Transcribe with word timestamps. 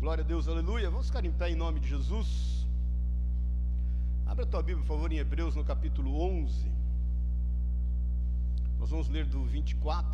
Glória 0.00 0.22
a 0.22 0.26
Deus, 0.26 0.46
aleluia. 0.46 0.88
Vamos 0.88 1.06
ficar 1.06 1.24
em 1.24 1.32
pé 1.32 1.50
em 1.50 1.56
nome 1.56 1.80
de 1.80 1.88
Jesus. 1.88 2.64
Abra 4.24 4.44
a 4.44 4.46
tua 4.46 4.62
Bíblia, 4.62 4.86
por 4.86 4.94
favor, 4.94 5.10
em 5.10 5.18
Hebreus, 5.18 5.56
no 5.56 5.64
capítulo 5.64 6.20
11. 6.20 6.70
Nós 8.78 8.90
vamos 8.90 9.08
ler 9.08 9.26
do 9.26 9.44
24 9.44 10.08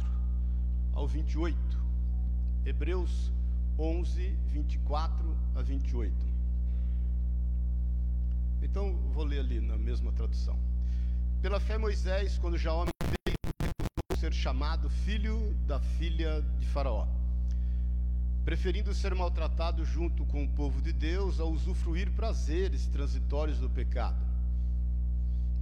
ao 0.94 1.06
28. 1.06 1.58
Hebreus 2.64 3.30
11, 3.78 4.30
24 4.48 5.36
a 5.54 5.60
28. 5.60 6.14
Então, 8.62 8.96
vou 9.12 9.24
ler 9.24 9.40
ali 9.40 9.60
na 9.60 9.76
mesma 9.76 10.10
tradução. 10.12 10.58
Pela 11.42 11.60
fé, 11.60 11.76
Moisés, 11.76 12.38
quando 12.38 12.56
já 12.56 12.72
homem 12.72 12.94
veio, 13.02 14.18
ser 14.18 14.32
chamado 14.32 14.88
filho 14.88 15.54
da 15.66 15.78
filha 15.78 16.40
de 16.58 16.66
Faraó 16.68 17.06
preferindo 18.44 18.92
ser 18.92 19.14
maltratado 19.14 19.84
junto 19.86 20.26
com 20.26 20.44
o 20.44 20.48
povo 20.48 20.82
de 20.82 20.92
Deus 20.92 21.40
a 21.40 21.44
usufruir 21.44 22.10
prazeres 22.10 22.86
transitórios 22.86 23.58
do 23.58 23.70
pecado. 23.70 24.22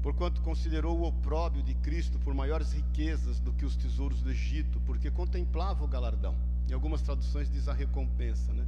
Porquanto 0.02 0.40
considerou 0.42 0.98
o 0.98 1.06
opróbio 1.06 1.62
de 1.62 1.74
Cristo 1.74 2.18
por 2.18 2.34
maiores 2.34 2.72
riquezas 2.72 3.38
do 3.38 3.52
que 3.52 3.64
os 3.64 3.76
tesouros 3.76 4.20
do 4.20 4.30
Egito, 4.30 4.80
porque 4.84 5.12
contemplava 5.12 5.84
o 5.84 5.88
galardão. 5.88 6.34
Em 6.68 6.72
algumas 6.72 7.02
traduções 7.02 7.48
diz 7.48 7.68
a 7.68 7.72
recompensa, 7.72 8.52
né? 8.52 8.66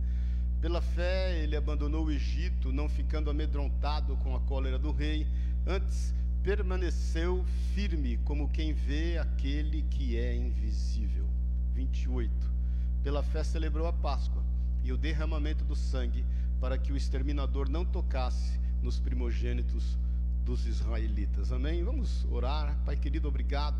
Pela 0.60 0.80
fé 0.80 1.42
ele 1.42 1.56
abandonou 1.56 2.04
o 2.04 2.12
Egito, 2.12 2.72
não 2.72 2.88
ficando 2.88 3.30
amedrontado 3.30 4.16
com 4.18 4.36
a 4.36 4.40
cólera 4.40 4.78
do 4.78 4.92
rei, 4.92 5.26
antes 5.66 6.14
permaneceu 6.40 7.44
firme 7.74 8.18
como 8.18 8.48
quem 8.48 8.72
vê 8.72 9.18
aquele 9.18 9.82
que 9.82 10.16
é 10.16 10.36
invisível. 10.36 11.26
28 11.74 12.53
pela 13.04 13.22
fé 13.22 13.44
celebrou 13.44 13.86
a 13.86 13.92
Páscoa 13.92 14.42
e 14.82 14.90
o 14.90 14.96
derramamento 14.96 15.62
do 15.62 15.76
sangue, 15.76 16.24
para 16.58 16.78
que 16.78 16.90
o 16.90 16.96
exterminador 16.96 17.68
não 17.68 17.84
tocasse 17.84 18.58
nos 18.82 18.98
primogênitos 18.98 19.98
dos 20.42 20.66
israelitas. 20.66 21.52
Amém? 21.52 21.84
Vamos 21.84 22.26
orar. 22.30 22.74
Pai 22.86 22.96
querido, 22.96 23.28
obrigado. 23.28 23.76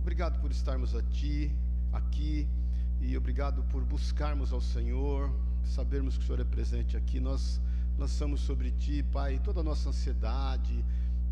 Obrigado 0.00 0.40
por 0.40 0.52
estarmos 0.52 0.94
aqui, 0.94 1.52
aqui 1.92 2.48
e 3.00 3.16
obrigado 3.16 3.64
por 3.64 3.82
buscarmos 3.84 4.52
ao 4.52 4.60
Senhor, 4.60 5.28
sabermos 5.64 6.16
que 6.16 6.22
o 6.22 6.26
Senhor 6.26 6.40
é 6.40 6.44
presente 6.44 6.96
aqui. 6.96 7.18
Nós 7.18 7.60
lançamos 7.98 8.42
sobre 8.42 8.70
ti, 8.70 9.02
Pai, 9.12 9.40
toda 9.42 9.58
a 9.58 9.64
nossa 9.64 9.88
ansiedade, 9.88 10.84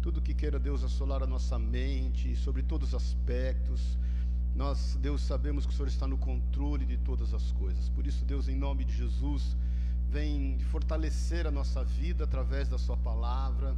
tudo 0.03 0.21
que 0.21 0.35
queira 0.35 0.59
Deus 0.59 0.83
assolar 0.83 1.23
a 1.23 1.27
nossa 1.29 1.61
mente, 1.61 2.35
sobre 2.35 2.65
todos 2.65 2.89
os 2.89 2.95
aspectos. 2.97 3.97
Nós, 4.55 4.97
Deus, 5.03 5.21
sabemos 5.23 5.67
que 5.67 5.73
o 5.73 5.77
Senhor 5.77 5.89
está 5.89 6.07
no 6.07 6.17
controle 6.17 6.87
de 6.87 6.97
todas 6.99 7.35
as 7.35 7.51
coisas. 7.53 7.89
Por 7.89 8.07
isso, 8.07 8.25
Deus, 8.25 8.47
em 8.47 8.55
nome 8.55 8.85
de 8.85 8.97
Jesus, 8.97 9.57
vem 10.09 10.61
fortalecer 10.71 11.45
a 11.45 11.51
nossa 11.51 11.83
vida 11.83 12.23
através 12.23 12.69
da 12.69 12.79
Sua 12.79 12.97
palavra. 12.97 13.75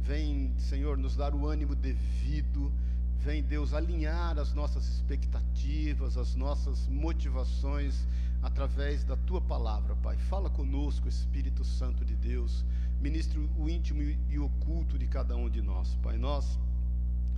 Vem, 0.00 0.52
Senhor, 0.58 0.96
nos 0.96 1.16
dar 1.16 1.34
o 1.34 1.44
ânimo 1.46 1.74
devido. 1.74 2.72
Vem, 3.18 3.42
Deus, 3.42 3.74
alinhar 3.74 4.38
as 4.38 4.54
nossas 4.54 4.86
expectativas, 4.88 6.16
as 6.16 6.36
nossas 6.36 6.86
motivações 6.86 8.06
através 8.42 9.02
da 9.02 9.16
Tua 9.16 9.40
palavra, 9.40 9.96
Pai. 9.96 10.16
Fala 10.16 10.48
conosco, 10.48 11.08
Espírito 11.08 11.64
Santo 11.64 12.04
de 12.04 12.14
Deus. 12.14 12.64
Ministre 13.00 13.40
o 13.58 13.68
íntimo 13.68 14.00
e 14.02 14.38
oculto 14.38 14.96
de 14.96 15.08
cada 15.08 15.34
um 15.34 15.50
de 15.50 15.60
nós, 15.60 15.96
Pai. 15.96 16.16
Nós 16.16 16.60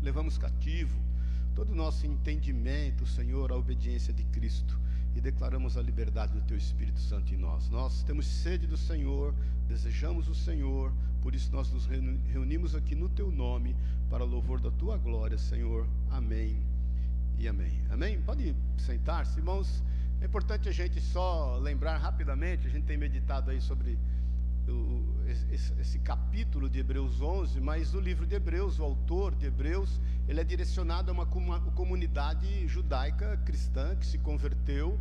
levamos 0.03 0.37
cativo 0.37 1.04
todo 1.55 1.73
o 1.73 1.75
nosso 1.75 2.07
entendimento, 2.07 3.07
Senhor, 3.07 3.53
à 3.53 3.57
obediência 3.57 4.13
de 4.13 4.25
Cristo 4.25 4.79
e 5.15 5.21
declaramos 5.21 5.77
a 5.77 5.83
liberdade 5.83 6.33
do 6.33 6.43
Teu 6.43 6.57
Espírito 6.57 6.99
Santo 6.99 7.33
em 7.33 7.37
nós. 7.37 7.69
Nós 7.71 8.03
temos 8.03 8.27
sede 8.27 8.67
do 8.67 8.77
Senhor, 8.77 9.33
desejamos 9.69 10.29
o 10.29 10.35
Senhor, 10.35 10.93
por 11.23 11.35
isso 11.35 11.53
nós 11.53 11.71
nos 11.71 11.87
reunimos 11.87 12.75
aqui 12.75 12.95
no 12.95 13.09
Teu 13.09 13.31
nome 13.31 13.77
para 14.11 14.25
louvor 14.25 14.61
da 14.61 14.71
Tua 14.73 14.97
glória, 14.97 15.39
Senhor. 15.39 15.87
Amém 16.11 16.61
e 17.39 17.47
amém. 17.47 17.81
Amém? 17.91 18.21
Pode 18.21 18.55
sentar-se, 18.77 19.39
irmãos. 19.39 19.83
É 20.21 20.27
importante 20.27 20.69
a 20.69 20.73
gente 20.73 21.01
só 21.01 21.57
lembrar 21.59 21.99
rapidamente, 21.99 22.67
a 22.67 22.71
gente 22.71 22.85
tem 22.85 22.97
meditado 22.97 23.51
aí 23.51 23.61
sobre 23.61 23.99
esse, 25.81 25.99
capítulo 25.99 26.69
de 26.69 26.81
Hebreus 26.81 27.21
11, 27.21 27.61
mas 27.61 27.95
o 27.95 28.01
livro 28.01 28.27
de 28.27 28.35
Hebreus, 28.35 28.79
o 28.79 28.85
autor 28.85 29.35
de 29.35 29.47
Hebreus, 29.47 30.01
ele 30.29 30.41
é 30.41 30.45
direcionado 30.45 31.11
a 31.11 31.15
uma, 31.15 31.25
uma 31.25 31.61
comunidade 31.73 32.67
judaica 32.67 33.37
cristã 33.45 33.97
que 33.97 34.07
se 34.07 34.19
converteu, 34.19 34.99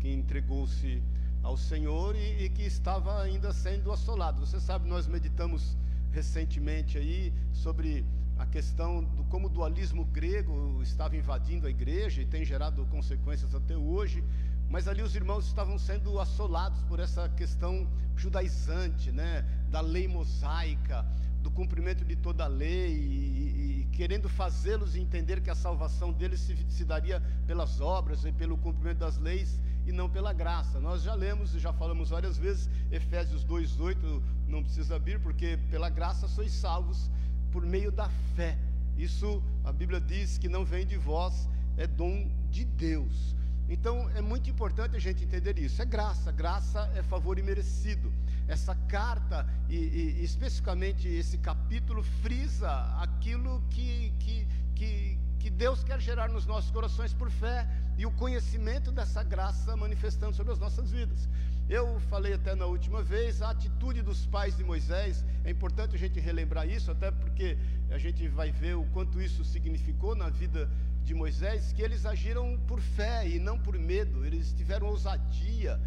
que 0.00 0.12
entregou-se 0.12 1.02
ao 1.42 1.56
Senhor 1.56 2.16
e, 2.16 2.44
e, 2.44 2.48
que 2.48 2.62
estava 2.62 3.22
ainda 3.22 3.52
sendo 3.52 3.92
assolado. 3.92 4.44
Você 4.44 4.60
sabe, 4.60 4.88
nós 4.88 5.06
meditamos 5.06 5.76
recentemente 6.12 6.98
aí 6.98 7.32
sobre 7.52 8.04
a 8.38 8.46
questão 8.46 9.02
do 9.02 9.24
como 9.24 9.46
o 9.46 9.50
dualismo 9.50 10.04
grego 10.04 10.80
estava 10.82 11.16
invadindo 11.16 11.66
a 11.66 11.70
igreja 11.70 12.20
e 12.20 12.26
tem 12.26 12.44
gerado 12.44 12.84
consequências 12.86 13.54
até 13.54 13.76
hoje. 13.76 14.22
Mas 14.68 14.88
ali 14.88 15.02
os 15.02 15.14
irmãos 15.14 15.46
estavam 15.46 15.78
sendo 15.78 16.20
assolados 16.20 16.82
por 16.82 16.98
essa 17.00 17.28
questão 17.30 17.86
judaizante, 18.16 19.12
né, 19.12 19.44
da 19.70 19.80
lei 19.80 20.08
mosaica, 20.08 21.06
do 21.42 21.50
cumprimento 21.50 22.04
de 22.04 22.16
toda 22.16 22.44
a 22.44 22.48
lei 22.48 22.92
e, 22.92 23.82
e 23.82 23.88
querendo 23.92 24.28
fazê-los 24.28 24.96
entender 24.96 25.40
que 25.40 25.48
a 25.48 25.54
salvação 25.54 26.12
deles 26.12 26.40
se, 26.40 26.56
se, 26.68 26.84
daria 26.84 27.22
pelas 27.46 27.80
obras 27.80 28.24
e 28.24 28.32
pelo 28.32 28.58
cumprimento 28.58 28.98
das 28.98 29.16
leis 29.18 29.60
e 29.86 29.92
não 29.92 30.10
pela 30.10 30.32
graça. 30.32 30.80
Nós 30.80 31.02
já 31.02 31.14
lemos 31.14 31.54
e 31.54 31.60
já 31.60 31.72
falamos 31.72 32.10
várias 32.10 32.36
vezes 32.36 32.68
Efésios 32.90 33.44
2:8, 33.44 34.22
não 34.48 34.62
precisa 34.62 34.96
abrir 34.96 35.20
porque 35.20 35.56
pela 35.70 35.88
graça 35.88 36.26
sois 36.26 36.50
salvos 36.50 37.08
por 37.52 37.64
meio 37.64 37.92
da 37.92 38.08
fé. 38.34 38.58
Isso 38.98 39.40
a 39.64 39.72
Bíblia 39.72 40.00
diz 40.00 40.38
que 40.38 40.48
não 40.48 40.64
vem 40.64 40.84
de 40.84 40.96
vós, 40.96 41.48
é 41.76 41.86
dom 41.86 42.28
de 42.50 42.64
Deus. 42.64 43.36
Então 43.68 44.08
é 44.14 44.20
muito 44.20 44.48
importante 44.48 44.96
a 44.96 44.98
gente 45.00 45.24
entender 45.24 45.58
isso. 45.58 45.80
É 45.82 45.84
graça, 45.84 46.30
graça 46.30 46.90
é 46.94 47.02
favor 47.02 47.38
imerecido. 47.38 48.12
Essa 48.46 48.74
carta, 48.88 49.46
e, 49.68 49.76
e 49.76 50.24
especificamente 50.24 51.08
esse 51.08 51.36
capítulo, 51.38 52.02
frisa 52.22 52.70
aquilo 53.00 53.60
que, 53.70 54.12
que, 54.20 54.46
que, 54.74 55.18
que 55.40 55.50
Deus 55.50 55.82
quer 55.82 56.00
gerar 56.00 56.28
nos 56.28 56.46
nossos 56.46 56.70
corações 56.70 57.12
por 57.12 57.28
fé 57.28 57.68
e 57.98 58.06
o 58.06 58.10
conhecimento 58.12 58.92
dessa 58.92 59.22
graça 59.22 59.76
manifestando 59.76 60.34
sobre 60.36 60.52
as 60.52 60.58
nossas 60.60 60.90
vidas. 60.90 61.28
Eu 61.68 61.98
falei 62.08 62.34
até 62.34 62.54
na 62.54 62.66
última 62.66 63.02
vez, 63.02 63.42
a 63.42 63.50
atitude 63.50 64.00
dos 64.00 64.24
pais 64.26 64.56
de 64.56 64.62
Moisés, 64.62 65.24
é 65.44 65.50
importante 65.50 65.96
a 65.96 65.98
gente 65.98 66.20
relembrar 66.20 66.68
isso, 66.68 66.92
até 66.92 67.10
porque 67.10 67.58
a 67.90 67.98
gente 67.98 68.28
vai 68.28 68.52
ver 68.52 68.76
o 68.76 68.84
quanto 68.92 69.20
isso 69.20 69.44
significou 69.44 70.14
na 70.14 70.28
vida 70.28 70.70
de 71.06 71.14
Moisés, 71.14 71.72
que 71.72 71.80
eles 71.80 72.04
agiram 72.04 72.58
por 72.66 72.80
fé 72.80 73.28
e 73.28 73.38
não 73.38 73.56
por 73.56 73.78
medo, 73.78 74.26
eles 74.26 74.52
tiveram 74.52 74.88
ousadia, 74.88 75.80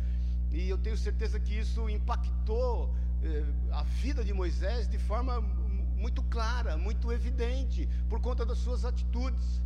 e 0.50 0.70
eu 0.70 0.78
tenho 0.78 0.98
certeza 0.98 1.38
que 1.38 1.60
isso 1.60 1.90
impactou 1.90 2.96
eh, 3.22 3.44
a 3.70 3.84
vida 3.84 4.24
de 4.24 4.34
Moisés 4.34 4.88
de 4.88 4.98
forma 4.98 5.42
muito 5.98 6.24
clara, 6.24 6.78
muito 6.78 7.12
evidente, 7.12 7.88
por 8.08 8.22
conta 8.22 8.46
das 8.46 8.60
suas 8.60 8.86
atitudes. 8.86 9.62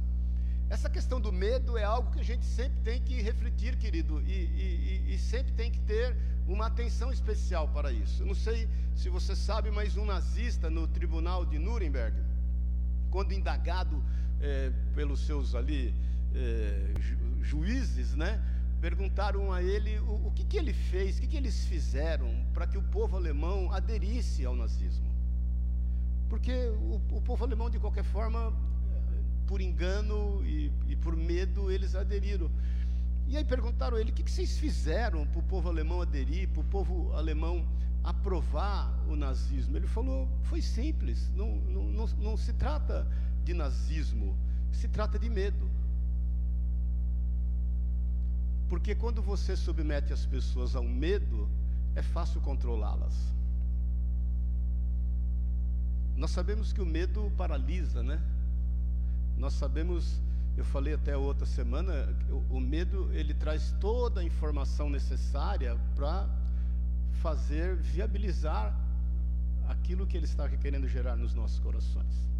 Essa 0.72 0.90
questão 0.90 1.22
do 1.22 1.32
medo 1.32 1.78
é 1.78 1.84
algo 1.84 2.10
que 2.12 2.20
a 2.20 2.24
gente 2.24 2.46
sempre 2.48 2.80
tem 2.82 3.00
que 3.00 3.22
refletir, 3.22 3.78
querido, 3.78 4.20
e, 4.22 4.32
e, 4.32 5.14
e, 5.14 5.20
sempre 5.20 5.52
tem 5.54 5.70
que 5.70 5.80
ter 5.82 6.18
uma 6.48 6.66
atenção 6.66 7.12
especial 7.12 7.68
para 7.68 7.92
isso. 7.92 8.24
Eu 8.24 8.26
não 8.26 8.34
sei 8.34 8.68
se 8.96 9.08
você 9.08 9.36
sabe, 9.36 9.70
mas 9.70 9.98
um 9.98 10.06
nazista 10.06 10.68
no 10.68 10.88
tribunal 10.88 11.46
de 11.46 11.60
Nuremberg, 11.60 12.18
quando 13.12 13.34
indagado 13.34 14.04
é, 14.44 14.72
pelos 14.94 15.26
seus 15.26 15.56
ali 15.56 15.96
é, 16.36 16.94
ju, 17.00 17.18
juízes, 17.42 18.14
né, 18.14 18.42
perguntaram 18.82 19.52
a 19.54 19.64
ele 19.64 19.98
o, 20.00 20.28
o 20.28 20.32
que, 20.36 20.44
que 20.44 20.58
ele 20.58 20.74
fez, 20.74 21.18
o 21.18 21.22
que, 21.22 21.28
que 21.28 21.38
eles 21.38 21.66
fizeram 21.66 22.30
para 22.54 22.68
que 22.68 22.78
o 22.78 22.84
povo 22.84 23.16
alemão 23.16 23.72
aderisse 23.72 24.46
ao 24.46 24.56
nazismo. 24.56 25.10
Porque 26.30 26.52
o, 26.52 27.02
o 27.18 27.22
povo 27.22 27.46
alemão, 27.46 27.70
de 27.70 27.80
qualquer 27.80 28.04
forma, 28.04 28.54
por 29.48 29.62
engano 29.62 30.44
e, 30.46 30.72
e 30.88 30.96
por 30.96 31.16
medo, 31.16 31.72
eles 31.72 31.96
aderiram. 31.96 32.52
E 33.28 33.38
aí 33.38 33.46
perguntaram 33.46 33.96
a 33.96 34.02
ele: 34.02 34.12
o 34.12 34.14
que, 34.14 34.24
que 34.24 34.32
vocês 34.32 34.58
fizeram 34.58 35.26
para 35.28 35.40
o 35.40 35.44
povo 35.44 35.70
alemão 35.70 36.02
aderir, 36.02 36.50
para 36.50 36.62
o 36.62 36.66
povo 36.66 37.14
alemão 37.14 37.66
aprovar 38.04 38.92
o 39.08 39.16
nazismo? 39.16 39.78
Ele 39.78 39.88
falou: 39.88 40.28
foi 40.44 40.62
simples, 40.62 41.32
não, 41.34 41.56
não, 41.56 41.84
não, 41.84 42.08
não 42.20 42.36
se 42.36 42.52
trata 42.54 43.08
de 43.44 43.54
nazismo, 43.54 44.36
se 44.72 44.88
trata 44.88 45.20
de 45.20 45.30
medo. 45.30 45.70
Porque 48.70 48.96
quando 48.96 49.22
você 49.22 49.56
submete 49.56 50.12
as 50.12 50.26
pessoas 50.26 50.76
ao 50.76 50.84
medo, 50.84 51.48
é 51.96 52.02
fácil 52.02 52.42
controlá-las. 52.42 53.14
Nós 56.16 56.32
sabemos 56.32 56.72
que 56.74 56.82
o 56.82 56.86
medo 56.86 57.32
paralisa, 57.38 58.02
né? 58.02 58.22
Nós 59.38 59.54
sabemos, 59.54 60.22
eu 60.56 60.64
falei 60.66 60.94
até 60.94 61.18
outra 61.18 61.46
semana, 61.46 61.94
o, 62.30 62.58
o 62.58 62.60
medo 62.60 63.12
ele 63.14 63.34
traz 63.34 63.76
toda 63.80 64.22
a 64.22 64.24
informação 64.24 64.90
necessária 64.90 65.78
para 65.96 66.28
fazer 67.22 67.76
viabilizar 67.76 68.78
aquilo 69.68 70.06
que 70.06 70.18
Ele 70.18 70.26
está 70.26 70.48
querendo 70.50 70.88
gerar 70.88 71.16
nos 71.16 71.34
nossos 71.34 71.60
corações. 71.60 72.33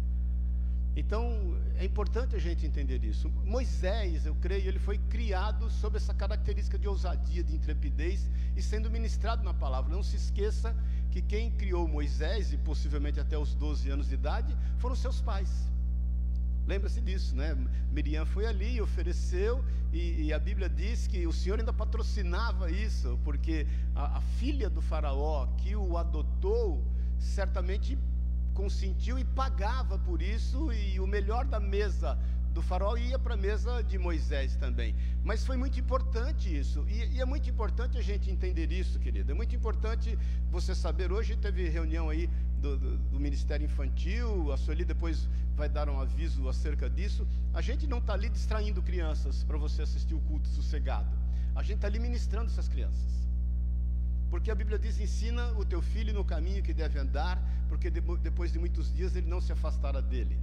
Então, 0.96 1.56
é 1.76 1.84
importante 1.84 2.36
a 2.36 2.38
gente 2.38 2.64
entender 2.64 3.02
isso. 3.04 3.28
Moisés, 3.44 4.26
eu 4.26 4.34
creio, 4.36 4.68
ele 4.68 4.78
foi 4.78 4.96
criado 4.98 5.68
sob 5.68 5.96
essa 5.96 6.14
característica 6.14 6.78
de 6.78 6.86
ousadia, 6.86 7.42
de 7.42 7.54
intrepidez 7.54 8.30
e 8.56 8.62
sendo 8.62 8.88
ministrado 8.90 9.42
na 9.42 9.52
palavra. 9.52 9.92
Não 9.92 10.02
se 10.02 10.14
esqueça 10.16 10.74
que 11.10 11.20
quem 11.20 11.50
criou 11.50 11.88
Moisés, 11.88 12.52
e 12.52 12.58
possivelmente 12.58 13.18
até 13.18 13.36
os 13.36 13.54
12 13.54 13.90
anos 13.90 14.08
de 14.08 14.14
idade, 14.14 14.56
foram 14.78 14.94
seus 14.94 15.20
pais. 15.20 15.50
Lembra-se 16.66 17.00
disso, 17.00 17.34
né? 17.36 17.56
Miriam 17.90 18.24
foi 18.24 18.46
ali, 18.46 18.80
ofereceu, 18.80 19.64
e, 19.92 20.24
e, 20.24 20.32
a 20.32 20.38
Bíblia 20.38 20.68
diz 20.68 21.06
que 21.06 21.26
o 21.26 21.32
Senhor 21.32 21.58
ainda 21.58 21.72
patrocinava 21.72 22.70
isso, 22.70 23.18
porque 23.22 23.66
a, 23.94 24.18
a 24.18 24.20
filha 24.20 24.68
do 24.68 24.80
Faraó 24.80 25.46
que 25.58 25.76
o 25.76 25.96
adotou, 25.96 26.82
certamente 27.16 27.96
consentiu 28.54 29.18
e 29.18 29.24
pagava 29.24 29.98
por 29.98 30.22
isso, 30.22 30.72
e 30.72 30.98
o 31.00 31.06
melhor 31.06 31.44
da 31.44 31.60
mesa 31.60 32.18
do 32.54 32.62
faraó 32.62 32.96
ia 32.96 33.18
para 33.18 33.34
a 33.34 33.36
mesa 33.36 33.82
de 33.82 33.98
Moisés 33.98 34.54
também. 34.54 34.94
Mas 35.24 35.44
foi 35.44 35.56
muito 35.56 35.78
importante 35.78 36.56
isso, 36.56 36.86
e, 36.88 37.16
e, 37.16 37.20
é 37.20 37.24
muito 37.24 37.50
importante 37.50 37.98
a 37.98 38.02
gente 38.02 38.30
entender 38.30 38.70
isso, 38.70 38.98
querido. 39.00 39.32
É 39.32 39.34
muito 39.34 39.54
importante 39.56 40.16
você 40.50 40.74
saber. 40.74 41.10
Hoje 41.10 41.36
teve 41.36 41.68
reunião 41.68 42.08
aí 42.08 42.30
do, 42.60 42.78
do, 42.78 42.96
do 42.96 43.20
Ministério 43.20 43.64
Infantil, 43.64 44.52
a 44.52 44.56
Sueli 44.56 44.84
depois 44.84 45.28
vai 45.56 45.68
dar 45.68 45.88
um 45.88 46.00
aviso 46.00 46.48
acerca 46.48 46.88
disso. 46.88 47.26
A 47.52 47.60
gente 47.60 47.86
não 47.88 47.98
está 47.98 48.14
ali 48.14 48.28
distraindo 48.28 48.80
crianças 48.82 49.42
para 49.42 49.58
você 49.58 49.82
assistir 49.82 50.14
o 50.14 50.20
culto 50.20 50.48
sossegado. 50.48 51.10
A 51.56 51.62
gente 51.62 51.76
está 51.76 51.88
ali 51.88 51.98
ministrando 51.98 52.46
essas 52.46 52.68
crianças. 52.68 53.23
Porque 54.34 54.50
a 54.50 54.54
Bíblia 54.56 54.80
diz: 54.80 54.98
ensina 54.98 55.52
o 55.52 55.64
teu 55.64 55.80
filho 55.80 56.12
no 56.12 56.24
caminho 56.24 56.60
que 56.60 56.74
deve 56.74 56.98
andar, 56.98 57.40
porque 57.68 57.88
depois 57.88 58.50
de 58.52 58.58
muitos 58.58 58.92
dias 58.92 59.14
ele 59.14 59.28
não 59.28 59.40
se 59.40 59.52
afastará 59.52 60.00
dele. 60.00 60.36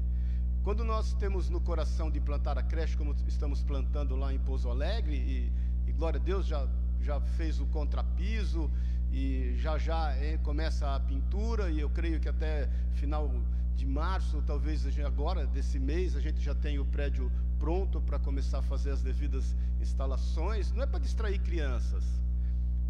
Quando 0.64 0.86
nós 0.86 1.14
temos 1.16 1.50
no 1.50 1.60
coração 1.60 2.10
de 2.10 2.18
plantar 2.22 2.58
a 2.58 2.64
creche, 2.64 2.96
como 2.96 3.14
estamos 3.28 3.62
plantando 3.62 4.16
lá 4.16 4.34
em 4.34 4.40
Pouso 4.40 4.70
Alegre, 4.70 5.18
e, 5.18 5.52
e 5.90 5.92
glória 5.92 6.22
a 6.22 6.24
Deus 6.24 6.48
já, 6.48 6.66
já 7.02 7.20
fez 7.20 7.60
o 7.60 7.66
contrapiso, 7.66 8.72
e 9.12 9.58
já 9.58 9.78
já 9.78 10.16
é, 10.16 10.38
começa 10.38 10.96
a 10.96 10.98
pintura, 10.98 11.70
e 11.70 11.82
eu 11.82 11.90
creio 11.90 12.18
que 12.22 12.30
até 12.30 12.70
final 12.94 13.30
de 13.76 13.86
março, 13.86 14.42
talvez 14.48 14.88
agora 15.00 15.46
desse 15.46 15.78
mês, 15.78 16.16
a 16.16 16.22
gente 16.22 16.40
já 16.40 16.56
tem 16.56 16.80
o 16.80 16.86
prédio 16.86 17.30
pronto 17.60 18.00
para 18.00 18.18
começar 18.18 18.60
a 18.60 18.62
fazer 18.62 18.92
as 18.92 19.02
devidas 19.02 19.54
instalações. 19.82 20.72
Não 20.72 20.82
é 20.82 20.88
para 20.88 21.00
distrair 21.00 21.40
crianças, 21.40 22.22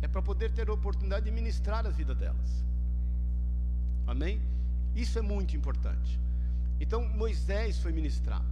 é 0.01 0.07
para 0.07 0.21
poder 0.21 0.51
ter 0.51 0.69
a 0.69 0.73
oportunidade 0.73 1.25
de 1.25 1.31
ministrar 1.31 1.85
a 1.85 1.89
vida 1.89 2.15
delas. 2.15 2.63
Amém? 4.07 4.41
Isso 4.95 5.17
é 5.19 5.21
muito 5.21 5.55
importante. 5.55 6.19
Então 6.79 7.07
Moisés 7.07 7.79
foi 7.79 7.91
ministrado. 7.91 8.45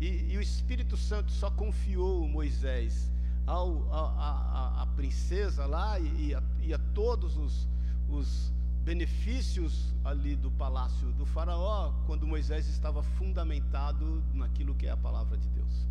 E, 0.00 0.32
e 0.32 0.36
o 0.36 0.40
Espírito 0.40 0.96
Santo 0.96 1.32
só 1.32 1.50
confiou 1.50 2.26
Moisés 2.28 3.10
ao, 3.46 3.92
a, 3.92 4.00
a, 4.00 4.82
a 4.82 4.86
princesa 4.88 5.66
lá 5.66 5.98
e, 5.98 6.28
e, 6.28 6.34
a, 6.34 6.42
e 6.60 6.74
a, 6.74 6.78
todos 6.94 7.36
os, 7.36 7.68
os 8.08 8.52
benefícios 8.84 9.94
ali 10.04 10.36
do 10.36 10.50
palácio 10.50 11.12
do 11.12 11.26
Faraó, 11.26 11.92
quando 12.06 12.26
Moisés 12.26 12.68
estava 12.68 13.02
fundamentado 13.02 14.22
naquilo 14.34 14.74
que 14.74 14.86
é 14.86 14.90
a 14.90 14.96
palavra 14.96 15.36
de 15.36 15.48
Deus. 15.48 15.86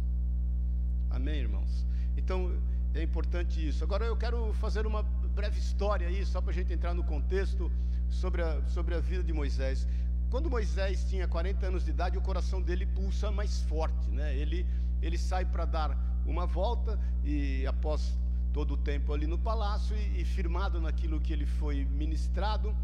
Amém, 1.10 1.40
irmãos? 1.42 1.86
Então, 2.16 2.52
é 2.98 3.04
importante 3.04 3.66
isso. 3.66 3.84
Agora 3.84 4.06
eu 4.06 4.18
quero 4.18 4.54
fazer 4.54 4.86
uma 4.88 5.04
breve 5.04 5.60
história 5.60 6.08
aí, 6.08 6.26
só 6.26 6.42
para 6.42 6.52
a 6.52 6.54
gente 6.54 6.74
entrar 6.74 6.94
no 6.94 7.04
contexto 7.04 7.72
sobre 8.10 8.42
a, 8.42 8.62
sobre 8.68 8.96
a 8.96 9.00
vida 9.00 9.24
de 9.24 9.32
Moisés. 9.32 9.88
Quando 10.30 10.50
Moisés 10.50 11.06
tinha 11.06 11.28
40 11.28 11.68
anos 11.68 11.86
de 11.86 11.92
idade, 11.92 12.18
o 12.18 12.22
coração 12.22 12.62
dele 12.62 12.86
pulsa 12.86 13.32
mais 13.32 13.62
forte, 13.64 14.10
né? 14.10 14.36
Ele, 14.36 14.66
ele 15.02 15.18
sai 15.18 15.46
para 15.46 15.66
dar 15.66 15.98
uma 16.26 16.46
volta 16.46 17.00
e 17.24 17.66
após 17.66 18.18
todo 18.52 18.74
o 18.74 18.78
tempo 18.78 19.14
ali 19.14 19.28
no 19.28 19.38
palácio 19.38 19.96
e, 19.96 20.22
e, 20.22 20.26
firmado 20.26 20.82
naquilo 20.82 21.22
que 21.22 21.32
ele 21.32 21.46
foi 21.46 21.86
ministrado, 21.86 22.76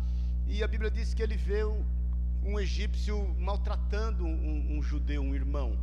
e 0.48 0.64
a 0.64 0.68
Bíblia 0.68 0.92
diz 0.92 1.14
que 1.14 1.24
ele 1.24 1.36
vê 1.36 1.64
um, 1.66 1.84
um 2.46 2.60
egípcio 2.60 3.36
maltratando 3.40 4.26
um, 4.26 4.78
um 4.78 4.82
judeu, 4.82 5.22
um 5.22 5.34
irmão. 5.34 5.78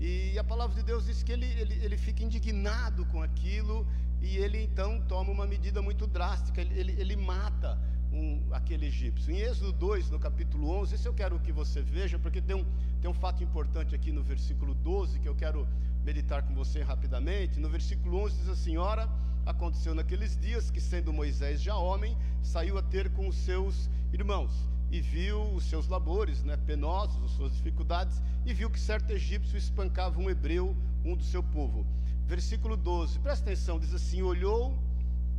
E 0.00 0.38
a 0.38 0.42
palavra 0.42 0.74
de 0.74 0.82
Deus 0.82 1.04
diz 1.04 1.22
que 1.22 1.30
ele, 1.30 1.44
ele, 1.44 1.74
ele 1.84 1.98
fica 1.98 2.24
indignado 2.24 3.04
com 3.06 3.22
aquilo 3.22 3.86
e 4.22 4.38
ele 4.38 4.62
então 4.62 4.98
toma 5.02 5.30
uma 5.30 5.46
medida 5.46 5.82
muito 5.82 6.06
drástica, 6.06 6.58
ele, 6.62 6.74
ele, 6.80 6.92
ele 6.98 7.16
mata 7.16 7.78
um, 8.10 8.42
aquele 8.50 8.86
egípcio. 8.86 9.30
Em 9.30 9.40
Êxodo 9.40 9.72
2, 9.72 10.10
no 10.10 10.18
capítulo 10.18 10.70
11, 10.70 10.94
isso 10.94 11.06
eu 11.06 11.12
quero 11.12 11.38
que 11.38 11.52
você 11.52 11.82
veja, 11.82 12.18
porque 12.18 12.40
tem 12.40 12.56
um, 12.56 12.64
tem 12.98 13.10
um 13.10 13.14
fato 13.14 13.44
importante 13.44 13.94
aqui 13.94 14.10
no 14.10 14.22
versículo 14.22 14.74
12 14.74 15.20
que 15.20 15.28
eu 15.28 15.34
quero 15.34 15.68
meditar 16.02 16.42
com 16.44 16.54
você 16.54 16.82
rapidamente. 16.82 17.60
No 17.60 17.68
versículo 17.68 18.24
11 18.24 18.36
diz 18.38 18.48
assim: 18.48 18.78
Ora, 18.78 19.06
aconteceu 19.44 19.94
naqueles 19.94 20.34
dias 20.38 20.70
que, 20.70 20.80
sendo 20.80 21.12
Moisés 21.12 21.60
já 21.60 21.76
homem, 21.76 22.16
saiu 22.42 22.78
a 22.78 22.82
ter 22.82 23.10
com 23.10 23.28
os 23.28 23.36
seus 23.36 23.90
irmãos 24.14 24.70
e 24.90 25.00
viu 25.00 25.42
os 25.54 25.64
seus 25.64 25.86
labores, 25.86 26.42
né, 26.42 26.56
penosos, 26.56 27.22
as 27.24 27.30
suas 27.32 27.52
dificuldades, 27.52 28.20
e 28.44 28.52
viu 28.52 28.68
que 28.68 28.80
certo 28.80 29.10
egípcio 29.10 29.56
espancava 29.56 30.20
um 30.20 30.28
hebreu, 30.28 30.76
um 31.04 31.14
do 31.14 31.22
seu 31.22 31.42
povo. 31.42 31.86
Versículo 32.26 32.76
12, 32.76 33.18
presta 33.20 33.44
atenção, 33.44 33.78
diz 33.78 33.94
assim: 33.94 34.22
olhou 34.22 34.78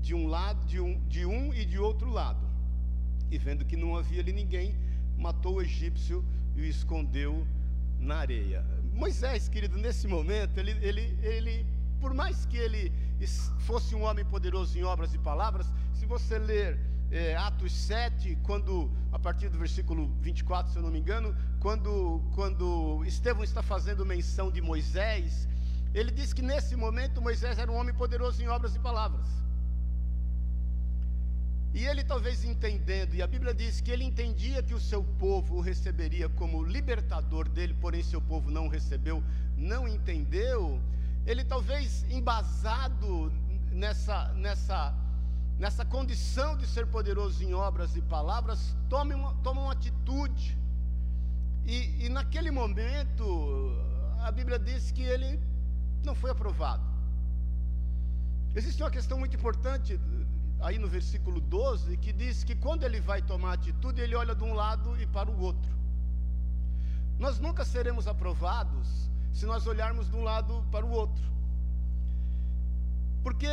de 0.02 0.14
um 0.16 0.28
lado, 0.28 0.66
de 0.66 0.80
um, 0.80 1.00
de 1.08 1.26
um 1.26 1.54
e 1.54 1.66
de 1.66 1.78
outro 1.78 2.10
lado, 2.10 2.46
e 3.30 3.38
vendo 3.38 3.66
que 3.66 3.76
não 3.76 3.96
havia 3.96 4.22
ali 4.22 4.32
ninguém, 4.32 4.76
matou 5.18 5.56
o 5.56 5.62
egípcio 5.62 6.24
e 6.56 6.62
o 6.62 6.66
escondeu 6.66 7.46
na 8.00 8.18
areia. 8.18 8.66
Moisés, 8.94 9.48
querido, 9.48 9.78
nesse 9.78 10.08
momento, 10.08 10.58
ele, 10.58 10.72
ele, 10.82 11.18
ele, 11.22 11.66
por 12.00 12.14
mais 12.14 12.46
que 12.46 12.58
ele 12.58 12.92
fosse 13.60 13.94
um 13.96 14.04
homem 14.04 14.26
poderoso 14.26 14.78
em 14.78 14.84
obras 14.84 15.14
e 15.14 15.18
palavras, 15.20 15.68
se 15.94 16.06
você 16.06 16.40
ler 16.40 16.80
é, 17.12 17.36
Atos 17.36 17.74
7, 17.74 18.38
quando, 18.42 18.90
a 19.12 19.20
partir 19.20 19.50
do 19.50 19.58
versículo 19.58 20.08
24, 20.22 20.72
se 20.72 20.78
eu 20.78 20.84
não 20.84 20.90
me 20.90 21.00
engano, 21.00 21.36
quando, 21.60 22.22
quando 22.34 23.04
Estevão 23.06 23.44
está 23.44 23.62
fazendo 23.62 24.06
menção 24.06 24.50
de 24.50 24.62
Moisés, 24.62 25.48
ele 25.94 26.10
diz 26.10 26.32
que 26.32 26.42
nesse 26.42 26.76
momento 26.76 27.22
Moisés 27.22 27.60
era 27.60 27.70
um 27.70 27.76
homem 27.76 27.94
poderoso 27.94 28.42
em 28.42 28.48
obras 28.48 28.76
e 28.76 28.80
palavras. 28.80 29.28
E 31.74 31.86
ele 31.86 32.04
talvez 32.04 32.44
entendendo, 32.46 33.14
e 33.14 33.22
a 33.22 33.28
Bíblia 33.28 33.54
diz 33.54 33.82
que 33.82 33.92
ele 33.92 34.04
entendia 34.06 34.64
que 34.64 34.74
o 34.74 34.80
seu 34.80 35.04
povo 35.04 35.56
o 35.56 35.62
receberia 35.62 36.28
como 36.30 36.64
libertador 36.64 37.48
dele, 37.48 37.76
porém 37.80 38.04
seu 38.04 38.22
povo 38.22 38.50
não 38.50 38.68
o 38.68 38.70
recebeu, 38.70 39.24
não 39.58 39.88
entendeu. 39.88 40.82
Ele 41.26 41.44
talvez 41.44 42.06
embasado 42.10 43.32
nessa 43.72 44.34
nessa 44.34 44.94
nessa 45.58 45.86
condição 45.86 46.58
de 46.58 46.66
ser 46.68 46.88
poderoso 46.88 47.44
em 47.44 47.54
obras 47.54 47.96
e 47.96 48.02
palavras, 48.02 48.76
tome 48.90 49.14
uma, 49.14 49.34
toma 49.36 49.62
uma 49.62 49.72
atitude. 49.72 50.58
E, 51.66 52.06
e 52.06 52.10
naquele 52.10 52.52
momento, 52.52 53.24
a 54.20 54.32
Bíblia 54.32 54.58
diz 54.58 54.92
que 54.92 55.02
ele 55.02 55.40
não 56.04 56.16
foi 56.16 56.32
aprovado. 56.32 56.84
Existe 58.56 58.82
uma 58.84 58.92
questão 58.92 59.18
muito 59.18 59.36
importante 59.36 60.00
aí 60.60 60.78
no 60.78 60.88
versículo 60.88 61.40
12 61.40 61.98
que 61.98 62.12
diz 62.12 62.44
que 62.44 62.56
quando 62.56 62.84
ele 62.84 63.00
vai 63.00 63.22
tomar 63.22 63.54
atitude, 63.54 64.02
ele 64.02 64.16
olha 64.16 64.36
de 64.36 64.44
um 64.44 64.54
lado 64.54 65.00
e 65.02 65.06
para 65.08 65.30
o 65.30 65.40
outro. 65.40 65.72
Nós 67.18 67.40
nunca 67.40 67.64
seremos 67.64 68.08
aprovados 68.08 69.10
se 69.32 69.46
nós 69.46 69.66
olharmos 69.68 70.10
de 70.10 70.16
um 70.16 70.24
lado 70.24 70.66
para 70.72 70.86
o 70.86 70.90
outro. 70.90 71.24
Porque 73.24 73.48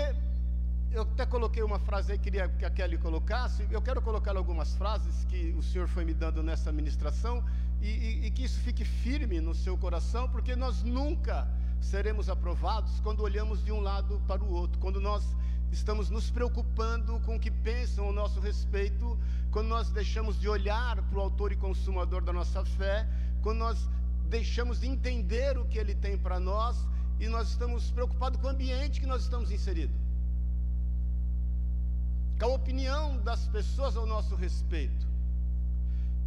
eu 0.91 1.03
até 1.03 1.27
coloquei 1.27 1.63
uma 1.63 1.79
frase 1.79 2.13
aí, 2.13 2.19
queria 2.19 2.49
que 2.49 2.65
a 2.65 2.71
Kelly 2.71 2.99
colocasse. 2.99 3.67
Eu 3.71 3.81
quero 3.83 4.01
colocar 4.01 4.37
algumas 4.37 4.75
frases 4.75 5.25
que 5.27 5.55
o 5.57 5.63
Senhor 5.63 5.87
foi 5.87 6.05
me 6.05 6.15
dando 6.15 6.43
nessa 6.43 6.73
ministração 6.73 7.45
e, 7.81 7.89
e, 7.89 8.27
e 8.27 8.31
que 8.31 8.45
isso 8.45 8.59
fique 8.61 8.85
firme 8.85 9.41
no 9.41 9.55
seu 9.55 9.77
coração, 9.77 10.29
porque 10.29 10.57
nós 10.57 10.83
nunca 10.83 11.47
seremos 11.81 12.29
aprovados 12.29 13.01
quando 13.01 13.23
olhamos 13.23 13.63
de 13.65 13.71
um 13.71 13.81
lado 13.81 14.21
para 14.27 14.43
o 14.43 14.51
outro, 14.51 14.79
quando 14.81 15.01
nós 15.01 15.23
estamos 15.71 16.09
nos 16.09 16.31
preocupando 16.31 17.21
com 17.21 17.37
o 17.37 17.41
que 17.41 17.51
pensam 17.51 18.07
ao 18.07 18.13
nosso 18.13 18.41
respeito, 18.41 19.19
quando 19.51 19.69
nós 19.69 19.91
deixamos 19.91 20.41
de 20.41 20.49
olhar 20.49 21.03
para 21.03 21.19
o 21.19 21.21
autor 21.21 21.53
e 21.53 21.57
consumador 21.57 22.23
da 22.23 22.33
nossa 22.33 22.65
fé, 22.65 23.07
quando 23.43 23.59
nós 23.59 23.89
deixamos 24.29 24.81
de 24.81 24.89
entender 24.89 25.59
o 25.59 25.67
que 25.67 25.79
ele 25.79 25.95
tem 25.95 26.17
para 26.17 26.41
nós 26.41 26.87
e 27.21 27.29
nós 27.29 27.51
estamos 27.51 27.91
preocupados 27.91 28.41
com 28.41 28.47
o 28.47 28.51
ambiente 28.51 29.01
que 29.01 29.07
nós 29.07 29.23
estamos 29.23 29.51
inseridos 29.51 30.08
com 32.39 32.45
a 32.45 32.55
opinião 32.55 33.19
das 33.23 33.47
pessoas 33.49 33.97
ao 33.97 34.07
nosso 34.07 34.35
respeito. 34.37 35.07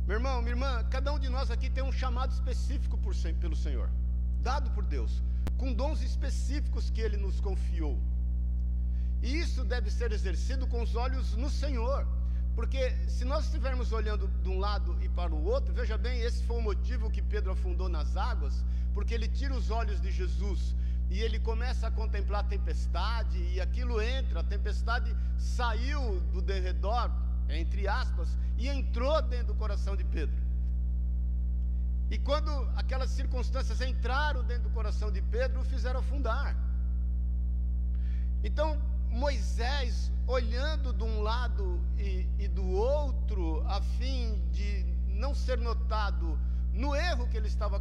Meu 0.05 0.17
irmão, 0.17 0.41
minha 0.41 0.51
irmã, 0.51 0.83
cada 0.89 1.13
um 1.13 1.19
de 1.19 1.29
nós 1.29 1.49
aqui 1.49 1.69
tem 1.69 1.83
um 1.83 1.91
chamado 1.91 2.33
específico 2.33 2.97
por, 2.97 3.15
pelo 3.39 3.55
Senhor, 3.55 3.89
dado 4.41 4.69
por 4.71 4.83
Deus, 4.83 5.23
com 5.57 5.71
dons 5.71 6.01
específicos 6.01 6.89
que 6.89 6.99
Ele 6.99 7.15
nos 7.15 7.39
confiou. 7.39 7.97
E 9.21 9.37
isso 9.37 9.63
deve 9.63 9.89
ser 9.89 10.11
exercido 10.11 10.67
com 10.67 10.81
os 10.81 10.95
olhos 10.95 11.35
no 11.35 11.49
Senhor. 11.49 12.05
Porque 12.55 12.91
se 13.07 13.23
nós 13.23 13.45
estivermos 13.45 13.93
olhando 13.93 14.27
de 14.43 14.49
um 14.49 14.59
lado 14.59 14.97
e 15.01 15.07
para 15.07 15.33
o 15.33 15.45
outro, 15.45 15.73
veja 15.73 15.97
bem, 15.97 16.19
esse 16.19 16.43
foi 16.43 16.57
o 16.57 16.61
motivo 16.61 17.09
que 17.09 17.21
Pedro 17.21 17.51
afundou 17.51 17.87
nas 17.87 18.17
águas, 18.17 18.65
porque 18.93 19.13
ele 19.13 19.29
tira 19.29 19.55
os 19.55 19.69
olhos 19.71 20.01
de 20.01 20.11
Jesus 20.11 20.75
e 21.11 21.19
ele 21.19 21.39
começa 21.39 21.87
a 21.87 21.91
contemplar 21.91 22.39
a 22.39 22.47
tempestade, 22.47 23.37
e 23.37 23.59
aquilo 23.59 24.01
entra, 24.01 24.39
a 24.39 24.43
tempestade 24.43 25.13
saiu 25.37 26.21
do 26.31 26.41
derredor, 26.41 27.11
entre 27.49 27.85
aspas, 27.85 28.37
e 28.57 28.69
entrou 28.69 29.21
dentro 29.21 29.47
do 29.47 29.55
coração 29.55 29.93
de 29.97 30.05
Pedro. 30.05 30.41
E 32.09 32.17
quando 32.17 32.49
aquelas 32.77 33.09
circunstâncias 33.09 33.81
entraram 33.81 34.41
dentro 34.45 34.63
do 34.63 34.69
coração 34.69 35.11
de 35.11 35.21
Pedro, 35.21 35.59
o 35.59 35.65
fizeram 35.65 35.99
afundar. 35.99 36.55
Então, 38.41 38.81
Moisés, 39.09 40.09
olhando 40.25 40.93
de 40.93 41.03
um 41.03 41.21
lado 41.21 41.81
e, 41.97 42.25
e 42.39 42.47
do 42.47 42.65
outro, 42.69 43.61
a 43.67 43.81
fim 43.81 44.41
de 44.53 44.85
não 45.07 45.35
ser 45.35 45.57
notado 45.57 46.39
no 46.73 46.95
erro 46.95 47.27
que 47.27 47.35
ele 47.35 47.47
estava 47.47 47.79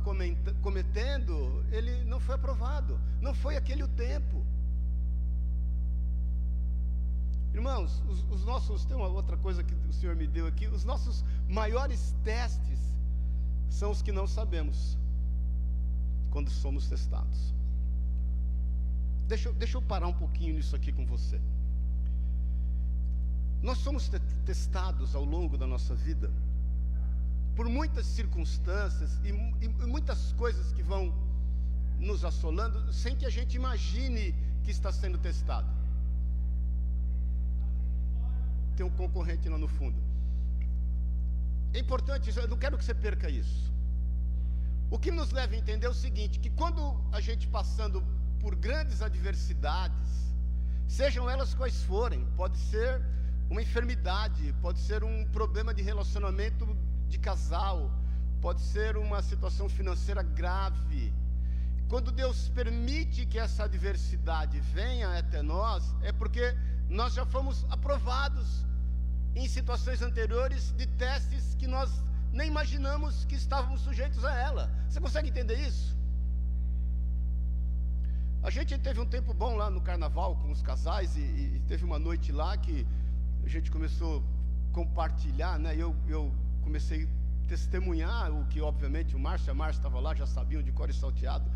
cometendo, 0.60 1.64
ele 1.70 2.04
não 2.04 2.18
foi 2.18 2.34
aprovado, 2.34 2.98
não 3.20 3.32
foi 3.34 3.56
aquele 3.56 3.82
o 3.82 3.88
tempo. 3.88 4.44
Irmãos, 7.54 8.02
os, 8.08 8.24
os, 8.30 8.44
nossos, 8.44 8.84
tem 8.84 8.96
uma 8.96 9.08
outra 9.08 9.36
coisa 9.36 9.62
que 9.62 9.74
o 9.88 9.92
Senhor 9.92 10.16
me 10.16 10.26
deu 10.26 10.46
aqui, 10.46 10.66
os 10.66 10.84
nossos 10.84 11.24
maiores 11.48 12.14
testes 12.24 12.78
são 13.68 13.90
os 13.90 14.02
que 14.02 14.12
não 14.12 14.26
sabemos 14.26 14.96
quando 16.30 16.50
somos 16.50 16.88
testados. 16.88 17.54
Deixa, 19.26 19.52
deixa 19.52 19.78
eu 19.78 19.82
parar 19.82 20.08
um 20.08 20.12
pouquinho 20.12 20.54
nisso 20.54 20.74
aqui 20.74 20.92
com 20.92 21.06
você. 21.06 21.40
Nós 23.62 23.78
somos 23.78 24.08
te 24.08 24.18
testados 24.44 25.14
ao 25.14 25.24
longo 25.24 25.56
da 25.56 25.66
nossa 25.66 25.94
vida 25.94 26.30
por 27.60 27.68
muitas 27.68 28.06
circunstâncias 28.06 29.20
e, 29.22 29.28
e, 29.62 29.66
e 29.66 29.86
muitas 29.94 30.32
coisas 30.32 30.72
que 30.72 30.82
vão 30.82 31.12
nos 31.98 32.24
assolando 32.24 32.90
sem 32.90 33.14
que 33.14 33.26
a 33.26 33.28
gente 33.28 33.54
imagine 33.54 34.34
que 34.64 34.70
está 34.70 34.90
sendo 34.90 35.18
testado. 35.18 35.68
Tem 38.74 38.86
um 38.86 38.88
concorrente 38.88 39.46
lá 39.46 39.58
no 39.58 39.68
fundo. 39.68 40.00
É 41.74 41.80
importante, 41.80 42.34
eu 42.34 42.48
não 42.48 42.56
quero 42.56 42.78
que 42.78 42.84
você 42.86 42.94
perca 42.94 43.28
isso. 43.28 43.70
O 44.90 44.98
que 44.98 45.10
nos 45.10 45.30
leva 45.30 45.52
a 45.52 45.58
entender 45.58 45.84
é 45.84 45.90
o 45.90 46.00
seguinte: 46.06 46.38
que 46.38 46.48
quando 46.48 46.98
a 47.12 47.20
gente 47.20 47.46
passando 47.46 48.02
por 48.40 48.54
grandes 48.56 49.02
adversidades, 49.02 50.32
sejam 50.88 51.28
elas 51.28 51.52
quais 51.52 51.82
forem, 51.82 52.24
pode 52.38 52.56
ser 52.56 53.02
uma 53.50 53.60
enfermidade, 53.60 54.54
pode 54.62 54.78
ser 54.78 55.04
um 55.04 55.26
problema 55.26 55.74
de 55.74 55.82
relacionamento 55.82 56.64
de 57.10 57.18
casal, 57.18 57.90
pode 58.40 58.60
ser 58.62 58.96
uma 58.96 59.20
situação 59.30 59.68
financeira 59.68 60.22
grave. 60.22 61.12
Quando 61.88 62.10
Deus 62.12 62.48
permite 62.48 63.26
que 63.26 63.38
essa 63.38 63.64
adversidade 63.64 64.58
venha 64.60 65.18
até 65.18 65.42
nós, 65.42 65.82
é 66.02 66.12
porque 66.12 66.56
nós 66.88 67.12
já 67.14 67.26
fomos 67.26 67.66
aprovados 67.68 68.64
em 69.34 69.46
situações 69.48 70.00
anteriores 70.02 70.72
de 70.76 70.86
testes 70.86 71.54
que 71.56 71.66
nós 71.66 71.90
nem 72.32 72.48
imaginamos 72.48 73.24
que 73.24 73.34
estávamos 73.34 73.80
sujeitos 73.80 74.24
a 74.24 74.34
ela. 74.34 74.70
Você 74.88 75.00
consegue 75.00 75.28
entender 75.28 75.58
isso? 75.68 75.98
A 78.42 78.50
gente 78.50 78.78
teve 78.78 79.00
um 79.00 79.06
tempo 79.06 79.34
bom 79.34 79.54
lá 79.56 79.68
no 79.68 79.80
carnaval 79.80 80.36
com 80.36 80.50
os 80.50 80.62
casais 80.62 81.16
e, 81.16 81.20
e 81.20 81.62
teve 81.68 81.84
uma 81.84 81.98
noite 81.98 82.32
lá 82.32 82.56
que 82.56 82.86
a 83.44 83.48
gente 83.48 83.70
começou 83.70 84.18
a 84.18 84.74
compartilhar, 84.74 85.58
né? 85.58 85.76
Eu, 85.76 85.94
eu 86.08 86.32
comecei 86.70 87.02
a 87.02 87.48
testemunhar 87.48 88.30
o 88.30 88.46
que, 88.46 88.60
obviamente, 88.60 89.16
o 89.16 89.18
Márcio 89.18 89.50
a 89.50 89.54
Márcia 89.54 89.80
estavam 89.80 90.00
lá, 90.00 90.14
já 90.14 90.24
sabiam 90.24 90.62
de 90.62 90.70
cor 90.70 90.88
e 90.88 90.92
salteado, 90.92 91.50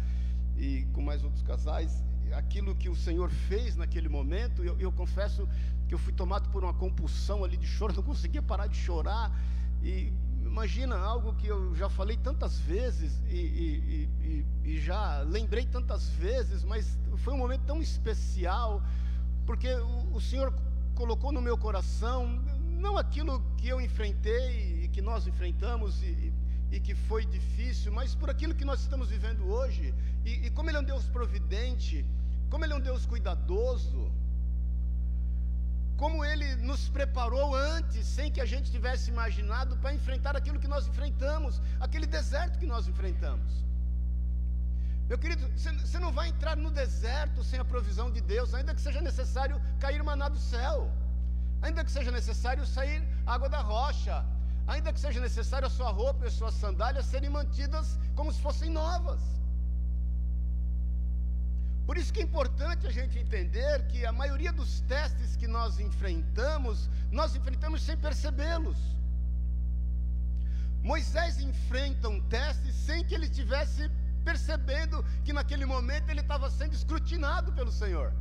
e 0.56 0.82
com 0.92 1.00
mais 1.00 1.22
outros 1.22 1.40
casais, 1.40 2.02
aquilo 2.32 2.74
que 2.74 2.88
o 2.88 2.96
Senhor 2.96 3.30
fez 3.30 3.76
naquele 3.76 4.08
momento, 4.08 4.64
eu, 4.64 4.76
eu 4.80 4.90
confesso 4.90 5.48
que 5.86 5.94
eu 5.94 5.98
fui 5.98 6.12
tomado 6.12 6.48
por 6.50 6.64
uma 6.64 6.74
compulsão 6.74 7.44
ali 7.44 7.56
de 7.56 7.64
choro, 7.64 7.94
não 7.94 8.02
conseguia 8.02 8.42
parar 8.42 8.66
de 8.66 8.76
chorar, 8.76 9.30
e 9.84 10.12
imagina 10.44 10.96
algo 10.96 11.32
que 11.34 11.46
eu 11.46 11.72
já 11.76 11.88
falei 11.88 12.16
tantas 12.16 12.58
vezes 12.58 13.22
e, 13.28 13.36
e, 13.36 14.08
e, 14.20 14.46
e, 14.64 14.78
já 14.80 15.20
lembrei 15.20 15.64
tantas 15.64 16.08
vezes, 16.08 16.64
mas 16.64 16.98
foi 17.18 17.34
um 17.34 17.38
momento 17.38 17.62
tão 17.66 17.80
especial, 17.80 18.82
porque 19.46 19.72
o, 19.72 20.16
o 20.16 20.20
Senhor 20.20 20.52
colocou 20.96 21.30
no 21.30 21.40
meu 21.40 21.56
coração 21.56 22.42
não 22.84 22.98
aquilo 22.98 23.40
que 23.56 23.68
eu 23.68 23.80
enfrentei 23.80 24.83
que 24.94 25.02
nós 25.10 25.22
enfrentamos 25.30 25.92
e, 26.10 26.32
e 26.74 26.78
que 26.86 26.94
foi 27.08 27.22
difícil, 27.36 27.90
mas 27.98 28.14
por 28.20 28.28
aquilo 28.34 28.54
que 28.58 28.66
nós 28.70 28.80
estamos 28.84 29.08
vivendo 29.14 29.42
hoje, 29.56 29.86
e, 30.24 30.32
e 30.46 30.50
como 30.56 30.68
Ele 30.70 30.78
é 30.78 30.82
um 30.84 30.90
Deus 30.92 31.06
providente, 31.16 31.96
como 32.50 32.64
Ele 32.64 32.74
é 32.74 32.76
um 32.76 32.86
Deus 32.90 33.04
cuidadoso, 33.12 34.02
como 36.02 36.24
Ele 36.30 36.48
nos 36.70 36.82
preparou 36.96 37.48
antes, 37.76 38.06
sem 38.16 38.30
que 38.34 38.40
a 38.46 38.48
gente 38.52 38.70
tivesse 38.76 39.10
imaginado, 39.14 39.76
para 39.82 39.94
enfrentar 39.98 40.36
aquilo 40.40 40.60
que 40.64 40.72
nós 40.74 40.86
enfrentamos, 40.90 41.60
aquele 41.86 42.06
deserto 42.18 42.58
que 42.62 42.72
nós 42.74 42.86
enfrentamos. 42.92 43.52
Meu 45.08 45.18
querido, 45.22 45.44
você 45.86 45.98
não 46.04 46.12
vai 46.18 46.28
entrar 46.28 46.56
no 46.56 46.70
deserto 46.82 47.42
sem 47.50 47.58
a 47.58 47.64
provisão 47.72 48.08
de 48.16 48.20
Deus, 48.34 48.54
ainda 48.54 48.74
que 48.76 48.84
seja 48.86 49.00
necessário 49.00 49.60
cair 49.84 50.02
maná 50.10 50.28
do 50.28 50.38
céu 50.52 50.76
ainda 51.64 51.82
que 51.82 51.90
seja 51.90 52.10
necessário 52.10 52.64
sair 52.66 53.02
água 53.26 53.48
da 53.48 53.60
rocha, 53.60 54.16
ainda 54.66 54.92
que 54.92 55.00
seja 55.00 55.20
necessário 55.20 55.66
a 55.66 55.70
sua 55.70 55.90
roupa 55.90 56.24
e 56.24 56.28
as 56.28 56.34
suas 56.34 56.54
sandálias 56.54 57.06
serem 57.06 57.30
mantidas 57.30 57.98
como 58.14 58.32
se 58.32 58.40
fossem 58.40 58.70
novas. 58.70 59.20
Por 61.86 61.98
isso 61.98 62.12
que 62.12 62.20
é 62.20 62.22
importante 62.22 62.86
a 62.86 62.90
gente 62.90 63.18
entender 63.18 63.86
que 63.88 64.06
a 64.06 64.12
maioria 64.12 64.52
dos 64.52 64.80
testes 64.82 65.36
que 65.36 65.46
nós 65.46 65.78
enfrentamos, 65.78 66.88
nós 67.10 67.36
enfrentamos 67.36 67.82
sem 67.82 67.96
percebê-los. 67.96 68.78
Moisés 70.82 71.40
enfrenta 71.40 72.08
um 72.08 72.20
teste 72.22 72.72
sem 72.72 73.04
que 73.04 73.14
ele 73.14 73.26
estivesse 73.26 73.90
percebendo 74.24 75.04
que 75.24 75.32
naquele 75.32 75.66
momento 75.66 76.08
ele 76.08 76.20
estava 76.20 76.50
sendo 76.50 76.74
escrutinado 76.74 77.52
pelo 77.52 77.70
Senhor. 77.70 78.12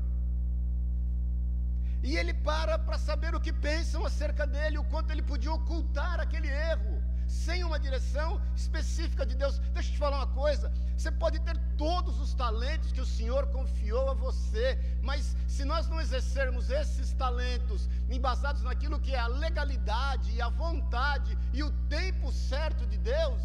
E 2.03 2.17
ele 2.17 2.33
para 2.33 2.77
para 2.77 2.97
saber 2.97 3.33
o 3.33 3.39
que 3.39 3.53
pensam 3.53 4.05
acerca 4.05 4.45
dele, 4.45 4.77
o 4.77 4.83
quanto 4.83 5.11
ele 5.11 5.21
podia 5.21 5.53
ocultar 5.53 6.19
aquele 6.19 6.49
erro, 6.49 7.01
sem 7.25 7.63
uma 7.63 7.79
direção 7.79 8.41
específica 8.53 9.25
de 9.25 9.35
Deus. 9.35 9.57
Deixa 9.75 9.89
eu 9.89 9.93
te 9.93 9.97
falar 9.97 10.17
uma 10.17 10.33
coisa: 10.43 10.69
você 10.97 11.09
pode 11.23 11.39
ter 11.39 11.57
todos 11.77 12.19
os 12.19 12.33
talentos 12.33 12.91
que 12.91 12.99
o 12.99 13.05
Senhor 13.05 13.47
confiou 13.47 14.09
a 14.09 14.13
você, 14.13 14.77
mas 15.01 15.35
se 15.47 15.63
nós 15.63 15.87
não 15.87 16.01
exercermos 16.01 16.69
esses 16.69 17.13
talentos 17.13 17.89
embasados 18.09 18.63
naquilo 18.63 18.99
que 18.99 19.15
é 19.15 19.19
a 19.19 19.27
legalidade 19.27 20.31
e 20.35 20.41
a 20.41 20.49
vontade 20.49 21.37
e 21.53 21.63
o 21.63 21.71
tempo 21.97 22.33
certo 22.33 22.85
de 22.85 22.97
Deus, 22.97 23.41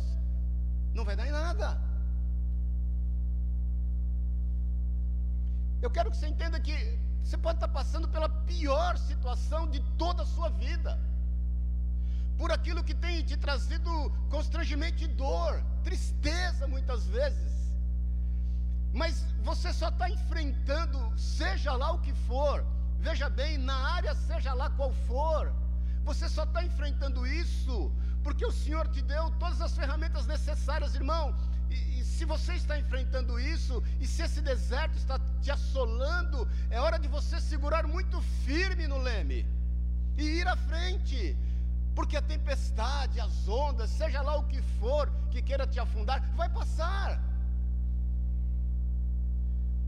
não 0.92 1.04
vai 1.04 1.14
dar 1.14 1.28
em 1.28 1.36
nada. 1.42 1.80
Eu 5.80 5.90
quero 5.90 6.10
que 6.10 6.16
você 6.16 6.26
entenda 6.26 6.58
que 6.58 6.76
você 7.22 7.36
pode 7.36 7.56
estar 7.56 7.68
passando 7.68 8.08
pela 8.08 8.28
pior 8.28 8.96
situação 8.96 9.68
de 9.68 9.80
toda 9.96 10.22
a 10.22 10.26
sua 10.26 10.48
vida, 10.48 10.98
por 12.36 12.50
aquilo 12.52 12.84
que 12.84 12.94
tem 12.94 13.22
te 13.22 13.36
trazido 13.36 13.90
constrangimento 14.30 15.02
e 15.02 15.08
dor, 15.08 15.62
tristeza 15.82 16.66
muitas 16.66 17.06
vezes, 17.06 17.52
mas 18.92 19.24
você 19.42 19.72
só 19.72 19.88
está 19.88 20.08
enfrentando, 20.08 20.98
seja 21.18 21.72
lá 21.72 21.92
o 21.92 22.00
que 22.00 22.12
for, 22.12 22.64
veja 22.98 23.28
bem, 23.28 23.58
na 23.58 23.76
área, 23.94 24.14
seja 24.14 24.54
lá 24.54 24.70
qual 24.70 24.92
for, 25.06 25.52
você 26.04 26.28
só 26.28 26.44
está 26.44 26.64
enfrentando 26.64 27.26
isso 27.26 27.92
porque 28.22 28.44
o 28.44 28.52
Senhor 28.52 28.86
te 28.88 29.00
deu 29.02 29.30
todas 29.42 29.60
as 29.60 29.74
ferramentas 29.74 30.26
necessárias, 30.26 30.94
irmão. 30.94 31.34
E, 31.70 32.00
e, 32.00 32.04
se 32.04 32.24
você 32.24 32.54
está 32.54 32.78
enfrentando 32.78 33.38
isso, 33.38 33.82
e 34.00 34.06
se 34.06 34.22
esse 34.22 34.40
deserto 34.40 34.96
está 34.96 35.18
te 35.48 35.52
assolando, 35.52 36.38
é 36.76 36.78
hora 36.84 36.98
de 37.02 37.08
você 37.16 37.36
segurar 37.40 37.84
muito 37.86 38.16
firme 38.46 38.86
no 38.92 38.98
leme 39.08 39.38
e 40.20 40.24
ir 40.40 40.46
à 40.54 40.56
frente, 40.70 41.18
porque 41.96 42.16
a 42.18 42.28
tempestade, 42.34 43.18
as 43.26 43.36
ondas, 43.48 43.88
seja 44.00 44.20
lá 44.28 44.34
o 44.36 44.46
que 44.50 44.60
for 44.80 45.04
que 45.32 45.40
queira 45.48 45.66
te 45.66 45.80
afundar, 45.84 46.18
vai 46.40 46.50
passar. 46.58 47.10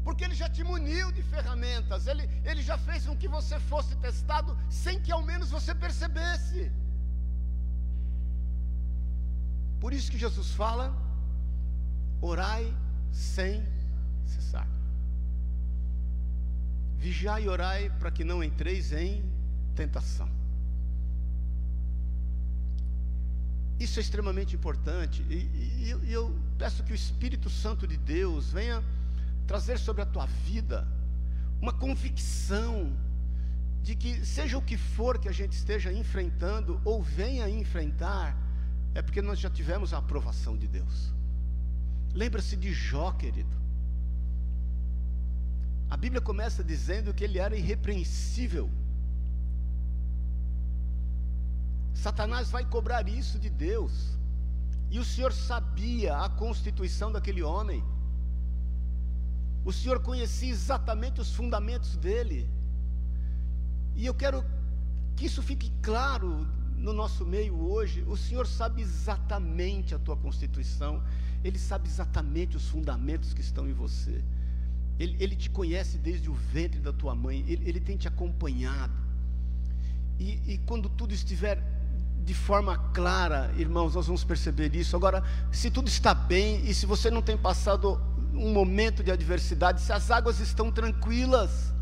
Porque 0.06 0.24
Ele 0.24 0.36
já 0.42 0.48
te 0.48 0.64
muniu 0.70 1.12
de 1.12 1.22
ferramentas, 1.34 2.06
Ele, 2.06 2.24
ele 2.50 2.62
já 2.70 2.78
fez 2.88 3.04
com 3.06 3.14
que 3.22 3.28
você 3.36 3.58
fosse 3.72 3.94
testado 4.06 4.56
sem 4.82 4.98
que 5.04 5.12
ao 5.12 5.22
menos 5.30 5.50
você 5.50 5.74
percebesse. 5.74 6.72
Por 9.82 9.92
isso 9.92 10.10
que 10.10 10.24
Jesus 10.26 10.50
fala 10.62 10.86
Orai 12.32 12.66
sem 13.12 13.62
cessar. 14.26 14.79
Vigiai 17.00 17.44
e 17.44 17.48
orai 17.48 17.88
para 17.98 18.10
que 18.10 18.22
não 18.22 18.44
entreis 18.44 18.92
em 18.92 19.24
tentação. 19.74 20.28
Isso 23.78 23.98
é 23.98 24.02
extremamente 24.02 24.54
importante. 24.54 25.24
E, 25.30 25.34
e, 25.34 25.96
e, 26.04 26.12
eu 26.12 26.38
peço 26.58 26.84
que 26.84 26.92
o 26.92 26.94
Espírito 26.94 27.48
Santo 27.48 27.86
de 27.86 27.96
Deus 27.96 28.52
venha 28.52 28.84
trazer 29.46 29.78
sobre 29.78 30.02
a 30.02 30.06
tua 30.06 30.26
vida 30.26 30.86
uma 31.62 31.72
convicção 31.72 32.94
de 33.82 33.96
que, 33.96 34.24
seja 34.26 34.58
o 34.58 34.62
que 34.62 34.76
for 34.76 35.18
que 35.18 35.28
a 35.28 35.32
gente 35.32 35.52
esteja 35.52 35.90
enfrentando 35.90 36.78
ou 36.84 37.02
venha 37.02 37.48
enfrentar, 37.48 38.36
é 38.94 39.00
porque 39.00 39.22
nós 39.22 39.38
já 39.38 39.48
tivemos 39.48 39.94
a 39.94 39.98
aprovação 39.98 40.54
de 40.54 40.68
Deus. 40.68 41.14
Lembra-se 42.12 42.58
de 42.58 42.74
Jó, 42.74 43.12
querido. 43.12 43.59
A 45.90 45.96
Bíblia 45.96 46.20
começa 46.20 46.62
dizendo 46.62 47.12
que 47.12 47.24
ele 47.24 47.38
era 47.38 47.56
irrepreensível. 47.56 48.70
Satanás 51.92 52.48
vai 52.50 52.64
cobrar 52.64 53.08
isso 53.08 53.38
de 53.38 53.50
Deus. 53.50 54.16
E 54.88 54.98
o 54.98 55.04
Senhor 55.04 55.32
sabia 55.32 56.16
a 56.16 56.28
constituição 56.28 57.10
daquele 57.10 57.42
homem. 57.42 57.82
O 59.64 59.72
Senhor 59.72 60.00
conhecia 60.00 60.50
exatamente 60.50 61.20
os 61.20 61.34
fundamentos 61.34 61.96
dele. 61.96 62.48
E 63.94 64.06
eu 64.06 64.14
quero 64.14 64.44
que 65.16 65.26
isso 65.26 65.42
fique 65.42 65.72
claro 65.82 66.46
no 66.76 66.92
nosso 66.92 67.26
meio 67.26 67.60
hoje. 67.60 68.02
O 68.02 68.16
Senhor 68.16 68.46
sabe 68.46 68.80
exatamente 68.80 69.94
a 69.94 69.98
tua 69.98 70.16
constituição. 70.16 71.02
Ele 71.44 71.58
sabe 71.58 71.88
exatamente 71.88 72.56
os 72.56 72.68
fundamentos 72.68 73.34
que 73.34 73.40
estão 73.40 73.68
em 73.68 73.72
você. 73.72 74.24
Ele, 75.00 75.16
ele 75.18 75.34
te 75.34 75.48
conhece 75.48 75.96
desde 75.96 76.28
o 76.28 76.34
ventre 76.34 76.78
da 76.78 76.92
tua 76.92 77.14
mãe. 77.14 77.42
Ele, 77.48 77.66
ele 77.66 77.80
tem 77.80 77.96
te 77.96 78.06
acompanhado. 78.06 78.92
E, 80.18 80.38
e 80.46 80.58
quando 80.66 80.90
tudo 80.90 81.14
estiver 81.14 81.58
de 82.22 82.34
forma 82.34 82.76
clara, 82.92 83.50
irmãos, 83.56 83.94
nós 83.94 84.06
vamos 84.06 84.22
perceber 84.22 84.76
isso. 84.76 84.94
Agora, 84.94 85.24
se 85.50 85.70
tudo 85.70 85.88
está 85.88 86.12
bem 86.12 86.60
e 86.68 86.74
se 86.74 86.84
você 86.84 87.10
não 87.10 87.22
tem 87.22 87.34
passado 87.34 87.98
um 88.34 88.52
momento 88.52 89.02
de 89.02 89.10
adversidade, 89.10 89.80
se 89.80 89.90
as 89.90 90.10
águas 90.10 90.38
estão 90.38 90.70
tranquilas, 90.70 91.72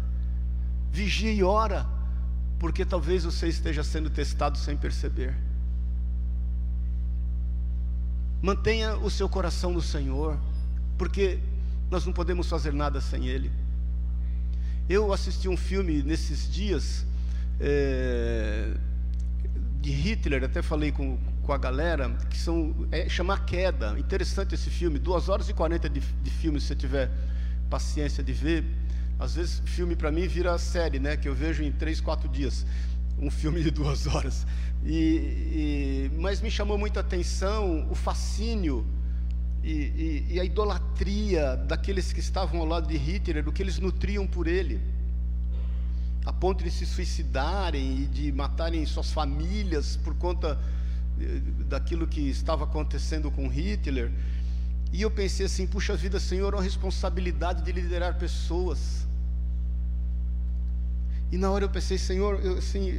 vigia 0.93 1.33
e 1.33 1.43
ora, 1.43 1.85
porque 2.61 2.85
talvez 2.85 3.25
você 3.25 3.49
esteja 3.49 3.83
sendo 3.83 4.09
testado 4.09 4.57
sem 4.59 4.77
perceber. 4.77 5.37
Mantenha 8.41 8.97
o 8.97 9.11
seu 9.11 9.29
coração 9.29 9.73
no 9.73 9.83
Senhor, 9.83 10.39
porque 10.97 11.41
nós 11.91 12.05
não 12.05 12.13
podemos 12.13 12.49
fazer 12.49 12.73
nada 12.73 13.01
sem 13.01 13.27
Ele. 13.27 13.51
Eu 14.89 15.13
assisti 15.13 15.49
um 15.49 15.57
filme 15.57 16.03
nesses 16.03 16.51
dias. 16.51 17.07
É 17.61 18.75
de 19.81 19.91
Hitler, 19.91 20.45
até 20.45 20.61
falei 20.61 20.93
com, 20.93 21.17
com 21.43 21.53
a 21.53 21.59
galera, 21.59 22.11
que 22.29 22.37
são, 22.37 22.75
é, 22.91 23.09
chama 23.09 23.39
Queda. 23.39 23.99
Interessante 23.99 24.55
esse 24.55 24.71
filme, 24.71 24.99
2 24.99 25.29
horas 25.29 25.49
e 25.49 25.55
40 25.55 25.89
de, 25.89 26.01
de 26.01 26.31
filme, 26.31 26.61
se 26.61 26.67
você 26.67 26.77
tiver 26.77 27.11
paciência 27.71 28.23
de 28.23 28.33
ver. 28.33 28.65
Às 29.19 29.35
vezes, 29.35 29.63
filme 29.65 29.97
para 29.97 30.11
mim 30.13 30.27
vira 30.27 30.57
série, 30.59 30.99
né? 30.99 31.17
Que 31.17 31.29
eu 31.29 31.35
vejo 31.35 31.63
em 31.63 31.73
3, 31.73 32.01
4 32.01 32.29
dias. 32.29 32.67
Um 33.19 33.31
filme 33.31 33.63
de 33.63 33.71
duas 33.71 34.07
horas. 34.07 34.47
E, 34.85 34.93
e, 34.95 36.11
mas 36.19 36.41
me 36.41 36.51
chamou 36.51 36.79
muita 36.79 37.01
atenção 37.01 37.89
o 37.91 37.95
fascínio 37.95 38.87
e, 39.63 39.73
e, 39.73 40.27
e 40.31 40.41
a 40.41 40.45
idolatria 40.45 41.57
daqueles 41.57 42.13
que 42.13 42.21
estavam 42.21 42.61
ao 42.61 42.67
lado 42.67 42.87
de 42.89 42.97
Hitler, 42.97 43.49
o 43.49 43.53
que 43.53 43.63
eles 43.63 43.79
nutriam 43.79 44.27
por 44.27 44.47
ele 44.47 44.81
a 46.29 46.33
ponto 46.33 46.63
de 46.63 46.71
se 46.71 46.85
suicidarem 46.85 48.03
e 48.03 48.07
de 48.07 48.31
matarem 48.33 48.85
suas 48.85 49.11
famílias 49.11 49.97
por 49.97 50.15
conta 50.15 50.61
eh, 51.19 51.41
daquilo 51.67 52.07
que 52.07 52.21
estava 52.21 52.65
acontecendo 52.65 53.31
com 53.31 53.49
Hitler. 53.49 54.13
E 54.93 55.01
eu 55.01 55.11
pensei 55.11 55.47
assim: 55.47 55.67
puxa 55.67 55.97
vida, 55.97 56.21
Senhor, 56.21 56.53
é 56.53 56.57
uma 56.59 56.63
responsabilidade 56.63 57.63
de 57.63 57.73
liderar 57.73 58.19
pessoas. 58.19 59.08
E 61.31 61.37
na 61.37 61.51
hora 61.51 61.65
eu 61.65 61.69
pensei, 61.69 61.99
Senhor, 61.99 62.41
eu, 62.43 62.57
assim, 62.57 62.91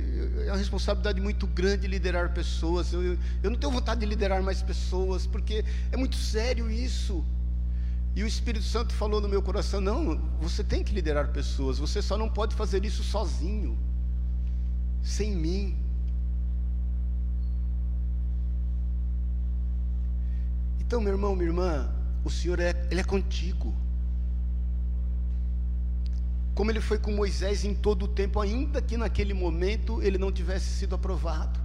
é 0.46 0.52
uma 0.52 0.58
responsabilidade 0.58 1.20
muito 1.20 1.48
grande 1.48 1.88
liderar 1.88 2.32
pessoas. 2.32 2.94
Eu, 2.94 3.02
eu, 3.02 3.18
eu 3.42 3.50
não 3.50 3.58
tenho 3.58 3.74
vontade 3.74 4.02
de 4.02 4.06
liderar 4.06 4.44
mais 4.44 4.62
pessoas, 4.62 5.26
porque 5.26 5.65
é 5.92 5.98
muito 5.98 6.15
sério 6.15 6.70
isso. 6.70 7.26
E 8.15 8.24
o 8.24 8.28
Espírito 8.28 8.65
Santo 8.65 8.94
falou 8.94 9.20
no 9.20 9.28
meu 9.28 9.42
coração: 9.42 9.82
não, 9.82 10.18
você 10.39 10.63
tem 10.63 10.84
que 10.84 10.94
liderar 10.94 11.30
pessoas, 11.30 11.80
você 11.80 12.02
só 12.02 12.18
não 12.18 12.30
pode 12.30 12.54
fazer 12.54 12.86
isso 12.86 13.04
sozinho, 13.04 13.78
sem 15.02 15.36
mim. 15.36 15.76
Então, 20.80 21.02
meu 21.02 21.13
irmão, 21.13 21.36
minha 21.36 21.50
irmã, 21.50 21.92
o 22.24 22.30
Senhor 22.30 22.60
é, 22.60 22.76
ele 22.92 23.00
é 23.00 23.04
contigo. 23.04 23.74
Como 26.60 26.72
ele 26.72 26.82
foi 26.82 27.00
com 27.00 27.13
Moisés 27.13 27.63
em 27.63 27.74
todo 27.74 28.04
o 28.04 28.08
tempo, 28.10 28.38
ainda 28.38 28.82
que 28.82 28.98
naquele 28.98 29.34
momento 29.34 30.04
ele 30.04 30.17
não 30.17 30.30
tivesse 30.30 30.65
sido 30.65 30.93
aprovado. 30.93 31.58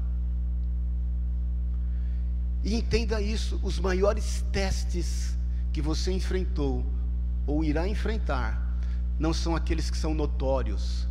E 2.62 2.76
entenda 2.76 3.20
isso: 3.20 3.58
os 3.64 3.80
maiores 3.80 4.44
testes 4.52 5.36
que 5.72 5.82
você 5.82 6.12
enfrentou 6.12 6.86
ou 7.44 7.64
irá 7.64 7.88
enfrentar 7.88 8.78
não 9.18 9.34
são 9.34 9.56
aqueles 9.56 9.90
que 9.90 9.98
são 9.98 10.14
notórios, 10.14 11.08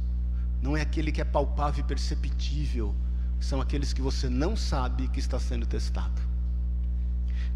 não 0.62 0.78
é 0.78 0.82
aquele 0.82 1.12
que 1.12 1.20
é 1.20 1.26
palpável 1.26 1.84
e 1.84 1.86
perceptível, 1.86 2.96
são 3.38 3.60
aqueles 3.60 3.92
que 3.92 4.02
você 4.02 4.30
não 4.30 4.56
sabe 4.56 5.10
que 5.10 5.20
está 5.20 5.38
sendo 5.38 5.66
testado. 5.66 6.33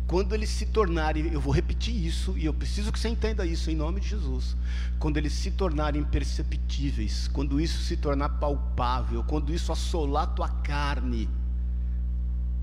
Quando 0.07 0.33
eles 0.33 0.49
se 0.49 0.65
tornarem, 0.65 1.33
eu 1.33 1.41
vou 1.41 1.53
repetir 1.53 1.93
isso 1.93 2.37
e 2.37 2.45
eu 2.45 2.53
preciso 2.53 2.93
que 2.93 2.99
você 2.99 3.09
entenda 3.09 3.45
isso 3.45 3.69
em 3.69 3.75
nome 3.75 3.99
de 3.99 4.07
Jesus. 4.07 4.55
Quando 4.97 5.17
eles 5.17 5.33
se 5.33 5.51
tornarem 5.51 6.01
perceptíveis, 6.01 7.27
quando 7.27 7.59
isso 7.59 7.81
se 7.83 7.97
tornar 7.97 8.29
palpável, 8.29 9.21
quando 9.25 9.53
isso 9.53 9.69
assolar 9.69 10.33
tua 10.33 10.47
carne, 10.47 11.29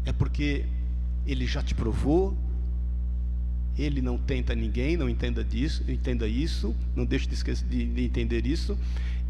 é 0.06 0.12
porque 0.12 0.64
ele 1.26 1.46
já 1.46 1.62
te 1.62 1.74
provou, 1.74 2.34
ele 3.76 4.00
não 4.00 4.16
tenta 4.16 4.54
ninguém, 4.54 4.96
não 4.96 5.08
entenda 5.08 5.44
disso, 5.44 5.84
entenda 5.86 6.26
isso, 6.26 6.74
não 6.96 7.04
deixe 7.04 7.26
de, 7.26 7.34
esquecer, 7.34 7.66
de, 7.66 7.84
de 7.84 8.04
entender 8.04 8.46
isso. 8.46 8.78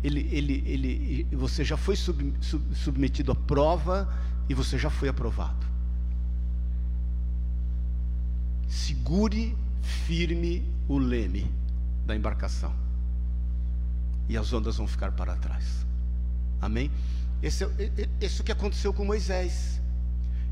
Ele, 0.04 0.28
ele, 0.30 0.62
ele, 0.66 1.26
você 1.32 1.64
já 1.64 1.76
foi 1.76 1.96
sub, 1.96 2.32
sub, 2.40 2.62
submetido 2.76 3.32
à 3.32 3.34
prova 3.34 4.08
e 4.48 4.54
você 4.54 4.78
já 4.78 4.90
foi 4.90 5.08
aprovado. 5.08 5.73
Segure 8.74 9.56
firme 10.06 10.62
o 10.88 10.98
leme 10.98 11.50
da 12.06 12.14
embarcação 12.16 12.74
e 14.28 14.36
as 14.36 14.52
ondas 14.52 14.76
vão 14.76 14.86
ficar 14.86 15.12
para 15.12 15.36
trás. 15.36 15.86
Amém? 16.60 16.90
Esse 17.42 17.64
é, 17.64 18.42
que 18.44 18.52
aconteceu 18.52 18.92
com 18.92 19.04
Moisés. 19.04 19.80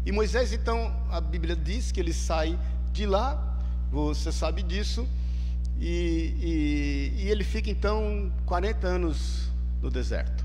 E 0.04 0.12
Moisés, 0.12 0.52
então, 0.52 0.94
a 1.10 1.20
Bíblia 1.20 1.56
diz 1.56 1.90
que 1.90 2.00
ele 2.00 2.12
sai 2.12 2.58
de 2.92 3.06
lá 3.06 3.52
você 3.92 4.32
sabe 4.32 4.62
disso. 4.62 5.06
E, 5.78 7.12
e, 7.16 7.22
e 7.22 7.28
ele 7.28 7.44
fica 7.44 7.68
então 7.68 8.32
40 8.46 8.86
anos 8.86 9.50
no 9.82 9.90
deserto. 9.90 10.44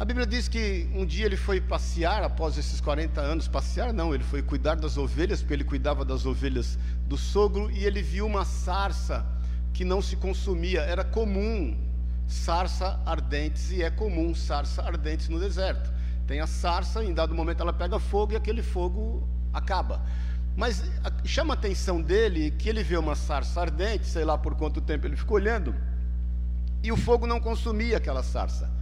A 0.00 0.04
Bíblia 0.06 0.26
diz 0.26 0.48
que 0.48 0.88
um 0.94 1.04
dia 1.04 1.26
ele 1.26 1.36
foi 1.36 1.60
passear, 1.60 2.22
após 2.22 2.56
esses 2.56 2.80
40 2.80 3.20
anos, 3.20 3.46
passear 3.46 3.92
não, 3.92 4.14
ele 4.14 4.24
foi 4.24 4.40
cuidar 4.40 4.76
das 4.76 4.96
ovelhas, 4.96 5.42
porque 5.42 5.52
ele 5.52 5.62
cuidava 5.62 6.06
das 6.06 6.24
ovelhas 6.24 6.78
do 7.06 7.18
sogro, 7.18 7.70
e 7.70 7.84
ele 7.84 8.00
viu 8.00 8.24
uma 8.24 8.46
sarça 8.46 9.26
que 9.74 9.84
não 9.84 10.00
se 10.00 10.16
consumia, 10.16 10.80
era 10.80 11.04
comum 11.04 11.76
sarça 12.26 12.98
ardentes, 13.04 13.72
e 13.72 13.82
é 13.82 13.90
comum 13.90 14.34
sarça 14.34 14.80
ardentes 14.80 15.28
no 15.28 15.38
deserto. 15.38 15.92
Tem 16.26 16.40
a 16.40 16.46
sarça, 16.46 17.04
em 17.04 17.12
dado 17.12 17.34
momento 17.34 17.60
ela 17.60 17.70
pega 17.74 17.98
fogo 17.98 18.32
e 18.32 18.36
aquele 18.36 18.62
fogo 18.62 19.28
acaba. 19.52 20.00
Mas 20.56 20.82
chama 21.26 21.52
a 21.52 21.58
atenção 21.58 22.00
dele 22.00 22.52
que 22.52 22.70
ele 22.70 22.82
vê 22.82 22.96
uma 22.96 23.14
sarça 23.14 23.60
ardente, 23.60 24.06
sei 24.06 24.24
lá 24.24 24.38
por 24.38 24.54
quanto 24.54 24.80
tempo 24.80 25.06
ele 25.06 25.16
ficou 25.16 25.36
olhando, 25.36 25.74
e 26.82 26.90
o 26.90 26.96
fogo 26.96 27.26
não 27.26 27.38
consumia 27.38 27.98
aquela 27.98 28.22
sarça, 28.22 28.79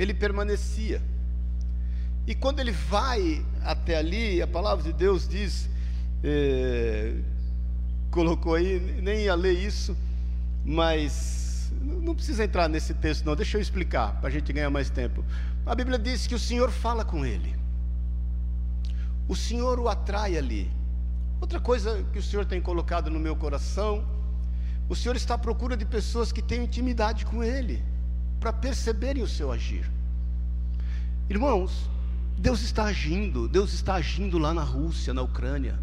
ele 0.00 0.14
permanecia. 0.14 1.02
E 2.26 2.34
quando 2.34 2.60
ele 2.60 2.72
vai 2.72 3.44
até 3.62 3.96
ali, 3.96 4.40
a 4.40 4.46
palavra 4.46 4.84
de 4.84 4.92
Deus 4.92 5.28
diz, 5.28 5.68
é, 6.22 7.14
colocou 8.10 8.54
aí, 8.54 8.80
nem 9.02 9.24
ia 9.24 9.34
ler 9.34 9.52
isso, 9.52 9.96
mas 10.64 11.72
não 11.80 12.14
precisa 12.14 12.44
entrar 12.44 12.68
nesse 12.68 12.94
texto, 12.94 13.24
não, 13.24 13.36
deixa 13.36 13.58
eu 13.58 13.60
explicar, 13.60 14.20
para 14.20 14.28
a 14.28 14.32
gente 14.32 14.52
ganhar 14.52 14.70
mais 14.70 14.90
tempo. 14.90 15.24
A 15.66 15.74
Bíblia 15.74 15.98
diz 15.98 16.26
que 16.26 16.34
o 16.34 16.38
Senhor 16.38 16.70
fala 16.70 17.04
com 17.04 17.26
ele, 17.26 17.54
o 19.28 19.36
Senhor 19.36 19.78
o 19.78 19.88
atrai 19.88 20.36
ali. 20.36 20.70
Outra 21.40 21.58
coisa 21.58 22.04
que 22.12 22.18
o 22.18 22.22
Senhor 22.22 22.44
tem 22.44 22.60
colocado 22.60 23.10
no 23.10 23.18
meu 23.18 23.34
coração, 23.34 24.04
O 24.90 24.96
Senhor 24.96 25.14
está 25.14 25.34
à 25.34 25.38
procura 25.38 25.76
de 25.76 25.84
pessoas 25.84 26.32
que 26.32 26.42
tenham 26.42 26.64
intimidade 26.64 27.24
com 27.24 27.44
Ele, 27.44 27.80
para 28.40 28.52
perceberem 28.52 29.22
o 29.22 29.28
seu 29.28 29.52
agir. 29.52 29.88
Irmãos, 31.28 31.88
Deus 32.36 32.62
está 32.62 32.84
agindo, 32.84 33.46
Deus 33.46 33.72
está 33.72 33.94
agindo 33.94 34.38
lá 34.38 34.54
na 34.54 34.62
Rússia, 34.62 35.12
na 35.12 35.20
Ucrânia. 35.20 35.78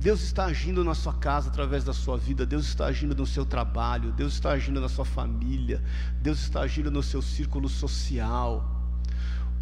Deus 0.00 0.22
está 0.22 0.46
agindo 0.46 0.82
na 0.82 0.94
sua 0.94 1.12
casa 1.12 1.48
através 1.48 1.84
da 1.84 1.92
sua 1.92 2.16
vida, 2.16 2.44
Deus 2.44 2.66
está 2.66 2.86
agindo 2.86 3.14
no 3.14 3.26
seu 3.26 3.44
trabalho, 3.46 4.10
Deus 4.12 4.32
está 4.32 4.52
agindo 4.52 4.80
na 4.80 4.88
sua 4.88 5.04
família, 5.04 5.82
Deus 6.20 6.40
está 6.40 6.62
agindo 6.62 6.90
no 6.90 7.02
seu 7.02 7.22
círculo 7.22 7.68
social. 7.68 8.80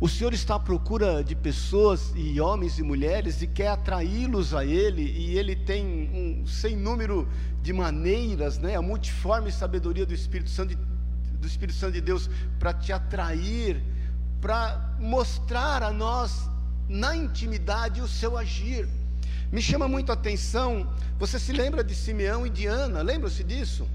O 0.01 0.09
Senhor 0.09 0.33
está 0.33 0.55
à 0.55 0.61
procura 0.61 1.25
de 1.25 1.35
pessoas 1.35 2.13
e 2.15 2.41
homens 2.41 2.79
e 2.79 2.85
mulheres 2.85 3.43
e 3.43 3.49
quer 3.49 3.67
atraí-los 3.67 4.55
a 4.55 4.65
Ele, 4.65 5.03
e 5.03 5.37
Ele 5.37 5.57
tem 5.57 5.85
um 5.85 6.47
sem 6.47 6.77
número 6.77 7.29
de 7.61 7.73
maneiras, 7.73 8.59
né, 8.59 8.77
a 8.77 8.83
multiforme 8.83 9.51
sabedoria 9.51 10.07
do 10.07 10.15
Espírito 10.15 10.51
Santo 10.51 10.69
de, 10.69 10.79
do 11.41 11.47
Espírito 11.47 11.79
Santo 11.79 11.93
de 11.93 12.01
Deus 12.01 12.29
para 12.59 12.73
te 12.73 12.93
atrair, 12.93 13.83
para 14.41 14.95
mostrar 14.99 15.83
a 15.83 15.93
nós 15.93 16.49
na 16.89 17.17
intimidade 17.17 18.01
o 18.01 18.09
seu 18.09 18.37
agir. 18.37 18.89
Me 19.51 19.63
chama 19.63 19.89
muito 19.89 20.11
a 20.11 20.15
atenção, 20.15 20.93
você 21.19 21.39
se 21.39 21.53
lembra 21.53 21.83
de 21.83 21.95
Simeão 21.95 22.47
e 22.47 22.51
de 22.51 22.67
Ana, 22.67 23.01
lembra-se 23.03 23.43
disso? 23.43 23.89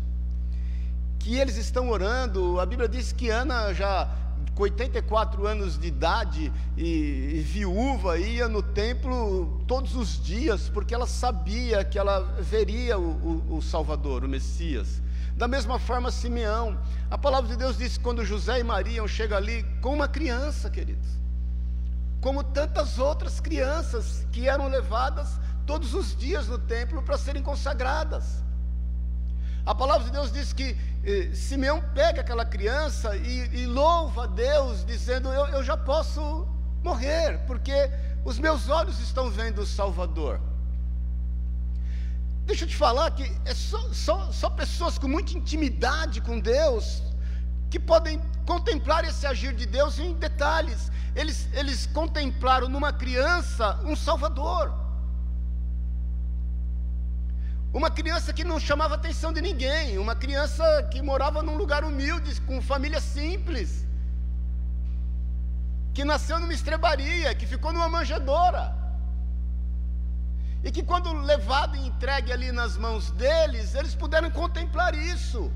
Que 1.20 1.36
eles 1.38 1.58
estão 1.58 1.90
orando, 1.90 2.60
a 2.60 2.66
Bíblia 2.66 2.90
diz 2.90 3.12
que 3.12 3.30
Ana 3.30 3.74
já 3.74 4.10
com 4.56 4.64
84 4.64 5.48
anos 5.48 5.80
de 5.80 5.88
idade 5.88 6.52
e, 6.78 6.84
e, 6.84 7.40
viúva, 7.42 8.20
ia 8.20 8.48
no 8.48 8.62
templo 8.62 9.64
todos 9.68 9.96
os 9.96 10.22
dias, 10.22 10.70
porque 10.70 10.94
ela 10.94 11.08
sabia 11.08 11.84
que 11.84 11.98
ela 11.98 12.20
veria 12.40 12.98
o, 12.98 13.44
o, 13.50 13.58
o 13.58 13.62
Salvador, 13.62 14.24
o 14.24 14.30
Messias. 14.30 15.02
Da 15.44 15.48
mesma 15.50 15.78
forma, 15.78 16.10
Simeão, 16.10 16.80
a 17.12 17.18
palavra 17.18 17.50
de 17.50 17.58
Deus 17.58 17.78
diz 17.78 17.98
que 17.98 18.04
quando 18.06 18.24
José 18.24 18.62
e 18.62 18.64
Maria 18.64 19.06
chegam 19.10 19.38
ali 19.38 19.62
com 19.82 19.94
uma 19.94 20.08
criança, 20.08 20.70
queridos, 20.70 21.20
como 22.22 22.46
tantas 22.46 22.98
outras 22.98 23.42
crianças 23.42 24.26
que 24.32 24.48
eram 24.48 24.70
levadas 24.70 25.38
todos 25.66 25.94
os 25.94 26.16
dias 26.16 26.48
no 26.48 26.58
templo 26.58 27.04
para 27.04 27.18
serem 27.18 27.44
consagradas. 27.44 28.42
A 29.66 29.76
palavra 29.76 30.06
de 30.06 30.12
Deus 30.12 30.32
diz 30.32 30.54
que 30.54 30.78
eh, 31.04 31.36
Simeão 31.36 31.84
pega 31.94 32.22
aquela 32.22 32.46
criança 32.46 33.14
e, 33.18 33.64
e 33.64 33.66
louva 33.66 34.24
a 34.24 34.28
Deus, 34.28 34.86
dizendo: 34.86 35.28
eu, 35.28 35.46
eu 35.48 35.62
já 35.62 35.76
posso 35.76 36.48
morrer, 36.82 37.40
porque 37.46 37.92
os 38.24 38.40
meus 38.40 38.70
olhos 38.70 38.98
estão 39.02 39.30
vendo 39.30 39.64
o 39.64 39.66
Salvador. 39.66 40.40
Deixa 42.46 42.66
eu 42.66 42.68
te 42.68 42.76
falar 42.76 43.12
que 43.12 43.24
é 43.46 43.54
só, 43.54 43.82
só, 43.94 44.32
só 44.32 44.50
pessoas 44.50 44.98
com 44.98 45.08
muita 45.08 45.38
intimidade 45.38 46.20
com 46.22 46.40
Deus 46.40 47.02
que 47.70 47.80
podem 47.80 48.22
contemplar 48.46 49.06
esse 49.06 49.26
agir 49.26 49.54
de 49.54 49.66
Deus 49.66 49.98
em 49.98 50.14
detalhes. 50.14 50.92
Eles, 51.16 51.48
eles 51.54 51.88
contemplaram 51.88 52.68
numa 52.68 52.92
criança 52.92 53.80
um 53.86 53.96
Salvador. 53.96 54.74
Uma 57.74 57.90
criança 57.90 58.32
que 58.32 58.44
não 58.44 58.60
chamava 58.60 58.94
atenção 58.96 59.34
de 59.34 59.42
ninguém, 59.42 59.98
uma 59.98 60.16
criança 60.16 60.64
que 60.92 61.02
morava 61.02 61.42
num 61.42 61.56
lugar 61.56 61.84
humilde, 61.84 62.40
com 62.42 62.62
família 62.62 63.02
simples, 63.02 63.88
que 65.94 66.04
nasceu 66.04 66.40
numa 66.40 66.54
estrebaria, 66.54 67.34
que 67.34 67.48
ficou 67.48 67.74
numa 67.74 67.90
manjedoura. 67.90 68.83
E 70.64 70.72
que 70.72 70.82
quando 70.82 71.12
levado 71.14 71.76
e 71.76 71.88
entregue 71.88 72.32
ali 72.32 72.52
nas 72.52 72.78
mãos 72.78 73.12
deles, 73.12 73.76
eles 73.76 73.94
puderam 73.94 74.32
contemplar 74.32 74.96
isso. 74.96 75.52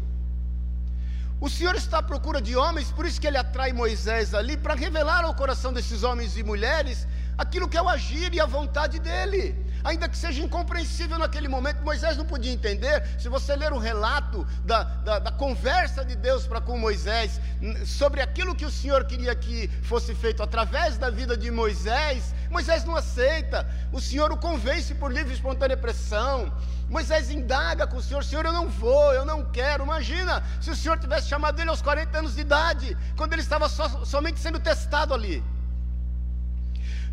O 1.39 1.49
Senhor 1.49 1.75
está 1.75 1.99
à 1.99 2.03
procura 2.03 2.41
de 2.41 2.55
homens, 2.57 2.91
por 2.91 3.05
isso 3.05 3.21
que 3.21 3.27
ele 3.27 3.37
atrai 3.37 3.71
Moisés 3.71 4.33
ali, 4.33 4.57
para 4.57 4.73
revelar 4.73 5.23
ao 5.23 5.33
coração 5.35 5.71
desses 5.71 6.03
homens 6.03 6.35
e 6.35 6.43
mulheres 6.43 7.07
aquilo 7.37 7.67
que 7.67 7.77
é 7.77 7.81
o 7.81 7.89
agir 7.89 8.33
e 8.33 8.39
a 8.39 8.45
vontade 8.45 8.99
dele 8.99 9.67
ainda 9.87 10.09
que 10.09 10.17
seja 10.17 10.43
incompreensível 10.43 11.17
naquele 11.17 11.47
momento. 11.47 11.81
Moisés 11.81 12.17
não 12.17 12.25
podia 12.25 12.51
entender. 12.51 13.07
Se 13.17 13.29
você 13.29 13.55
ler 13.55 13.71
o 13.71 13.77
relato 13.77 14.45
da, 14.65 14.83
da, 14.83 15.19
da 15.19 15.31
conversa 15.31 16.03
de 16.03 16.15
Deus 16.15 16.45
para 16.45 16.59
com 16.59 16.77
Moisés, 16.77 17.39
sobre 17.85 18.21
aquilo 18.21 18.53
que 18.53 18.65
o 18.65 18.71
Senhor 18.71 19.05
queria 19.05 19.33
que 19.33 19.69
fosse 19.83 20.13
feito 20.13 20.43
através 20.43 20.97
da 20.97 21.09
vida 21.09 21.37
de 21.37 21.49
Moisés, 21.49 22.35
Moisés 22.49 22.83
não 22.83 22.95
aceita. 22.95 23.67
O 23.91 24.01
Senhor 24.01 24.31
o 24.31 24.37
convence 24.37 24.93
por 24.93 25.11
livre 25.11 25.31
e 25.31 25.35
espontânea 25.35 25.77
pressão. 25.77 26.51
Moisés 26.89 27.29
indaga 27.29 27.87
com 27.87 27.97
o 27.97 28.01
Senhor: 28.01 28.23
Senhor, 28.23 28.45
eu 28.45 28.53
não 28.53 28.67
vou, 28.67 29.13
eu 29.13 29.25
não 29.25 29.43
quero. 29.51 29.83
Imagina 29.83 30.43
se 30.61 30.69
o 30.69 30.75
Senhor 30.75 30.97
tivesse 30.97 31.27
chamado 31.27 31.59
ele 31.59 31.69
aos 31.69 31.81
40 31.81 32.17
anos 32.17 32.35
de 32.35 32.41
idade, 32.41 32.97
quando 33.15 33.33
ele 33.33 33.41
estava 33.41 33.69
so, 33.69 34.05
somente 34.05 34.39
sendo 34.39 34.59
testado 34.59 35.13
ali. 35.13 35.43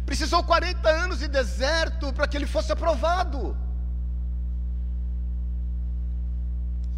Precisou 0.04 0.42
40 0.44 0.88
anos 0.88 1.18
de 1.18 1.28
deserto 1.28 2.12
para 2.12 2.26
que 2.28 2.36
ele 2.36 2.46
fosse 2.46 2.70
aprovado. 2.72 3.56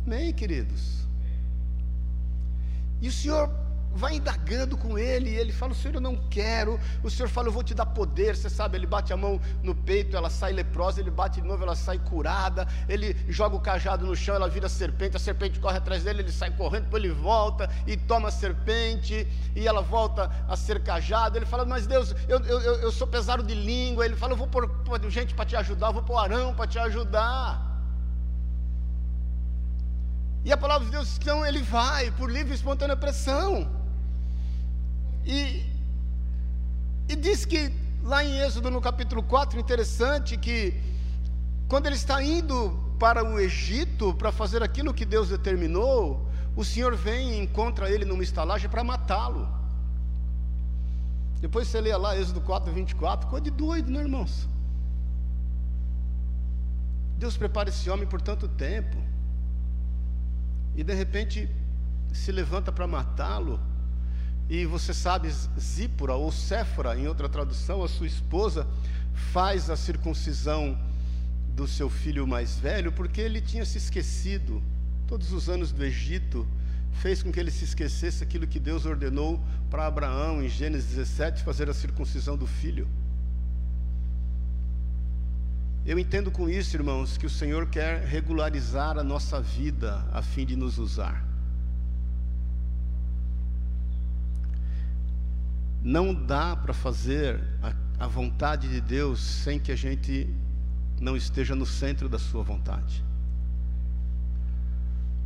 Amém, 0.05 0.33
queridos? 0.33 1.07
E 3.01 3.09
o 3.09 3.13
Senhor 3.13 3.66
vai 3.97 4.17
indagando 4.17 4.77
com 4.77 4.99
ele, 4.99 5.31
e 5.31 5.37
ele 5.37 5.53
fala: 5.53 5.73
O 5.73 5.75
Senhor, 5.75 5.95
eu 5.95 6.01
não 6.01 6.17
quero. 6.29 6.79
O 7.03 7.11
Senhor 7.11 7.29
fala: 7.29 7.49
Eu 7.49 7.53
vou 7.53 7.63
te 7.63 7.75
dar 7.75 7.87
poder. 7.87 8.37
Você 8.37 8.51
sabe, 8.51 8.77
ele 8.77 8.87
bate 8.87 9.13
a 9.13 9.17
mão 9.17 9.41
no 9.63 9.75
peito, 9.75 10.17
ela 10.17 10.31
sai 10.31 10.53
leprosa, 10.53 11.01
ele 11.01 11.11
bate 11.11 11.41
de 11.41 11.47
novo, 11.47 11.63
ela 11.63 11.75
sai 11.75 11.99
curada. 11.99 12.67
Ele 12.89 13.17
joga 13.29 13.57
o 13.57 13.61
cajado 13.61 14.07
no 14.07 14.15
chão, 14.15 14.35
ela 14.35 14.49
vira 14.49 14.69
serpente. 14.69 15.17
A 15.17 15.21
serpente 15.21 15.59
corre 15.59 15.79
atrás 15.79 16.05
dele, 16.05 16.23
ele 16.23 16.33
sai 16.33 16.51
correndo, 16.51 16.85
depois 16.85 17.03
ele 17.03 17.13
volta 17.13 17.69
e 17.87 17.97
toma 17.97 18.29
a 18.29 18.33
serpente, 18.33 19.27
e 19.55 19.67
ela 19.67 19.83
volta 19.83 20.31
a 20.49 20.57
ser 20.57 20.83
cajado. 20.83 21.39
Ele 21.39 21.47
fala: 21.47 21.65
Mas 21.65 21.87
Deus, 21.87 22.15
eu, 22.29 22.39
eu, 22.41 22.61
eu 22.61 22.93
sou 22.93 23.07
pesado 23.07 23.43
de 23.43 23.55
língua. 23.55 24.05
Ele 24.05 24.17
fala: 24.17 24.33
Eu 24.35 24.37
vou 24.37 24.47
pôr 24.47 24.71
gente 25.11 25.35
para 25.35 25.45
te 25.45 25.57
ajudar, 25.57 25.89
eu 25.89 25.95
vou 25.95 26.03
pôr 26.03 26.19
Arão 26.19 26.55
para 26.55 26.67
te 26.67 26.79
ajudar. 26.79 27.67
E 30.47 30.53
a 30.53 30.57
palavra 30.57 30.85
de 30.85 30.93
Deus, 30.93 31.19
então, 31.19 31.45
ele 31.45 31.61
vai 31.61 32.13
por 32.13 32.31
livre 32.31 32.53
e 32.53 32.55
espontânea 32.55 32.97
pressão. 32.97 33.69
E, 35.27 35.65
e 37.09 37.17
diz 37.17 37.45
que 37.45 37.73
lá 38.05 38.25
em 38.25 38.39
Êxodo 38.39 38.71
no 38.71 38.81
capítulo 38.81 39.23
4, 39.23 39.59
interessante 39.59 40.37
que 40.37 40.81
quando 41.69 41.87
ele 41.87 41.97
está 41.97 42.23
indo 42.23 42.79
para 42.97 43.25
o 43.25 43.39
Egito 43.41 44.15
para 44.15 44.31
fazer 44.31 44.63
aquilo 44.63 44.95
que 44.95 45.05
Deus 45.05 45.29
determinou, 45.29 46.31
o 46.55 46.65
Senhor 46.65 46.95
vem 46.95 47.33
e 47.33 47.39
encontra 47.43 47.91
ele 47.91 48.05
numa 48.05 48.23
estalagem 48.23 48.71
para 48.71 48.85
matá-lo. 48.85 49.49
Depois 51.41 51.67
você 51.67 51.81
lê 51.81 51.95
lá 51.97 52.17
Êxodo 52.17 52.41
4, 52.41 52.73
24, 52.73 53.29
coisa 53.29 53.45
de 53.45 53.51
doido, 53.51 53.91
né, 53.91 54.01
irmãos? 54.01 54.49
Deus 57.19 57.37
prepara 57.37 57.69
esse 57.69 57.91
homem 57.91 58.07
por 58.07 58.23
tanto 58.23 58.47
tempo, 58.47 58.97
e 60.75 60.85
de 60.85 60.95
repente 60.95 61.51
se 62.13 62.31
levanta 62.31 62.71
para 62.71 62.87
matá-lo. 62.87 63.61
E 64.49 64.65
você 64.65 64.95
sabe, 64.95 65.29
Zípora 65.59 66.15
ou 66.15 66.31
Séfora, 66.31 66.97
em 66.97 67.09
outra 67.09 67.29
tradução, 67.29 67.83
a 67.83 67.89
sua 67.89 68.07
esposa, 68.07 68.67
faz 69.33 69.69
a 69.69 69.77
circuncisão 69.77 70.79
do 71.55 71.67
seu 71.67 71.91
filho 71.91 72.27
mais 72.27 72.57
velho, 72.57 72.93
porque 72.93 73.21
ele 73.21 73.41
tinha 73.41 73.65
se 73.65 73.79
esquecido. 73.79 74.63
Todos 75.09 75.33
os 75.33 75.49
anos 75.49 75.73
do 75.73 75.85
Egito 75.85 76.47
fez 76.93 77.23
com 77.23 77.33
que 77.33 77.41
ele 77.41 77.51
se 77.51 77.65
esquecesse 77.65 78.23
aquilo 78.23 78.47
que 78.47 78.61
Deus 78.61 78.87
ordenou 78.87 79.41
para 79.69 79.87
Abraão 79.87 80.43
em 80.43 80.49
Gênesis 80.49 80.91
17, 80.91 81.43
fazer 81.43 81.69
a 81.69 81.75
circuncisão 81.75 82.37
do 82.37 82.47
filho. 82.47 82.87
Eu 85.85 85.99
entendo 85.99 86.31
com 86.31 86.49
isso, 86.49 86.77
irmãos, 86.77 87.17
que 87.17 87.27
o 87.27 87.31
Senhor 87.31 87.67
quer 87.67 88.05
regularizar 88.05 88.99
a 88.99 89.05
nossa 89.05 89.41
vida 89.41 90.05
a 90.13 90.23
fim 90.23 90.45
de 90.45 90.57
nos 90.57 90.79
usar. 90.79 91.26
Não 95.87 96.13
dá 96.13 96.57
para 96.57 96.75
fazer 96.75 97.41
a, 97.63 97.73
a 98.07 98.09
vontade 98.09 98.69
de 98.69 98.81
Deus 98.81 99.21
sem 99.21 99.57
que 99.57 99.71
a 99.71 99.77
gente 99.77 100.29
não 101.01 101.17
esteja 101.17 101.55
no 101.55 101.65
centro 101.65 102.09
da 102.09 102.19
Sua 102.19 102.43
vontade. 102.43 103.05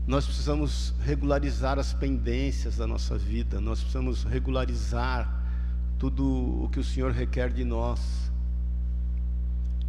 Nós 0.07 0.27
precisamos 0.27 0.93
regularizar 1.01 1.79
as 1.79 1.95
pendências 1.95 2.77
da 2.77 2.87
nossa 2.87 3.17
vida, 3.17 3.59
nós 3.59 3.79
precisamos 3.79 4.23
regularizar 4.23 5.35
tudo 5.99 6.63
o 6.63 6.69
que 6.69 6.79
o 6.79 6.85
Senhor 6.85 7.11
requer 7.11 7.51
de 7.51 7.65
nós. 7.65 8.31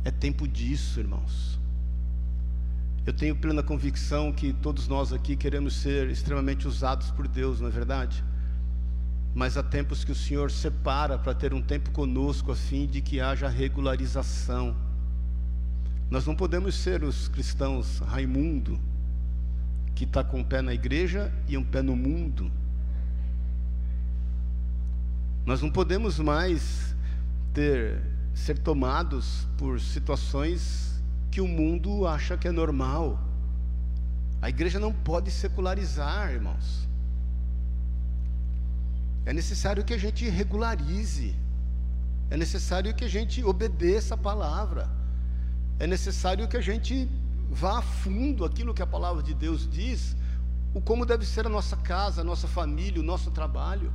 É 0.06 0.10
tempo 0.10 0.48
disso, 0.48 1.02
irmãos. 1.02 1.60
Eu 3.06 3.12
tenho 3.12 3.36
plena 3.36 3.62
convicção 3.62 4.32
que 4.32 4.54
todos 4.54 4.88
nós 4.88 5.12
aqui 5.12 5.36
queremos 5.36 5.76
ser 5.76 6.10
extremamente 6.10 6.66
usados 6.66 7.12
por 7.12 7.28
Deus, 7.28 7.60
não 7.60 7.68
é 7.68 7.72
verdade? 7.72 8.24
Mas 9.34 9.58
há 9.58 9.64
tempos 9.64 10.04
que 10.04 10.12
o 10.12 10.16
Senhor 10.16 10.52
separa 10.52 11.18
para 11.18 11.34
ter 11.34 11.54
um 11.54 11.62
tempo 11.62 11.92
conosco 11.92 12.52
a 12.52 12.56
fim 12.56 12.86
de 12.86 13.02
que 13.02 13.20
haja 13.20 13.48
regularização. 13.48 14.76
Nós 16.10 16.26
não 16.26 16.36
podemos 16.36 16.76
ser 16.76 17.04
os 17.04 17.30
cristãos 17.30 18.00
Raimundo, 18.00 18.78
que 19.96 20.04
está 20.04 20.24
com 20.24 20.40
um 20.40 20.44
pé 20.44 20.62
na 20.62 20.74
igreja 20.74 21.32
e 21.48 21.58
um 21.58 21.64
pé 21.64 21.82
no 21.82 21.96
mundo. 21.96 22.52
Nós 25.46 25.62
não 25.62 25.72
podemos 25.72 26.20
mais 26.20 26.96
ter 27.54 28.02
ser 28.34 28.58
tomados 28.60 29.48
por 29.58 29.80
situações 29.80 31.02
que 31.30 31.42
o 31.42 31.48
mundo 31.48 32.06
acha 32.06 32.38
que 32.38 32.48
é 32.48 32.52
normal. 32.52 33.20
A 34.42 34.50
igreja 34.50 34.80
não 34.80 34.92
pode 34.92 35.32
secularizar, 35.32 36.32
irmãos. 36.32 36.88
É 39.26 39.34
necessário 39.34 39.84
que 39.84 39.94
a 39.94 39.98
gente 39.98 40.28
regularize. 40.28 41.36
É 42.30 42.38
necessário 42.38 42.94
que 42.94 43.04
a 43.04 43.08
gente 43.08 43.44
obedeça 43.44 44.16
a 44.16 44.18
palavra. 44.18 44.90
É 45.80 45.86
necessário 45.86 46.48
que 46.48 46.58
a 46.58 46.62
gente 46.62 47.10
vá 47.50 47.80
a 47.80 47.82
fundo 47.82 48.46
aquilo 48.46 48.74
que 48.74 48.82
a 48.82 48.88
palavra 48.88 49.22
de 49.22 49.34
Deus 49.34 49.70
diz, 49.70 50.16
o 50.74 50.80
como 50.80 51.06
deve 51.06 51.26
ser 51.26 51.46
a 51.46 51.50
nossa 51.50 51.76
casa, 51.76 52.22
a 52.22 52.24
nossa 52.24 52.48
família, 52.48 53.02
o 53.02 53.04
nosso 53.04 53.30
trabalho. 53.32 53.92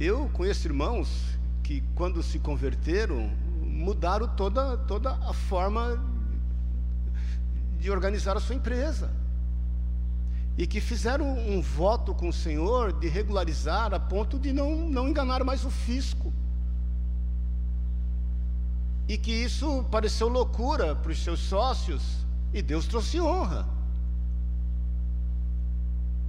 Eu 0.00 0.28
conheço 0.32 0.66
irmãos 0.66 1.38
que, 1.62 1.82
quando 1.94 2.22
se 2.22 2.38
converteram, 2.38 3.30
mudaram 3.62 4.28
toda, 4.28 4.76
toda 4.76 5.12
a 5.12 5.32
forma 5.32 6.02
de 7.78 7.90
organizar 7.90 8.36
a 8.36 8.40
sua 8.40 8.56
empresa. 8.56 9.10
E 10.58 10.66
que 10.66 10.80
fizeram 10.80 11.38
um 11.38 11.60
voto 11.60 12.12
com 12.12 12.30
o 12.30 12.32
Senhor 12.32 12.92
de 12.92 13.06
regularizar 13.06 13.94
a 13.94 14.00
ponto 14.00 14.40
de 14.40 14.52
não, 14.52 14.88
não 14.88 15.08
enganar 15.08 15.44
mais 15.44 15.64
o 15.64 15.70
fisco. 15.70 16.32
E 19.06 19.16
que 19.16 19.30
isso 19.30 19.84
pareceu 19.84 20.26
loucura 20.26 20.96
para 20.96 21.12
os 21.12 21.22
seus 21.22 21.38
sócios, 21.38 22.26
e 22.52 22.60
Deus 22.60 22.88
trouxe 22.88 23.20
honra. 23.20 23.68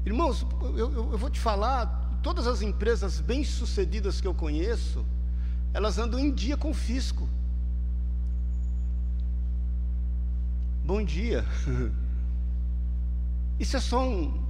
Irmãos, 0.06 0.46
eu, 0.62 0.78
eu, 0.78 1.12
eu 1.12 1.18
vou 1.18 1.32
te 1.32 1.40
falar, 1.40 2.20
todas 2.22 2.46
as 2.46 2.62
empresas 2.62 3.20
bem-sucedidas 3.20 4.22
que 4.22 4.28
eu 4.28 4.34
conheço, 4.36 5.04
elas 5.74 5.98
andam 5.98 6.20
em 6.20 6.32
dia 6.32 6.56
com 6.56 6.70
o 6.70 6.74
fisco. 6.74 7.28
Bom 10.86 11.04
dia. 11.04 11.44
Isso 13.60 13.78
é 13.78 13.80
só 13.80 14.08
um 14.08 14.48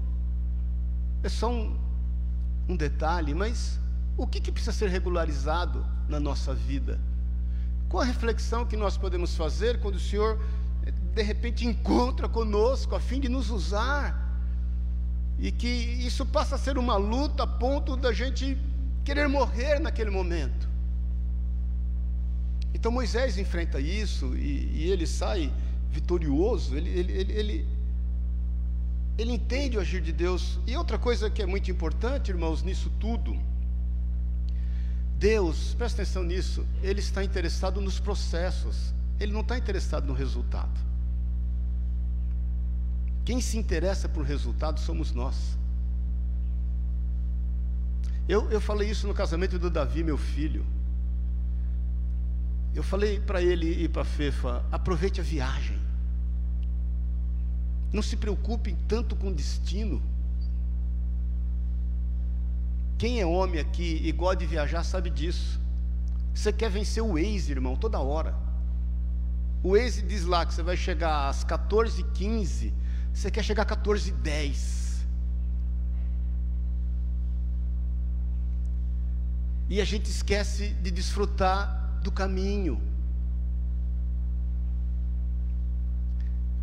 é 1.22 1.28
só 1.28 1.52
um, 1.52 1.78
um 2.67 2.76
detalhe, 2.76 3.34
mas 3.34 3.80
o 4.15 4.26
que, 4.26 4.39
que 4.39 4.52
precisa 4.52 4.72
ser 4.72 4.89
regularizado 4.89 5.86
na 6.08 6.19
nossa 6.19 6.54
vida? 6.54 7.00
Qual 7.89 8.02
a 8.02 8.06
reflexão 8.06 8.65
que 8.65 8.78
nós 8.78 8.95
podemos 8.95 9.36
fazer 9.36 9.82
quando 9.82 9.95
o 9.95 10.00
Senhor 10.00 10.39
de 11.13 11.22
repente 11.22 11.65
encontra 11.65 12.30
conosco 12.30 12.95
a 12.95 13.00
fim 13.00 13.19
de 13.19 13.28
nos 13.28 13.50
usar? 13.50 14.30
e 15.39 15.52
que 15.52 15.67
isso 15.67 16.26
passa 16.26 16.56
a 16.56 16.58
ser 16.58 16.78
uma 16.78 16.98
luta 16.98 17.43
a 17.43 17.48
ponto 17.48 17.95
da 17.95 18.12
gente 18.12 18.58
querer 19.06 19.28
morrer 19.28 19.80
naquele 19.80 20.10
momento. 20.10 20.67
Então 22.74 22.91
Moisés 22.91 23.38
enfrenta 23.38 23.80
isso 23.80 24.36
e, 24.36 24.84
e 24.84 24.91
ele 24.91 25.08
sai 25.08 25.52
vitorioso, 25.89 26.76
ele, 26.76 26.89
ele, 26.89 27.32
ele, 27.32 27.67
ele, 29.21 29.34
entende 29.34 29.77
o 29.77 29.82
agir 29.82 30.01
de 30.01 30.12
Deus. 30.12 30.60
E 30.65 30.75
outra 30.77 30.97
coisa 30.97 31.29
que 31.29 31.41
é 31.41 31.45
muito 31.45 31.69
importante, 31.69 32.29
irmãos, 32.29 32.63
nisso 32.63 32.89
tudo, 32.99 33.38
Deus, 35.17 35.73
presta 35.73 36.01
atenção 36.01 36.23
nisso, 36.23 36.65
Ele 36.82 37.01
está 37.01 37.23
interessado 37.23 37.82
nos 37.82 37.99
processos, 37.99 38.93
Ele 39.19 39.34
não 39.34 39.41
está 39.41 39.58
interessado 39.58 40.08
no 40.08 40.13
resultado. 40.13 40.79
Quem 43.25 43.41
se 43.41 43.58
interessa 43.58 44.08
por 44.08 44.23
resultado 44.23 44.79
somos 44.79 45.12
nós. 45.12 45.58
Eu, 48.27 48.49
eu 48.49 48.62
falei 48.62 48.89
isso 48.89 49.08
no 49.08 49.13
casamento 49.13 49.60
do 49.60 49.69
Davi, 49.69 50.03
meu 50.03 50.17
filho. 50.17 50.65
Eu 52.73 52.84
falei 52.84 53.19
para 53.19 53.41
ele 53.41 53.84
e 53.84 53.89
para 53.89 54.03
a 54.03 54.05
Fefa: 54.05 54.63
aproveite 54.71 55.19
a 55.19 55.23
viagem. 55.23 55.88
Não 57.91 58.02
se 58.02 58.15
preocupem 58.15 58.78
tanto 58.88 59.15
com 59.15 59.30
o 59.30 59.34
destino. 59.34 60.02
Quem 62.97 63.19
é 63.19 63.25
homem 63.25 63.60
aqui 63.60 64.02
e 64.04 64.12
gosta 64.12 64.38
de 64.38 64.45
viajar 64.45 64.84
sabe 64.84 65.10
disso. 65.10 65.60
Você 66.34 66.52
quer 66.54 66.69
vencer 66.69 67.02
o 67.04 67.13
Waze, 67.13 67.52
irmão, 67.52 67.75
toda 67.75 67.99
hora. 67.99 68.36
O 69.63 69.71
Waze 69.71 70.02
diz 70.02 70.25
lá 70.25 70.45
que 70.45 70.54
você 70.54 70.63
vai 70.63 70.78
chegar 70.78 71.30
às 71.30 71.43
14h15 71.43 72.73
você 73.13 73.30
quer 73.30 73.43
chegar 73.43 73.63
a 73.63 73.65
14 73.65 74.12
10. 74.12 75.06
E 79.69 79.82
a 79.82 79.86
gente 79.86 80.10
esquece 80.10 80.69
de 80.82 80.89
desfrutar 80.89 81.99
do 82.02 82.12
caminho. 82.12 82.82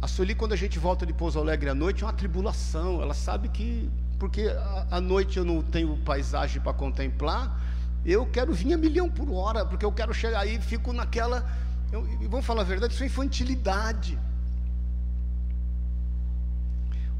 A 0.07 0.09
Sueli, 0.09 0.37
quando 0.37 0.53
a 0.53 0.57
gente 0.57 0.79
volta 0.79 1.05
de 1.05 1.13
Pouso 1.13 1.37
Alegre 1.37 1.69
à 1.69 1.75
noite, 1.75 2.05
é 2.05 2.07
uma 2.07 2.13
tribulação. 2.13 3.03
Ela 3.03 3.13
sabe 3.13 3.49
que, 3.49 3.91
porque 4.21 4.47
à 4.89 5.01
noite 5.01 5.37
eu 5.37 5.45
não 5.45 5.61
tenho 5.61 5.97
paisagem 5.97 6.63
para 6.63 6.73
contemplar, 6.73 7.61
eu 8.05 8.25
quero 8.25 8.55
vir 8.55 8.73
a 8.73 8.77
milhão 8.77 9.11
por 9.11 9.29
hora, 9.33 9.67
porque 9.67 9.85
eu 9.85 9.91
quero 9.91 10.15
chegar 10.15 10.43
aí 10.43 10.59
e 10.59 10.61
fico 10.61 10.93
naquela. 10.93 11.45
Eu, 11.91 12.07
vamos 12.31 12.47
falar 12.47 12.61
a 12.61 12.65
verdade, 12.65 12.95
isso 12.95 13.03
é 13.03 13.07
infantilidade. 13.07 14.17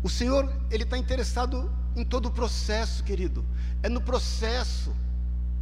O 0.01 0.09
Senhor, 0.09 0.49
Ele 0.71 0.85
está 0.85 0.97
interessado 0.97 1.69
em 1.97 2.05
todo 2.05 2.27
o 2.27 2.31
processo, 2.31 3.03
querido. 3.03 3.45
É 3.83 3.89
no 3.89 4.01
processo 4.01 4.95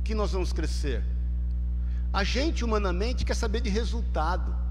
que 0.04 0.14
nós 0.14 0.32
vamos 0.32 0.52
crescer. 0.52 1.02
A 2.12 2.22
gente, 2.22 2.62
humanamente, 2.62 3.24
quer 3.24 3.34
saber 3.34 3.62
de 3.62 3.70
resultado. 3.70 4.63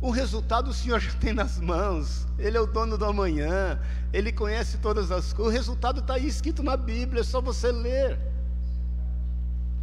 O 0.00 0.10
resultado 0.10 0.70
o 0.70 0.74
Senhor 0.74 1.00
já 1.00 1.12
tem 1.14 1.32
nas 1.32 1.58
mãos, 1.58 2.26
Ele 2.38 2.56
é 2.56 2.60
o 2.60 2.66
dono 2.66 2.98
do 2.98 3.04
amanhã, 3.04 3.80
Ele 4.12 4.30
conhece 4.30 4.78
todas 4.78 5.10
as 5.10 5.32
coisas. 5.32 5.52
O 5.52 5.56
resultado 5.56 6.00
está 6.00 6.14
aí 6.14 6.26
escrito 6.26 6.62
na 6.62 6.76
Bíblia, 6.76 7.20
é 7.20 7.24
só 7.24 7.40
você 7.40 7.72
ler. 7.72 8.18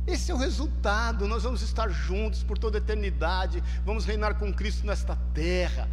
Esse 0.05 0.31
é 0.31 0.35
o 0.35 0.37
resultado. 0.37 1.27
Nós 1.27 1.43
vamos 1.43 1.61
estar 1.61 1.89
juntos 1.89 2.43
por 2.43 2.57
toda 2.57 2.77
a 2.77 2.81
eternidade, 2.81 3.63
vamos 3.85 4.05
reinar 4.05 4.35
com 4.35 4.53
Cristo 4.53 4.85
nesta 4.85 5.15
terra 5.33 5.87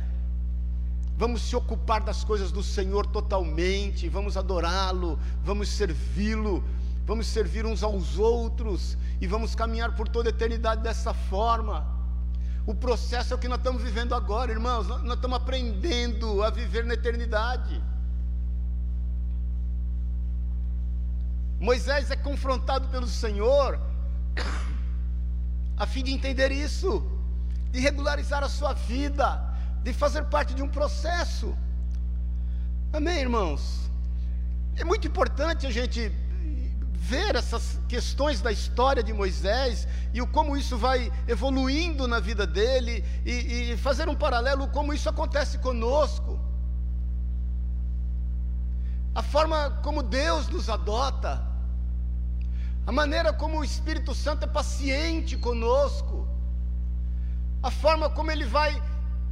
vamos 1.21 1.43
se 1.43 1.55
ocupar 1.55 2.03
das 2.03 2.25
coisas 2.25 2.51
do 2.51 2.63
Senhor 2.63 3.05
totalmente, 3.05 4.09
vamos 4.09 4.39
adorá-lo, 4.39 5.19
vamos 5.45 5.69
servi-lo, 5.69 6.65
vamos 7.05 7.27
servir 7.27 7.67
uns 7.67 7.83
aos 7.83 8.19
outros 8.19 8.97
e 9.21 9.27
vamos 9.27 9.55
caminhar 9.55 9.95
por 9.95 10.09
toda 10.09 10.31
a 10.31 10.33
eternidade 10.33 10.83
dessa 10.83 11.13
forma. 11.13 12.00
O 12.67 12.75
processo 12.75 13.33
é 13.33 13.37
o 13.37 13.39
que 13.39 13.49
nós 13.49 13.59
estamos 13.59 13.83
vivendo 13.83 14.15
agora, 14.15 14.53
irmãos, 14.53 14.87
nós 14.87 15.15
estamos 15.15 15.37
aprendendo 15.37 16.43
a 16.43 16.51
viver 16.51 16.85
na 16.85 16.95
eternidade. 16.95 17.83
Moisés 21.59 22.11
é 22.11 22.17
confrontado 22.17 22.89
pelo 22.89 23.07
Senhor 23.07 23.79
a 25.77 25.87
fim 25.87 26.03
de 26.03 26.13
entender 26.13 26.53
isso, 26.53 27.03
de 27.71 27.81
regularizar 27.81 28.43
a 28.45 28.49
sua 28.49 28.73
vida 28.73 29.51
de 29.83 29.93
fazer 29.93 30.25
parte 30.25 30.55
de 30.55 30.63
um 30.63 30.69
processo. 30.69 31.57
Amém, 32.93 33.21
irmãos? 33.21 33.91
É 34.77 34.85
muito 34.85 35.07
importante 35.07 35.67
a 35.67 35.71
gente 35.71 36.13
ver 37.03 37.35
essas 37.35 37.81
questões 37.89 38.43
da 38.43 38.53
história 38.53 39.03
de 39.03 39.13
Moisés 39.13 39.89
e 40.13 40.21
o 40.21 40.27
como 40.27 40.55
isso 40.55 40.77
vai 40.77 41.11
evoluindo 41.27 42.07
na 42.07 42.21
vida 42.21 42.47
dele 42.47 43.03
e, 43.25 43.73
e 43.73 43.77
fazer 43.79 44.07
um 44.07 44.15
paralelo 44.15 44.69
como 44.69 44.93
isso 44.93 45.09
acontece 45.09 45.57
conosco. 45.59 46.39
A 49.15 49.23
forma 49.23 49.71
como 49.83 50.03
Deus 50.03 50.49
nos 50.49 50.69
adota, 50.69 51.43
a 52.87 52.93
maneira 52.93 53.33
como 53.33 53.59
o 53.59 53.65
Espírito 53.65 54.15
Santo 54.15 54.45
é 54.45 54.47
paciente 54.47 55.39
conosco, 55.39 56.29
a 57.63 57.71
forma 57.71 58.11
como 58.11 58.31
ele 58.31 58.45
vai 58.45 58.81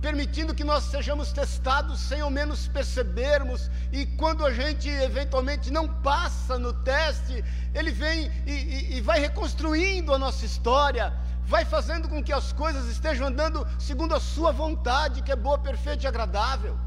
permitindo 0.00 0.54
que 0.54 0.62
nós 0.62 0.84
sejamos 0.84 1.32
testados 1.32 1.98
sem 2.00 2.20
ao 2.20 2.30
menos 2.30 2.68
percebermos, 2.68 3.70
e 3.92 4.06
quando 4.06 4.44
a 4.46 4.52
gente 4.52 4.88
eventualmente 4.88 5.70
não 5.70 5.88
passa 5.88 6.58
no 6.58 6.72
teste, 6.72 7.44
ele 7.74 7.90
vem 7.90 8.30
e, 8.46 8.52
e, 8.52 8.96
e, 8.96 9.00
vai 9.00 9.18
reconstruindo 9.18 10.14
a 10.14 10.18
nossa 10.18 10.46
história, 10.46 11.12
vai 11.44 11.64
fazendo 11.64 12.08
com 12.08 12.22
que 12.22 12.32
as 12.32 12.52
coisas 12.52 12.86
estejam 12.88 13.26
andando 13.26 13.66
segundo 13.78 14.14
a 14.14 14.20
sua 14.20 14.52
vontade, 14.52 15.22
que 15.22 15.32
é 15.32 15.36
boa, 15.36 15.58
perfeita 15.58 16.04
e 16.04 16.06
agradável. 16.06 16.78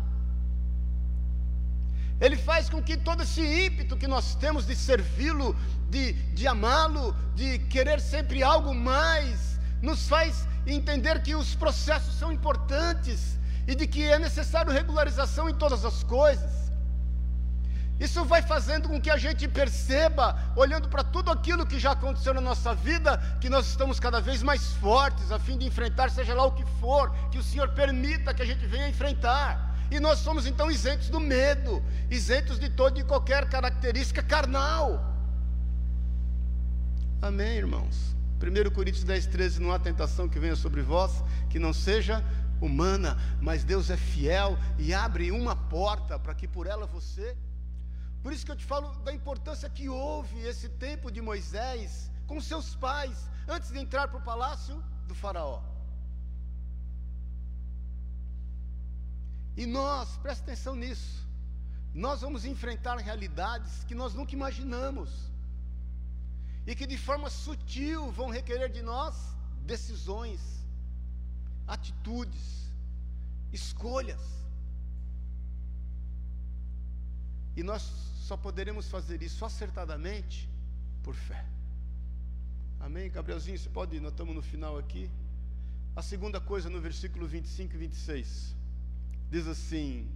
Ele 2.20 2.38
faz 2.38 2.70
com 2.70 2.82
que 2.82 2.96
todo 2.96 3.24
esse 3.24 3.42
ímpeto 3.42 3.98
que 3.98 4.08
nós 4.08 4.36
temos 4.36 4.68
de 4.68 4.76
servi-lo, 4.76 5.56
de, 5.90 6.14
de 6.14 6.48
amá-lo, 6.48 7.16
de 7.34 7.58
querer 7.58 8.00
sempre 8.00 8.44
algo 8.44 8.76
mais, 8.76 9.51
nos 9.82 10.08
faz 10.08 10.48
entender 10.66 11.22
que 11.22 11.36
os 11.36 11.56
processos 11.56 12.14
são 12.16 12.32
importantes 12.32 13.38
e 13.68 13.76
de 13.76 13.88
que 13.88 14.04
é 14.04 14.20
necessário 14.20 14.72
regularização 14.72 15.50
em 15.50 15.54
todas 15.54 15.84
as 15.86 16.04
coisas. 16.04 16.62
Isso 18.00 18.26
vai 18.26 18.42
fazendo 18.42 18.90
com 18.90 19.00
que 19.00 19.12
a 19.12 19.18
gente 19.18 19.48
perceba, 19.48 20.36
olhando 20.56 20.90
para 20.90 21.04
tudo 21.04 21.32
aquilo 21.32 21.68
que 21.68 21.80
já 21.80 21.92
aconteceu 21.92 22.34
na 22.34 22.42
nossa 22.42 22.74
vida, 22.74 23.18
que 23.40 23.48
nós 23.48 23.68
estamos 23.68 24.00
cada 24.00 24.20
vez 24.20 24.42
mais 24.42 24.74
fortes 24.74 25.32
a 25.32 25.38
fim 25.38 25.56
de 25.56 25.68
enfrentar, 25.68 26.10
seja 26.10 26.34
lá 26.34 26.46
o 26.46 26.52
que 26.52 26.66
for, 26.80 27.14
que 27.30 27.38
o 27.38 27.44
Senhor 27.44 27.70
permita 27.70 28.34
que 28.34 28.42
a 28.42 28.46
gente 28.46 28.66
venha 28.66 28.90
enfrentar. 28.90 29.72
E 29.92 30.00
nós 30.00 30.18
somos 30.18 30.48
então 30.48 30.72
isentos 30.72 31.10
do 31.10 31.20
medo, 31.20 31.84
isentos 32.10 32.58
de 32.58 32.70
toda 32.70 33.00
e 33.00 33.04
qualquer 33.04 33.48
característica 33.48 34.24
carnal. 34.24 35.06
Amém, 37.22 37.58
irmãos? 37.58 38.16
1 38.42 38.72
Coríntios 38.72 39.04
10, 39.04 39.28
13: 39.28 39.62
Não 39.62 39.72
há 39.72 39.78
tentação 39.78 40.28
que 40.28 40.40
venha 40.40 40.56
sobre 40.56 40.82
vós 40.82 41.24
que 41.50 41.60
não 41.60 41.72
seja 41.72 42.24
humana, 42.60 43.18
mas 43.40 43.64
Deus 43.64 43.90
é 43.90 43.98
fiel 43.98 44.58
e 44.80 44.94
abre 44.94 45.32
uma 45.32 45.56
porta 45.56 46.18
para 46.18 46.34
que 46.34 46.48
por 46.48 46.66
ela 46.66 46.88
você. 46.88 47.38
Por 48.24 48.34
isso 48.34 48.46
que 48.46 48.52
eu 48.52 48.56
te 48.56 48.66
falo 48.66 48.94
da 49.00 49.14
importância 49.14 49.70
que 49.70 49.90
houve 49.90 50.40
esse 50.40 50.70
tempo 50.70 51.12
de 51.12 51.22
Moisés 51.22 52.10
com 52.28 52.40
seus 52.40 52.76
pais, 52.76 53.30
antes 53.48 53.72
de 53.72 53.80
entrar 53.80 54.08
para 54.08 54.20
o 54.20 54.24
palácio 54.24 54.84
do 55.08 55.14
Faraó. 55.14 55.62
E 59.58 59.66
nós, 59.66 60.18
presta 60.18 60.44
atenção 60.44 60.76
nisso, 60.76 61.28
nós 61.94 62.22
vamos 62.22 62.46
enfrentar 62.46 62.98
realidades 62.98 63.84
que 63.84 63.94
nós 63.94 64.14
nunca 64.14 64.34
imaginamos, 64.34 65.31
e 66.66 66.76
que 66.76 66.86
de 66.86 66.98
forma 66.98 67.30
sutil 67.30 68.12
vão 68.12 68.30
requerer 68.30 68.70
de 68.70 68.82
nós 68.82 69.16
decisões, 69.66 70.40
atitudes, 71.68 72.70
escolhas. 73.52 74.22
E 77.56 77.64
nós 77.64 77.82
só 78.28 78.38
poderemos 78.38 78.88
fazer 78.88 79.22
isso 79.22 79.44
acertadamente 79.44 80.50
por 81.04 81.16
fé. 81.16 81.46
Amém? 82.80 83.10
Gabrielzinho, 83.10 83.58
você 83.58 83.70
pode 83.70 83.96
ir, 83.96 84.00
nós 84.00 84.12
estamos 84.12 84.34
no 84.34 84.42
final 84.42 84.78
aqui. 84.78 85.10
A 85.96 86.02
segunda 86.02 86.40
coisa 86.40 86.70
no 86.70 86.80
versículo 86.80 87.28
25 87.28 87.76
e 87.76 87.78
26 87.78 88.56
diz 89.30 89.48
assim: 89.48 90.08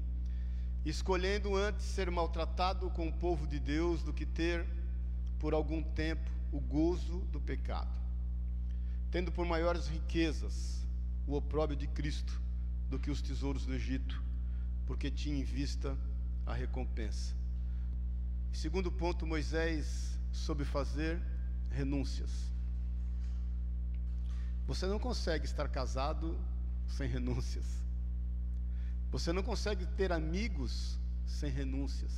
Escolhendo 0.86 1.55
antes 1.55 1.86
ser 1.86 2.10
maltratado 2.10 2.89
com 2.91 3.08
o 3.08 3.13
povo 3.13 3.45
de 3.45 3.60
Deus 3.60 4.01
do 4.01 4.13
que 4.13 4.25
ter 4.25 4.65
por 5.39 5.53
algum 5.53 5.84
tempo 5.84 6.35
o 6.56 6.60
gozo 6.62 7.20
do 7.34 7.41
pecado, 7.41 8.00
tendo 9.12 9.30
por 9.30 9.46
maiores 9.46 9.88
riquezas 9.88 10.88
o 11.28 11.36
opróbio 11.36 11.76
de 11.76 11.86
Cristo 11.86 12.41
do 12.89 12.98
que 12.98 13.12
os 13.12 13.22
tesouros 13.22 13.65
do 13.65 13.74
Egito, 13.74 14.24
porque 14.86 15.12
tinha 15.12 15.38
em 15.38 15.44
vista 15.44 15.98
a 16.46 16.54
recompensa. 16.54 17.36
Segundo 18.54 18.89
ponto, 18.89 19.28
Moisés 19.28 20.18
soube 20.32 20.63
fazer 20.63 21.22
renúncias. 21.72 22.32
Você 24.65 24.86
não 24.86 24.98
consegue 24.98 25.46
estar 25.46 25.68
casado 25.68 26.39
sem 26.88 27.10
renúncias. 27.10 27.65
Você 29.12 29.34
não 29.34 29.44
consegue 29.44 29.86
ter 29.86 30.13
amigos 30.13 30.98
sem 31.26 31.52
renúncias. 31.52 32.13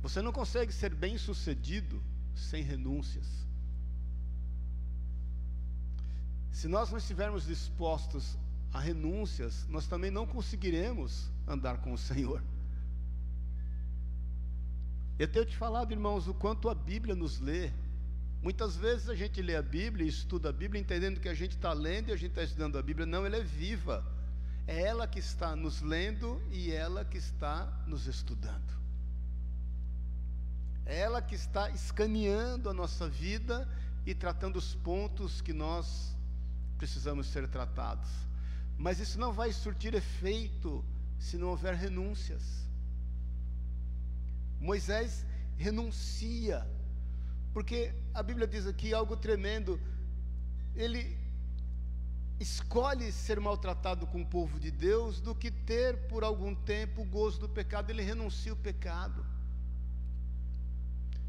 Você 0.00 0.22
não 0.22 0.32
consegue 0.32 0.72
ser 0.72 0.94
bem-sucedido 0.94 2.02
sem 2.38 2.62
renúncias. 2.62 3.26
Se 6.50 6.66
nós 6.66 6.90
não 6.90 6.98
estivermos 6.98 7.46
dispostos 7.46 8.36
a 8.72 8.80
renúncias, 8.80 9.66
nós 9.68 9.86
também 9.86 10.10
não 10.10 10.26
conseguiremos 10.26 11.30
andar 11.46 11.78
com 11.78 11.92
o 11.92 11.98
Senhor. 11.98 12.42
Eu 15.18 15.26
tenho 15.26 15.44
te 15.44 15.56
falado, 15.56 15.92
irmãos, 15.92 16.28
o 16.28 16.34
quanto 16.34 16.68
a 16.68 16.74
Bíblia 16.74 17.14
nos 17.14 17.40
lê. 17.40 17.72
Muitas 18.40 18.76
vezes 18.76 19.08
a 19.08 19.14
gente 19.14 19.42
lê 19.42 19.56
a 19.56 19.62
Bíblia 19.62 20.06
e 20.06 20.08
estuda 20.08 20.50
a 20.50 20.52
Bíblia 20.52 20.80
entendendo 20.80 21.20
que 21.20 21.28
a 21.28 21.34
gente 21.34 21.56
está 21.56 21.72
lendo 21.72 22.08
e 22.08 22.12
a 22.12 22.16
gente 22.16 22.30
está 22.30 22.42
estudando 22.42 22.78
a 22.78 22.82
Bíblia. 22.82 23.04
Não, 23.04 23.26
ela 23.26 23.36
é 23.36 23.42
viva. 23.42 24.04
É 24.66 24.82
ela 24.82 25.08
que 25.08 25.18
está 25.18 25.56
nos 25.56 25.80
lendo 25.80 26.40
e 26.52 26.70
ela 26.70 27.04
que 27.04 27.18
está 27.18 27.66
nos 27.86 28.06
estudando. 28.06 28.78
Ela 30.88 31.20
que 31.20 31.34
está 31.34 31.68
escaneando 31.68 32.70
a 32.70 32.72
nossa 32.72 33.06
vida 33.06 33.68
e 34.06 34.14
tratando 34.14 34.56
os 34.56 34.74
pontos 34.74 35.42
que 35.42 35.52
nós 35.52 36.16
precisamos 36.78 37.26
ser 37.26 37.46
tratados. 37.46 38.08
Mas 38.78 38.98
isso 38.98 39.20
não 39.20 39.30
vai 39.30 39.52
surtir 39.52 39.92
efeito 39.92 40.82
se 41.18 41.36
não 41.36 41.48
houver 41.48 41.74
renúncias. 41.74 42.42
Moisés 44.58 45.26
renuncia, 45.58 46.66
porque 47.52 47.94
a 48.14 48.22
Bíblia 48.22 48.46
diz 48.46 48.66
aqui 48.66 48.94
algo 48.94 49.14
tremendo. 49.14 49.78
Ele 50.74 51.18
escolhe 52.40 53.12
ser 53.12 53.38
maltratado 53.40 54.06
com 54.06 54.22
o 54.22 54.26
povo 54.26 54.58
de 54.58 54.70
Deus 54.70 55.20
do 55.20 55.34
que 55.34 55.50
ter 55.50 56.08
por 56.08 56.24
algum 56.24 56.54
tempo 56.54 57.02
o 57.02 57.04
gozo 57.04 57.40
do 57.40 57.48
pecado. 57.48 57.90
Ele 57.90 58.02
renuncia 58.02 58.54
o 58.54 58.56
pecado. 58.56 59.26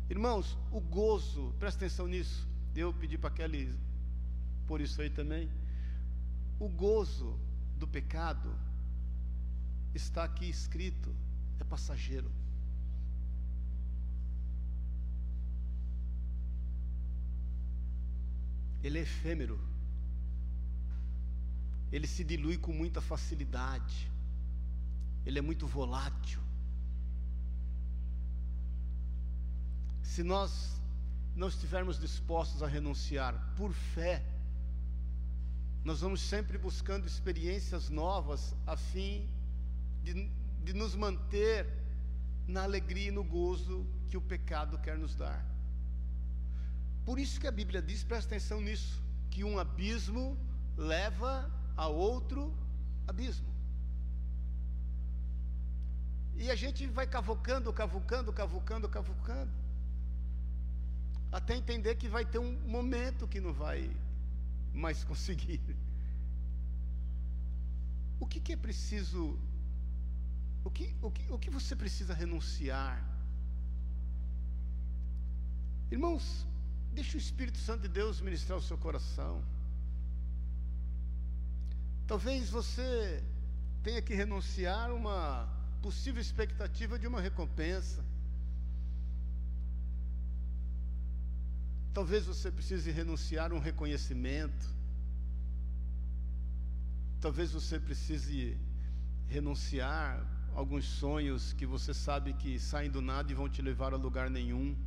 Irmãos, 0.09 0.57
o 0.71 0.79
gozo, 0.79 1.53
presta 1.59 1.85
atenção 1.85 2.07
nisso. 2.07 2.47
Eu 2.75 2.93
pedi 2.93 3.17
para 3.17 3.29
Kelly 3.29 3.73
por 4.67 4.81
isso 4.81 5.01
aí 5.01 5.09
também. 5.09 5.49
O 6.59 6.67
gozo 6.67 7.37
do 7.77 7.87
pecado 7.87 8.53
está 9.93 10.23
aqui 10.23 10.49
escrito, 10.49 11.13
é 11.59 11.63
passageiro. 11.63 12.31
ele 18.83 18.99
é 18.99 19.01
efêmero. 19.01 19.59
Ele 21.91 22.07
se 22.07 22.23
dilui 22.23 22.57
com 22.57 22.71
muita 22.71 23.01
facilidade. 23.01 24.09
Ele 25.25 25.39
é 25.39 25.41
muito 25.41 25.67
volátil. 25.67 26.39
Se 30.09 30.23
nós 30.23 30.81
não 31.35 31.47
estivermos 31.47 31.99
dispostos 31.99 32.63
a 32.63 32.67
renunciar 32.67 33.33
por 33.55 33.71
fé, 33.71 34.25
nós 35.83 36.01
vamos 36.01 36.19
sempre 36.19 36.57
buscando 36.57 37.05
experiências 37.05 37.89
novas 37.89 38.55
a 38.65 38.75
fim 38.75 39.29
de, 40.01 40.27
de 40.63 40.73
nos 40.73 40.95
manter 40.95 41.67
na 42.47 42.63
alegria 42.63 43.09
e 43.09 43.11
no 43.11 43.23
gozo 43.23 43.85
que 44.09 44.17
o 44.17 44.21
pecado 44.21 44.79
quer 44.79 44.97
nos 44.97 45.13
dar. 45.13 45.45
Por 47.05 47.19
isso 47.19 47.39
que 47.39 47.47
a 47.47 47.51
Bíblia 47.51 47.79
diz, 47.79 48.03
presta 48.03 48.33
atenção 48.33 48.59
nisso, 48.59 48.99
que 49.29 49.43
um 49.43 49.59
abismo 49.59 50.35
leva 50.75 51.51
a 51.77 51.87
outro 51.87 52.51
abismo. 53.07 53.47
E 56.35 56.49
a 56.49 56.55
gente 56.55 56.87
vai 56.87 57.05
cavucando, 57.05 57.71
cavucando, 57.71 58.33
cavucando, 58.33 58.89
cavucando. 58.89 59.68
Até 61.31 61.55
entender 61.55 61.95
que 61.95 62.07
vai 62.07 62.25
ter 62.25 62.39
um 62.39 62.59
momento 62.67 63.27
que 63.27 63.39
não 63.39 63.53
vai 63.53 63.89
mais 64.73 65.03
conseguir. 65.03 65.61
O 68.19 68.25
que, 68.25 68.39
que 68.39 68.53
é 68.53 68.57
preciso? 68.57 69.37
O 70.63 70.69
que, 70.69 70.93
o, 71.01 71.11
que, 71.11 71.31
o 71.31 71.39
que 71.39 71.49
você 71.49 71.75
precisa 71.75 72.13
renunciar? 72.13 73.03
Irmãos, 75.91 76.45
Deixe 76.93 77.17
o 77.17 77.19
Espírito 77.19 77.57
Santo 77.57 77.83
de 77.83 77.87
Deus 77.87 78.19
ministrar 78.19 78.57
o 78.57 78.61
seu 78.61 78.77
coração. 78.77 79.43
Talvez 82.07 82.49
você 82.49 83.23
tenha 83.83 84.01
que 84.01 84.13
renunciar 84.13 84.91
uma 84.91 85.47
possível 85.81 86.21
expectativa 86.21 86.97
de 86.97 87.07
uma 87.07 87.21
recompensa. 87.21 88.03
Talvez 91.99 92.25
você 92.25 92.49
precise 92.49 92.89
renunciar 92.91 93.51
a 93.51 93.53
um 93.53 93.59
reconhecimento. 93.59 94.65
Talvez 97.19 97.51
você 97.51 97.77
precise 97.77 98.57
renunciar 99.27 100.25
a 100.55 100.57
alguns 100.57 100.85
sonhos 100.85 101.51
que 101.51 101.65
você 101.65 101.93
sabe 101.93 102.31
que 102.35 102.57
saem 102.57 102.89
do 102.89 103.01
nada 103.01 103.29
e 103.29 103.35
vão 103.35 103.49
te 103.49 103.61
levar 103.61 103.93
a 103.93 103.97
lugar 103.97 104.29
nenhum. 104.29 104.77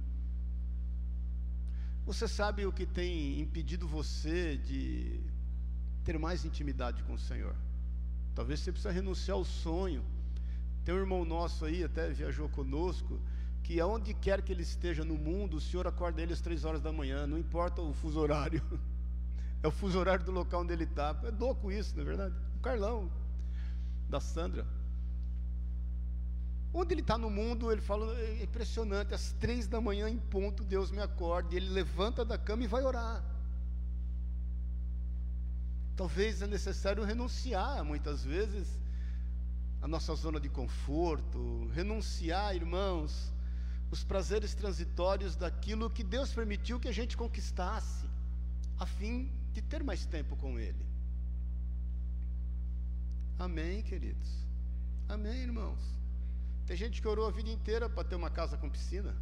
Você 2.07 2.27
sabe 2.27 2.65
o 2.65 2.73
que 2.73 2.87
tem 2.87 3.39
impedido 3.39 3.87
você 3.87 4.57
de 4.57 5.21
ter 6.05 6.19
mais 6.19 6.47
intimidade 6.47 7.03
com 7.03 7.13
o 7.13 7.19
Senhor? 7.19 7.55
Talvez 8.35 8.61
você 8.61 8.73
precise 8.73 8.95
renunciar 8.95 9.37
ao 9.37 9.45
sonho. 9.45 10.03
Tem 10.83 10.95
um 10.95 10.99
irmão 10.99 11.27
nosso 11.27 11.67
aí, 11.67 11.85
até 11.85 12.09
viajou 12.09 12.49
conosco, 12.49 13.21
que 13.63 13.81
aonde 13.81 14.13
quer 14.13 14.43
que 14.43 14.53
ele 14.53 14.63
esteja 14.63 15.05
no 15.05 15.15
mundo, 15.15 15.57
o 15.57 15.61
Senhor 15.61 15.87
acorda 15.87 16.21
ele 16.21 16.33
às 16.33 16.41
três 16.41 16.65
horas 16.65 16.81
da 16.81 16.93
manhã, 16.93 17.27
não 17.27 17.39
importa 17.39 17.81
o 17.81 17.93
fuso 17.93 18.19
horário. 18.21 18.63
É 19.65 19.69
o 19.69 19.71
fuso 19.71 19.97
horário 19.97 20.25
do 20.25 20.33
local 20.33 20.63
onde 20.63 20.73
ele 20.73 20.83
está. 20.83 21.17
É 21.23 21.31
louco 21.31 21.71
isso, 21.71 21.95
não 21.95 22.03
é 22.03 22.05
verdade? 22.05 22.35
O 22.57 22.61
Carlão, 22.61 23.09
da 24.09 24.19
Sandra. 24.19 24.67
Onde 26.75 26.95
ele 26.95 27.01
está 27.01 27.17
no 27.17 27.31
mundo, 27.31 27.71
ele 27.71 27.81
fala, 27.81 28.13
é 28.19 28.43
impressionante, 28.43 29.15
às 29.15 29.31
três 29.35 29.69
da 29.69 29.81
manhã 29.81 30.09
em 30.09 30.19
ponto, 30.19 30.65
Deus 30.65 30.91
me 30.91 31.01
acorda, 31.01 31.55
e 31.55 31.59
ele 31.59 31.69
levanta 31.69 32.25
da 32.25 32.37
cama 32.37 32.65
e 32.65 32.67
vai 32.67 32.83
orar. 32.83 33.23
Talvez 35.95 36.43
é 36.43 36.47
necessário 36.49 37.05
renunciar, 37.05 37.85
muitas 37.85 38.25
vezes, 38.25 38.81
a 39.81 39.87
nossa 39.87 40.13
zona 40.15 40.41
de 40.41 40.49
conforto, 40.49 41.69
renunciar, 41.73 42.57
irmãos, 42.57 43.33
os 43.93 44.03
prazeres 44.03 44.55
transitórios 44.55 45.37
daquilo 45.37 45.91
que 45.91 46.03
Deus 46.03 46.33
permitiu 46.33 46.81
que 46.81 46.89
a 46.89 46.93
gente 46.93 47.15
conquistasse, 47.15 48.07
a 48.79 48.87
fim 48.87 49.31
de 49.53 49.61
ter 49.61 49.85
mais 49.85 50.07
tempo 50.07 50.35
com 50.35 50.59
Ele. 50.59 50.87
Amém, 53.39 53.83
queridos? 53.83 54.31
Amém, 55.07 55.43
irmãos? 55.43 55.79
Tem 56.65 56.75
gente 56.75 57.03
que 57.03 57.09
orou 57.09 57.29
a 57.29 57.31
vida 57.31 57.51
inteira 57.51 57.87
para 57.91 58.03
ter 58.03 58.15
uma 58.15 58.31
casa 58.31 58.57
com 58.57 58.71
piscina. 58.71 59.15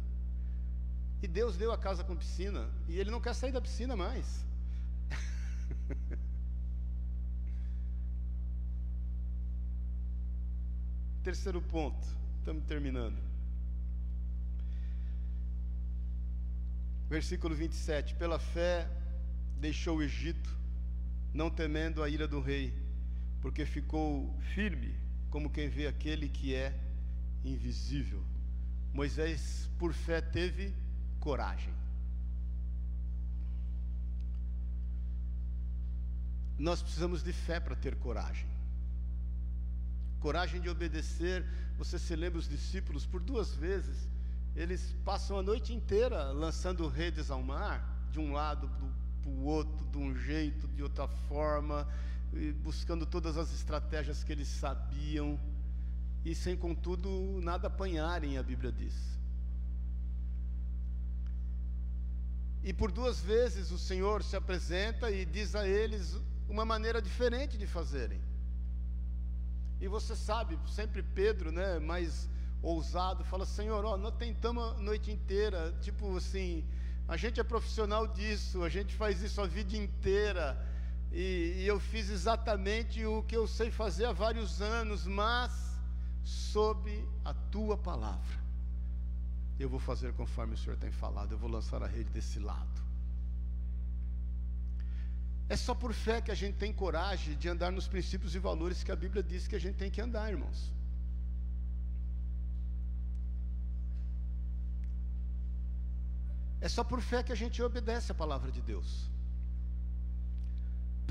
E 1.21 1.27
Deus 1.27 1.57
deu 1.57 1.73
a 1.73 1.77
casa 1.77 2.01
com 2.05 2.15
piscina. 2.15 2.69
E 2.87 2.97
ele 2.97 3.11
não 3.11 3.19
quer 3.19 3.35
sair 3.35 3.51
da 3.51 3.59
piscina 3.59 3.97
mais. 3.97 4.45
Terceiro 11.23 11.61
ponto, 11.61 12.07
estamos 12.39 12.63
terminando. 12.63 13.30
Versículo 17.11 17.53
27. 17.53 18.15
Pela 18.15 18.39
fé 18.39 18.87
deixou 19.59 19.97
o 19.97 20.01
Egito, 20.01 20.49
não 21.33 21.49
temendo 21.49 22.01
a 22.01 22.07
ira 22.07 22.25
do 22.25 22.39
rei, 22.39 22.73
porque 23.41 23.65
ficou 23.65 24.33
firme, 24.53 24.95
como 25.29 25.49
quem 25.49 25.67
vê 25.67 25.87
aquele 25.87 26.29
que 26.29 26.55
é 26.55 26.73
invisível. 27.43 28.23
Moisés, 28.93 29.69
por 29.77 29.91
fé, 29.91 30.21
teve 30.21 30.73
coragem. 31.19 31.73
Nós 36.57 36.81
precisamos 36.81 37.21
de 37.21 37.33
fé 37.33 37.59
para 37.59 37.75
ter 37.75 37.95
coragem. 37.95 38.47
Coragem 40.21 40.61
de 40.61 40.69
obedecer. 40.69 41.45
Você 41.77 41.99
se 41.99 42.15
lembra 42.15 42.39
os 42.39 42.47
discípulos 42.47 43.05
por 43.05 43.19
duas 43.19 43.53
vezes? 43.53 44.07
Eles 44.55 44.95
passam 45.05 45.37
a 45.37 45.43
noite 45.43 45.73
inteira 45.73 46.31
lançando 46.31 46.87
redes 46.87 47.31
ao 47.31 47.41
mar, 47.41 48.07
de 48.11 48.19
um 48.19 48.33
lado 48.33 48.69
para 49.21 49.29
o 49.29 49.43
outro, 49.43 49.85
de 49.85 49.97
um 49.97 50.15
jeito, 50.15 50.67
de 50.67 50.83
outra 50.83 51.07
forma, 51.07 51.87
buscando 52.63 53.05
todas 53.05 53.37
as 53.37 53.53
estratégias 53.53 54.23
que 54.23 54.31
eles 54.31 54.47
sabiam 54.47 55.39
e 56.23 56.35
sem 56.35 56.55
contudo 56.55 57.09
nada 57.41 57.67
apanharem, 57.67 58.37
a 58.37 58.43
Bíblia 58.43 58.71
diz. 58.71 58.93
E 62.63 62.71
por 62.71 62.91
duas 62.91 63.19
vezes 63.19 63.71
o 63.71 63.79
Senhor 63.79 64.21
se 64.23 64.35
apresenta 64.35 65.09
e 65.09 65.25
diz 65.25 65.55
a 65.55 65.67
eles 65.67 66.15
uma 66.47 66.63
maneira 66.63 67.01
diferente 67.01 67.57
de 67.57 67.65
fazerem. 67.65 68.21
E 69.79 69.87
você 69.87 70.15
sabe, 70.15 70.59
sempre 70.69 71.01
Pedro, 71.01 71.51
né, 71.51 71.79
mais 71.79 72.29
ousado, 72.61 73.23
fala: 73.23 73.45
Senhor, 73.45 73.83
ó, 73.85 73.97
nós 73.97 74.13
tentamos 74.15 74.63
a 74.63 74.73
noite 74.77 75.11
inteira, 75.11 75.73
tipo 75.81 76.15
assim, 76.17 76.65
a 77.07 77.17
gente 77.17 77.39
é 77.39 77.43
profissional 77.43 78.07
disso, 78.07 78.63
a 78.63 78.69
gente 78.69 78.95
faz 78.95 79.21
isso 79.21 79.41
a 79.41 79.47
vida 79.47 79.75
inteira, 79.75 80.57
e, 81.11 81.55
e 81.57 81.67
eu 81.67 81.79
fiz 81.79 82.09
exatamente 82.09 83.05
o 83.05 83.23
que 83.23 83.35
eu 83.35 83.47
sei 83.47 83.71
fazer 83.71 84.05
há 84.05 84.13
vários 84.13 84.61
anos, 84.61 85.05
mas 85.05 85.51
sob 86.23 87.07
a 87.25 87.33
tua 87.33 87.77
palavra. 87.77 88.39
Eu 89.59 89.69
vou 89.69 89.79
fazer 89.79 90.13
conforme 90.13 90.53
o 90.53 90.57
Senhor 90.57 90.77
tem 90.77 90.91
falado, 90.91 91.33
eu 91.33 91.37
vou 91.37 91.49
lançar 91.49 91.83
a 91.83 91.87
rede 91.87 92.09
desse 92.09 92.39
lado. 92.39 92.81
É 95.49 95.57
só 95.57 95.75
por 95.75 95.93
fé 95.93 96.21
que 96.21 96.31
a 96.31 96.35
gente 96.35 96.55
tem 96.55 96.71
coragem 96.71 97.35
de 97.35 97.49
andar 97.49 97.71
nos 97.73 97.85
princípios 97.85 98.33
e 98.33 98.39
valores 98.39 98.83
que 98.83 98.91
a 98.91 98.95
Bíblia 98.95 99.21
diz 99.21 99.47
que 99.47 99.55
a 99.55 99.59
gente 99.59 99.75
tem 99.75 99.91
que 99.91 99.99
andar, 99.99 100.31
irmãos. 100.31 100.71
É 106.61 106.69
só 106.69 106.83
por 106.83 107.01
fé 107.01 107.23
que 107.23 107.31
a 107.31 107.35
gente 107.35 107.61
obedece 107.61 108.11
a 108.11 108.15
palavra 108.15 108.51
de 108.51 108.61
Deus 108.61 109.11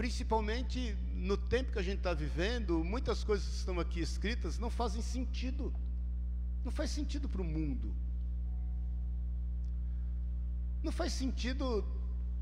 principalmente 0.01 0.97
no 1.15 1.37
tempo 1.37 1.73
que 1.73 1.79
a 1.79 1.83
gente 1.83 1.99
está 1.99 2.15
vivendo, 2.15 2.83
muitas 2.83 3.23
coisas 3.23 3.47
que 3.47 3.57
estão 3.57 3.79
aqui 3.79 4.01
escritas 4.01 4.59
não 4.59 4.71
fazem 4.71 5.03
sentido. 5.03 5.75
Não 6.65 6.73
faz 6.73 6.91
sentido 6.91 7.29
para 7.29 7.43
o 7.43 7.45
mundo. 7.45 7.95
Não 10.83 10.91
faz 10.91 11.13
sentido 11.13 11.85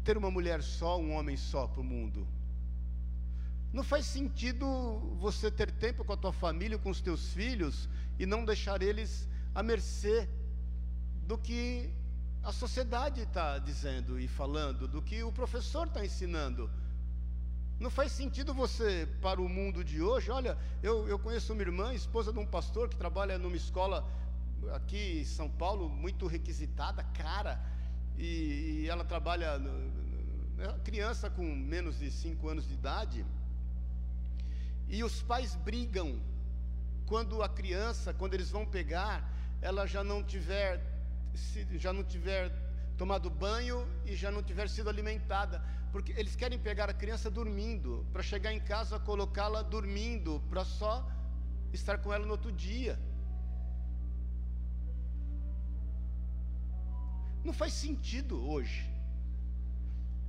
ter 0.04 0.16
uma 0.16 0.30
mulher 0.30 0.62
só, 0.62 1.00
um 1.00 1.14
homem 1.14 1.36
só 1.36 1.66
para 1.66 1.80
o 1.80 1.84
mundo. 1.84 2.28
Não 3.72 3.82
faz 3.82 4.06
sentido 4.06 4.64
você 5.18 5.50
ter 5.50 5.72
tempo 5.72 6.04
com 6.04 6.12
a 6.12 6.16
tua 6.16 6.32
família, 6.32 6.78
com 6.78 6.90
os 6.90 7.00
teus 7.00 7.32
filhos 7.32 7.88
e 8.20 8.24
não 8.24 8.44
deixar 8.44 8.82
eles 8.82 9.28
à 9.52 9.64
mercê 9.64 10.28
do 11.26 11.36
que 11.36 11.90
a 12.48 12.52
sociedade 12.52 13.20
está 13.20 13.58
dizendo 13.58 14.18
e 14.18 14.26
falando, 14.26 14.88
do 14.88 15.02
que 15.02 15.22
o 15.22 15.30
professor 15.30 15.86
está 15.86 16.02
ensinando. 16.02 16.70
Não 17.78 17.90
faz 17.90 18.10
sentido 18.10 18.54
você, 18.54 19.06
para 19.20 19.38
o 19.38 19.46
mundo 19.46 19.84
de 19.84 20.00
hoje, 20.00 20.30
olha, 20.30 20.56
eu, 20.82 21.06
eu 21.06 21.18
conheço 21.18 21.52
uma 21.52 21.60
irmã, 21.60 21.92
esposa 21.92 22.32
de 22.32 22.38
um 22.38 22.46
pastor 22.46 22.88
que 22.88 22.96
trabalha 22.96 23.36
numa 23.36 23.54
escola 23.54 24.02
aqui 24.74 25.20
em 25.20 25.24
São 25.26 25.50
Paulo, 25.50 25.90
muito 25.90 26.26
requisitada, 26.26 27.04
cara, 27.12 27.62
e, 28.16 28.80
e 28.80 28.88
ela 28.88 29.04
trabalha, 29.04 29.60
criança 30.84 31.28
com 31.28 31.44
menos 31.44 31.98
de 31.98 32.10
5 32.10 32.48
anos 32.48 32.66
de 32.66 32.72
idade, 32.72 33.26
e 34.88 35.04
os 35.04 35.20
pais 35.20 35.54
brigam 35.54 36.18
quando 37.04 37.42
a 37.42 37.48
criança, 37.48 38.14
quando 38.14 38.32
eles 38.32 38.48
vão 38.48 38.64
pegar, 38.64 39.30
ela 39.60 39.86
já 39.86 40.02
não 40.02 40.24
tiver, 40.24 40.82
já 41.78 41.92
não 41.92 42.04
tiver 42.04 42.50
tomado 42.96 43.30
banho 43.30 43.86
e 44.04 44.14
já 44.14 44.30
não 44.30 44.42
tiver 44.42 44.68
sido 44.68 44.88
alimentada 44.88 45.62
porque 45.92 46.12
eles 46.12 46.36
querem 46.36 46.58
pegar 46.58 46.88
a 46.90 46.94
criança 46.94 47.30
dormindo, 47.30 48.06
para 48.12 48.22
chegar 48.22 48.52
em 48.52 48.60
casa 48.60 48.98
colocá-la 48.98 49.62
dormindo, 49.62 50.42
para 50.48 50.64
só 50.64 51.06
estar 51.72 51.98
com 51.98 52.12
ela 52.12 52.26
no 52.26 52.32
outro 52.32 52.52
dia. 52.52 52.98
Não 57.42 57.52
faz 57.52 57.72
sentido 57.72 58.46
hoje. 58.46 58.86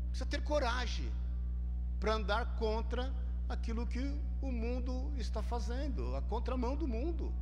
Precisa 0.09 0.29
ter 0.29 0.41
coragem 0.43 1.11
para 1.99 2.13
andar 2.13 2.55
contra 2.55 3.13
aquilo 3.49 3.85
que 3.85 3.99
o 4.41 4.51
mundo 4.51 5.11
está 5.17 5.41
fazendo, 5.41 6.15
a 6.15 6.21
contramão 6.21 6.75
do 6.75 6.87
mundo. 6.87 7.33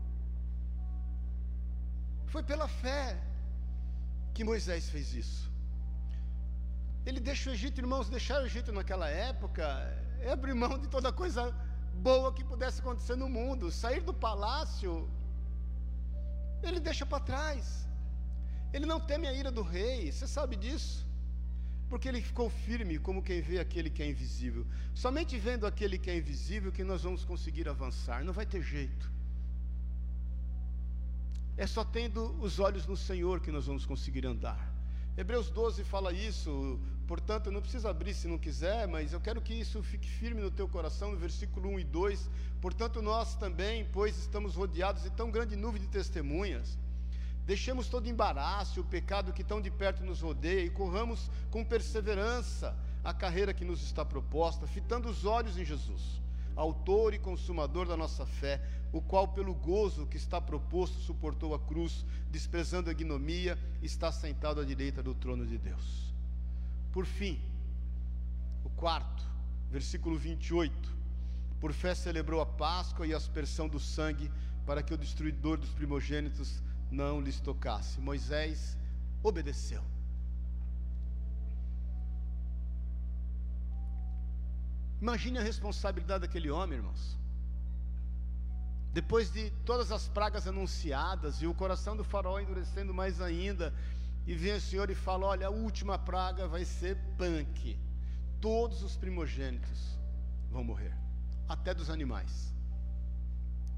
Foi 2.26 2.41
pela 2.41 2.68
fé 2.68 3.22
que 4.38 4.44
Moisés 4.44 4.88
fez 4.94 5.08
isso. 5.22 5.52
Ele 7.08 7.20
deixa 7.20 7.50
o 7.50 7.54
Egito, 7.54 7.82
irmãos, 7.84 8.08
deixar 8.08 8.38
o 8.42 8.46
Egito 8.46 8.72
naquela 8.72 9.08
época 9.10 9.64
é 10.20 10.30
abrir 10.32 10.54
mão 10.54 10.78
de 10.78 10.88
toda 10.96 11.12
coisa 11.22 11.42
boa 12.08 12.32
que 12.36 12.44
pudesse 12.52 12.80
acontecer 12.82 13.16
no 13.16 13.28
mundo. 13.38 13.72
Sair 13.72 14.02
do 14.10 14.14
palácio, 14.14 15.10
ele 16.62 16.80
deixa 16.80 17.04
para 17.04 17.26
trás. 17.32 17.88
Ele 18.72 18.86
não 18.86 19.00
teme 19.00 19.28
a 19.28 19.34
ira 19.34 19.52
do 19.60 19.64
rei, 19.64 20.12
você 20.12 20.28
sabe 20.28 20.56
disso? 20.56 20.96
Porque 21.90 22.08
ele 22.08 22.22
ficou 22.22 22.48
firme 22.48 23.00
como 23.00 23.24
quem 23.24 23.42
vê 23.42 23.58
aquele 23.60 23.90
que 23.90 24.04
é 24.04 24.10
invisível. 24.14 24.68
Somente 24.94 25.36
vendo 25.40 25.66
aquele 25.66 25.98
que 25.98 26.12
é 26.12 26.18
invisível 26.18 26.72
que 26.72 26.84
nós 26.84 27.02
vamos 27.02 27.26
conseguir 27.26 27.68
avançar, 27.68 28.24
não 28.24 28.34
vai 28.34 28.46
ter 28.46 28.62
jeito. 28.62 29.16
É 31.58 31.66
só 31.66 31.84
tendo 31.84 32.39
os 32.39 32.60
olhos 32.60 32.86
no 32.86 32.95
Senhor 32.95 33.39
que 33.39 33.51
nós 33.51 33.66
vamos 33.66 33.84
conseguir 33.84 34.28
andar. 34.28 34.72
Hebreus 35.18 35.49
12 35.49 35.84
fala 35.84 36.14
isso, 36.14 36.80
portanto, 37.08 37.51
não 37.51 37.62
precisa 37.62 37.89
abrir 37.89 38.14
se 38.14 38.28
não 38.28 38.38
quiser, 38.38 38.88
mas 38.88 39.12
eu 39.12 39.20
quero 39.20 39.41
que 39.41 39.55
isso 39.55 39.82
fique 39.82 40.08
firme 40.08 40.39
no 40.39 40.51
teu 40.51 40.68
coração, 40.68 41.12
no 41.12 41.18
versículo 41.18 41.68
1 41.70 41.80
e 41.80 41.84
2. 41.84 42.30
Portanto, 42.62 43.01
nós 43.01 43.36
também, 43.36 43.88
pois 43.91 44.16
estamos 44.20 44.53
rodeados 44.53 45.01
de 45.01 45.10
tão 45.10 45.32
grande 45.32 45.55
nuvem 45.55 45.82
de 45.82 45.88
testemunhas, 45.88 46.78
deixemos 47.43 47.89
todo 47.89 48.08
embaraço 48.08 48.82
o 48.82 48.84
pecado 48.84 49.34
que 49.34 49.43
tão 49.43 49.60
de 49.60 49.72
perto 49.72 50.03
nos 50.03 50.22
rodeia 50.22 50.64
e 50.64 50.70
corramos 50.70 51.32
com 51.49 51.66
perseverança 51.66 52.78
a 53.03 53.16
carreira 53.16 53.51
que 53.51 53.66
nos 53.66 53.82
está 53.82 54.05
proposta, 54.05 54.68
fitando 54.68 55.10
os 55.10 55.26
olhos 55.26 55.58
em 55.58 55.66
Jesus 55.66 56.26
autor 56.58 57.14
e 57.14 57.20
consumador 57.20 57.88
da 57.88 57.95
nossa 57.95 58.26
fé, 58.26 58.62
o 58.91 59.01
qual, 59.01 59.28
pelo 59.28 59.53
gozo 59.53 60.08
que 60.08 60.18
está 60.18 60.41
proposto, 60.41 60.99
suportou 60.99 61.53
a 61.53 61.60
cruz, 61.60 62.05
desprezando 62.32 62.89
a 62.89 62.91
ignomia, 62.91 63.58
está 63.82 64.12
sentado 64.12 64.60
à 64.60 64.66
direita 64.66 65.03
do 65.03 65.14
trono 65.14 65.45
de 65.45 65.58
Deus. 65.58 66.14
Por 66.91 67.05
fim, 67.05 67.39
O 68.64 68.70
quarto, 68.72 69.24
versículo 69.72 70.18
28. 70.18 70.93
Por 71.60 71.72
fé 71.72 71.95
celebrou 71.95 72.41
a 72.41 72.45
Páscoa 72.45 73.08
e 73.08 73.14
a 73.14 73.18
aspersão 73.18 73.70
do 73.70 73.80
sangue, 73.80 74.30
para 74.66 74.84
que 74.84 74.93
o 74.93 74.97
destruidor 74.97 75.58
dos 75.58 75.70
primogênitos 75.70 76.62
não 76.91 77.22
lhes 77.22 77.39
tocasse. 77.39 78.01
Moisés 78.01 78.78
obedeceu. 79.24 79.82
Imagine 85.02 85.38
a 85.38 85.43
responsabilidade 85.43 86.22
daquele 86.22 86.50
homem, 86.50 86.80
irmãos. 86.80 87.18
Depois 88.93 89.32
de 89.32 89.52
todas 89.64 89.91
as 89.91 90.08
pragas 90.08 90.48
anunciadas 90.48 91.41
e 91.41 91.45
o 91.45 91.54
coração 91.54 91.95
do 91.95 92.04
faraó 92.04 92.39
endurecendo 92.39 92.93
mais 92.93 93.22
ainda, 93.22 93.74
e 94.26 94.34
vem 94.34 94.54
o 94.54 94.62
Senhor 94.62 94.89
e 94.89 94.95
fala: 94.95 95.28
Olha, 95.28 95.48
a 95.48 95.52
última 95.52 96.00
praga 96.00 96.48
vai 96.48 96.66
ser 96.66 96.98
punk. 97.18 97.78
Todos 98.41 98.82
os 98.82 98.98
primogênitos 98.98 99.98
vão 100.50 100.64
morrer, 100.64 100.95
até 101.48 101.74
dos 101.74 101.89
animais. 101.89 102.54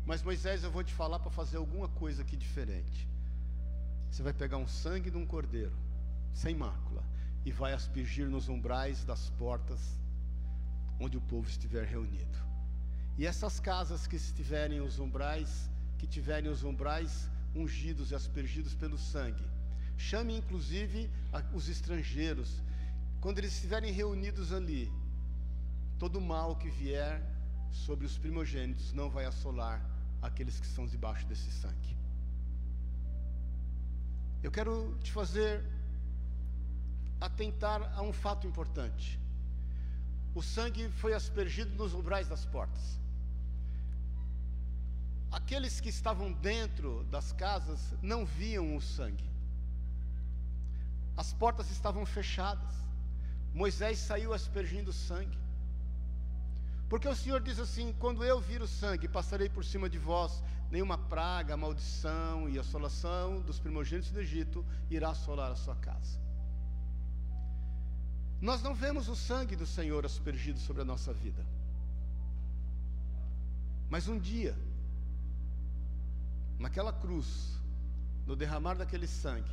Mas 0.06 0.24
Moisés, 0.24 0.64
eu 0.64 0.72
vou 0.72 0.84
te 0.84 0.94
falar 0.94 1.20
para 1.20 1.30
fazer 1.30 1.58
alguma 1.58 1.90
coisa 1.90 2.22
aqui 2.22 2.38
diferente. 2.38 3.08
Você 4.10 4.24
vai 4.24 4.34
pegar 4.34 4.58
um 4.58 4.68
sangue 4.68 5.12
de 5.12 5.18
um 5.18 5.26
cordeiro, 5.26 5.76
sem 6.34 6.56
mácula, 6.56 7.04
e 7.46 7.52
vai 7.52 7.74
aspergir 7.74 8.28
nos 8.28 8.50
umbrais 8.50 9.04
das 9.04 9.30
portas 9.32 10.00
onde 11.00 11.18
o 11.18 11.22
povo 11.22 11.48
estiver 11.48 11.86
reunido. 11.86 12.38
E 13.18 13.26
essas 13.26 13.60
casas 13.60 14.08
que 14.08 14.16
estiverem 14.16 14.82
os 14.82 15.00
umbrais, 15.00 15.70
que 15.98 16.08
tiverem 16.08 16.50
os 16.50 16.64
umbrais 16.64 17.30
ungidos 17.56 18.12
e 18.12 18.16
aspergidos 18.16 18.74
pelo 18.76 18.98
sangue, 18.98 19.44
chame 19.98 20.38
inclusive 20.38 21.10
os 21.54 21.68
estrangeiros, 21.68 22.62
quando 23.20 23.40
eles 23.40 23.54
estiverem 23.54 23.92
reunidos 23.92 24.54
ali, 24.54 24.92
todo 25.98 26.22
mal 26.22 26.56
que 26.56 26.70
vier 26.70 27.22
sobre 27.72 28.06
os 28.06 28.18
primogênitos 28.18 28.94
não 28.94 29.10
vai 29.10 29.26
assolar 29.26 29.84
aqueles 30.22 30.60
que 30.60 30.66
estão 30.66 30.88
debaixo 30.88 31.26
desse 31.28 31.52
sangue. 31.52 31.98
Eu 34.42 34.52
quero 34.52 34.98
te 35.04 35.12
fazer 35.12 35.66
atentar 37.20 37.94
a 37.94 38.02
um 38.02 38.14
fato 38.14 38.48
importante. 38.48 39.19
O 40.34 40.42
sangue 40.42 40.90
foi 40.90 41.14
aspergido 41.14 41.76
nos 41.76 41.94
umbrais 41.94 42.28
das 42.28 42.46
portas. 42.46 43.00
Aqueles 45.32 45.80
que 45.80 45.90
estavam 45.90 46.32
dentro 46.32 47.04
das 47.06 47.32
casas 47.32 47.94
não 48.02 48.26
viam 48.26 48.76
o 48.76 48.82
sangue. 48.82 49.30
As 51.16 51.34
portas 51.34 51.70
estavam 51.70 52.06
fechadas. 52.06 52.74
Moisés 53.54 54.00
saiu 54.00 54.34
aspergindo 54.34 54.94
sangue. 54.94 55.38
Porque 56.88 57.08
o 57.08 57.16
Senhor 57.16 57.42
diz 57.42 57.60
assim: 57.60 57.94
quando 58.00 58.24
eu 58.24 58.40
vir 58.40 58.62
o 58.62 58.68
sangue, 58.68 59.08
passarei 59.08 59.50
por 59.50 59.64
cima 59.64 59.88
de 59.90 60.00
vós, 60.00 60.44
nenhuma 60.72 60.98
praga, 60.98 61.56
maldição 61.56 62.50
e 62.50 62.58
assolação 62.58 63.42
dos 63.42 63.60
primogênitos 63.60 64.12
do 64.12 64.20
Egito 64.20 64.66
irá 64.90 65.10
assolar 65.10 65.52
a 65.52 65.56
sua 65.56 65.76
casa. 65.76 66.20
Nós 68.42 68.62
não 68.62 68.74
vemos 68.74 69.10
o 69.10 69.16
sangue 69.16 69.56
do 69.56 69.66
Senhor 69.66 70.06
aspergido 70.06 70.60
sobre 70.60 70.82
a 70.82 70.86
nossa 70.86 71.14
vida. 71.14 71.46
Mas 73.90 74.08
um 74.08 74.18
dia, 74.18 74.56
naquela 76.58 76.94
cruz, 76.94 77.60
no 78.26 78.36
derramar 78.36 78.76
daquele 78.76 79.08
sangue, 79.08 79.52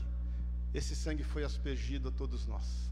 esse 0.72 0.94
sangue 0.94 1.24
foi 1.24 1.42
aspergido 1.42 2.08
a 2.08 2.12
todos 2.12 2.46
nós. 2.46 2.90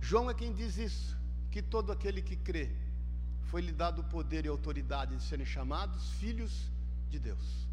João 0.00 0.30
é 0.30 0.34
quem 0.34 0.52
diz 0.52 0.78
isso 0.78 1.16
que 1.50 1.60
todo 1.60 1.92
aquele 1.92 2.22
que 2.22 2.36
crê 2.36 2.70
foi 3.50 3.60
lhe 3.60 3.72
dado 3.72 4.00
o 4.02 4.04
poder 4.04 4.44
e 4.46 4.48
autoridade 4.48 5.16
de 5.16 5.22
serem 5.22 5.44
chamados 5.44 6.10
filhos 6.12 6.70
de 7.08 7.18
Deus. 7.18 7.69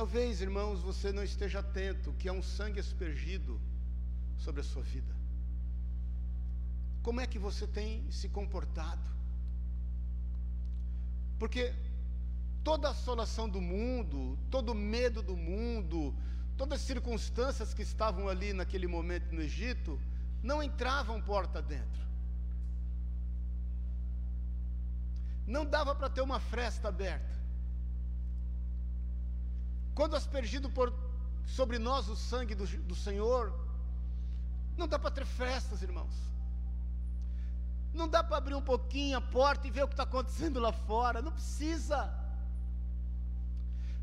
Talvez, 0.00 0.40
irmãos, 0.40 0.80
você 0.80 1.12
não 1.12 1.22
esteja 1.22 1.58
atento 1.58 2.14
que 2.14 2.26
há 2.26 2.32
um 2.32 2.42
sangue 2.42 2.80
aspergido 2.80 3.60
sobre 4.38 4.62
a 4.62 4.64
sua 4.64 4.82
vida. 4.82 5.14
Como 7.02 7.20
é 7.20 7.26
que 7.26 7.38
você 7.38 7.66
tem 7.66 8.10
se 8.10 8.26
comportado? 8.30 9.06
Porque 11.38 11.74
toda 12.64 12.88
a 12.88 12.92
assolação 12.92 13.46
do 13.46 13.60
mundo, 13.60 14.38
todo 14.50 14.72
o 14.72 14.74
medo 14.74 15.20
do 15.20 15.36
mundo, 15.36 16.14
todas 16.56 16.80
as 16.80 16.86
circunstâncias 16.86 17.74
que 17.74 17.82
estavam 17.82 18.26
ali 18.26 18.54
naquele 18.54 18.86
momento 18.86 19.34
no 19.34 19.42
Egito, 19.42 20.00
não 20.42 20.62
entravam 20.62 21.20
porta 21.20 21.60
dentro. 21.60 22.00
Não 25.46 25.66
dava 25.66 25.94
para 25.94 26.08
ter 26.08 26.22
uma 26.22 26.40
fresta 26.40 26.88
aberta. 26.88 27.39
Quando 30.00 30.16
aspergido 30.16 30.70
por, 30.70 30.94
sobre 31.44 31.78
nós 31.78 32.08
o 32.08 32.16
sangue 32.16 32.54
do, 32.54 32.66
do 32.90 32.94
Senhor, 32.94 33.52
não 34.74 34.88
dá 34.88 34.98
para 34.98 35.10
ter 35.10 35.26
festas, 35.26 35.82
irmãos. 35.82 36.14
Não 37.92 38.08
dá 38.08 38.24
para 38.24 38.38
abrir 38.38 38.54
um 38.54 38.62
pouquinho 38.62 39.18
a 39.18 39.20
porta 39.20 39.66
e 39.66 39.70
ver 39.70 39.82
o 39.82 39.88
que 39.88 39.92
está 39.92 40.04
acontecendo 40.04 40.58
lá 40.58 40.72
fora. 40.72 41.20
Não 41.20 41.30
precisa. 41.30 41.98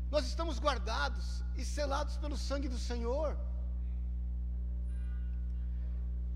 Nós 0.08 0.24
estamos 0.24 0.60
guardados 0.60 1.42
e 1.56 1.64
selados 1.64 2.16
pelo 2.16 2.36
sangue 2.36 2.68
do 2.68 2.78
Senhor. 2.78 3.36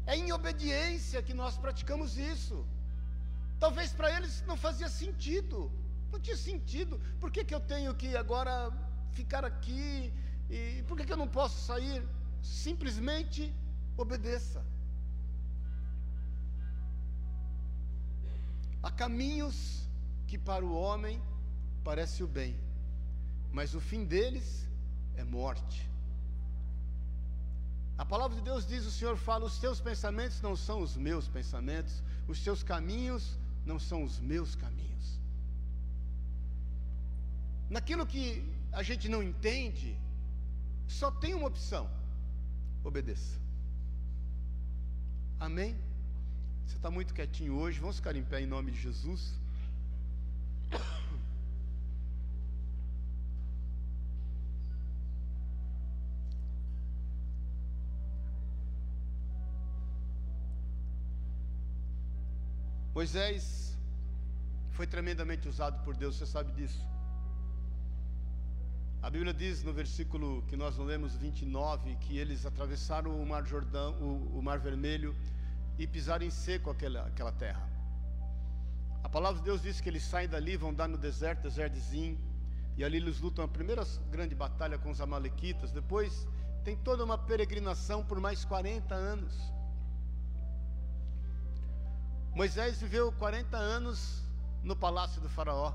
É 0.07 0.17
em 0.17 0.33
obediência 0.33 1.23
que 1.23 1.33
nós 1.33 1.57
praticamos 1.57 2.19
isso. 2.19 2.67
Talvez 3.61 3.93
para 3.93 4.11
eles 4.11 4.43
não 4.45 4.57
fazia 4.57 4.89
sentido. 4.89 5.71
Não 6.11 6.19
tinha 6.19 6.37
sentido. 6.37 7.01
Por 7.21 7.31
que, 7.31 7.45
que 7.45 7.55
eu 7.55 7.61
tenho 7.61 7.95
que 7.95 8.17
agora 8.17 8.57
ficar 9.13 9.45
aqui? 9.45 10.13
E 10.51 10.83
por 10.87 10.97
que, 10.97 11.05
que 11.07 11.13
eu 11.13 11.23
não 11.25 11.29
posso 11.29 11.59
sair? 11.67 12.03
Simplesmente 12.43 13.55
obedeça. 13.97 14.65
Há 18.83 18.91
caminhos 18.91 19.57
que 20.27 20.37
para 20.37 20.65
o 20.65 20.75
homem 20.75 21.23
parece 21.85 22.23
o 22.23 22.27
bem, 22.27 22.59
mas 23.53 23.75
o 23.75 23.81
fim 23.81 24.05
deles 24.05 24.69
é 25.15 25.23
morte. 25.23 25.89
A 27.97 28.05
palavra 28.05 28.37
de 28.37 28.43
Deus 28.43 28.67
diz: 28.67 28.85
o 28.85 28.91
Senhor 28.91 29.17
fala, 29.17 29.45
os 29.45 29.59
teus 29.59 29.81
pensamentos 29.81 30.41
não 30.41 30.57
são 30.57 30.81
os 30.81 30.97
meus 30.97 31.29
pensamentos, 31.29 32.03
os 32.27 32.43
teus 32.43 32.63
caminhos 32.63 33.39
não 33.65 33.79
são 33.79 34.03
os 34.03 34.19
meus 34.19 34.57
caminhos. 34.57 35.21
Naquilo 37.71 38.05
que 38.05 38.25
a 38.73 38.83
gente 38.83 39.09
não 39.09 39.23
entende, 39.23 39.97
só 40.89 41.11
tem 41.11 41.35
uma 41.35 41.47
opção: 41.47 41.91
obedeça. 42.83 43.41
Amém? 45.39 45.77
Você 46.67 46.77
está 46.77 46.91
muito 46.91 47.13
quietinho 47.13 47.55
hoje, 47.55 47.81
vamos 47.81 47.97
ficar 47.97 48.17
em 48.17 48.25
pé 48.25 48.41
em 48.41 48.47
nome 48.47 48.71
de 48.71 48.81
Jesus. 48.81 49.35
Moisés 62.95 63.77
foi 64.71 64.87
tremendamente 64.87 65.49
usado 65.49 65.83
por 65.83 65.97
Deus, 65.97 66.17
você 66.17 66.27
sabe 66.27 66.53
disso. 66.53 66.87
A 69.03 69.11
Bíblia 69.11 69.35
diz 69.35 69.65
no 69.65 69.73
versículo 69.73 70.45
que 70.47 70.57
nós 70.57 70.79
lemos 70.79 71.17
29 71.17 71.97
que 71.97 72.19
eles 72.19 72.47
atravessaram 72.47 73.21
o 73.21 73.27
Mar 73.27 73.45
Jordão, 73.45 73.95
o, 74.01 74.39
o 74.39 74.41
Mar 74.41 74.61
Vermelho 74.61 75.13
e 75.77 75.89
pisaram 75.89 76.25
em 76.25 76.31
seco 76.31 76.71
aquela, 76.71 77.09
aquela 77.09 77.33
terra. 77.33 77.69
A 79.03 79.09
palavra 79.09 79.41
de 79.41 79.45
Deus 79.45 79.61
diz 79.61 79.81
que 79.81 79.89
eles 79.89 80.05
saem 80.05 80.29
dali, 80.29 80.57
vão 80.57 80.73
dar 80.73 80.87
no 80.87 80.97
deserto, 80.97 81.43
deserto 81.43 81.75
de 81.75 82.17
e 82.77 82.85
ali 82.85 82.99
eles 82.99 83.21
lutam 83.21 83.45
a 83.45 83.49
primeira 83.49 83.83
grande 84.09 84.37
batalha 84.37 84.79
com 84.79 84.93
os 84.93 85.01
amalequitas. 85.01 85.73
Depois 85.73 86.29
tem 86.63 86.77
toda 86.77 87.05
uma 87.05 87.19
peregrinação 87.19 88.05
por 88.05 88.21
mais 88.21 88.45
40 88.45 88.95
anos. 88.95 89.35
Moisés 92.37 92.81
viveu 92.81 93.11
40 93.11 93.57
anos 93.57 94.23
no 94.63 94.77
palácio 94.77 95.21
do 95.21 95.29
Faraó. 95.29 95.75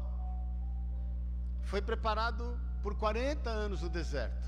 Foi 1.63 1.81
preparado 1.81 2.57
por 2.81 2.95
40 2.95 3.49
anos 3.49 3.81
no 3.81 3.89
deserto, 3.89 4.47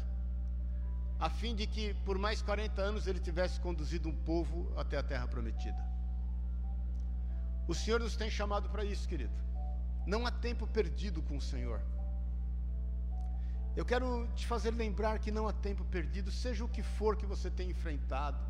a 1.19 1.29
fim 1.29 1.55
de 1.55 1.67
que 1.67 1.93
por 2.05 2.17
mais 2.17 2.41
40 2.41 2.81
anos 2.81 3.07
ele 3.07 3.19
tivesse 3.19 3.59
conduzido 3.59 4.07
um 4.09 4.15
povo 4.15 4.71
até 4.77 4.97
a 4.97 5.03
terra 5.03 5.27
prometida. 5.27 5.83
O 7.67 7.75
Senhor 7.75 7.99
nos 7.99 8.15
tem 8.15 8.29
chamado 8.29 8.69
para 8.69 8.83
isso, 8.83 9.07
querido. 9.07 9.33
Não 10.07 10.25
há 10.25 10.31
tempo 10.31 10.65
perdido 10.65 11.21
com 11.21 11.37
o 11.37 11.41
Senhor. 11.41 11.81
Eu 13.75 13.85
quero 13.85 14.27
te 14.35 14.47
fazer 14.47 14.71
lembrar 14.71 15.19
que 15.19 15.31
não 15.31 15.47
há 15.47 15.53
tempo 15.53 15.85
perdido, 15.85 16.31
seja 16.31 16.63
o 16.63 16.69
que 16.69 16.81
for 16.81 17.15
que 17.15 17.25
você 17.25 17.51
tenha 17.51 17.69
enfrentado 17.69 18.49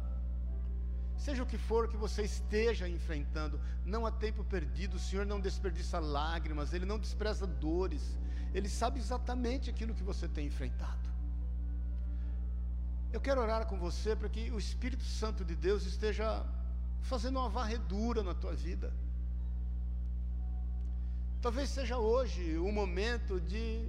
Seja 1.19 1.43
o 1.43 1.45
que 1.45 1.57
for 1.57 1.89
que 1.89 1.97
você 1.97 2.21
esteja 2.23 2.88
enfrentando, 2.88 3.59
não 3.86 4.05
há 4.05 4.11
tempo 4.11 4.41
perdido. 4.41 4.95
O 4.95 4.99
Senhor 4.99 5.25
não 5.25 5.38
desperdiça 5.38 5.99
lágrimas, 5.99 6.73
Ele 6.73 6.86
não 6.86 6.97
despreza 6.97 7.45
dores. 7.45 8.17
Ele 8.53 8.69
sabe 8.69 8.99
exatamente 8.99 9.69
aquilo 9.69 9.93
que 9.93 10.03
você 10.03 10.27
tem 10.27 10.47
enfrentado. 10.47 11.09
Eu 13.11 13.19
quero 13.19 13.41
orar 13.41 13.65
com 13.65 13.77
você 13.77 14.15
para 14.15 14.29
que 14.29 14.51
o 14.51 14.59
Espírito 14.59 15.03
Santo 15.03 15.43
de 15.43 15.55
Deus 15.55 15.85
esteja 15.85 16.45
fazendo 17.01 17.39
uma 17.39 17.49
varredura 17.49 18.21
na 18.23 18.33
tua 18.33 18.53
vida. 18.53 18.93
Talvez 21.41 21.69
seja 21.69 21.97
hoje 21.97 22.57
o 22.57 22.71
momento 22.71 23.39
de 23.39 23.87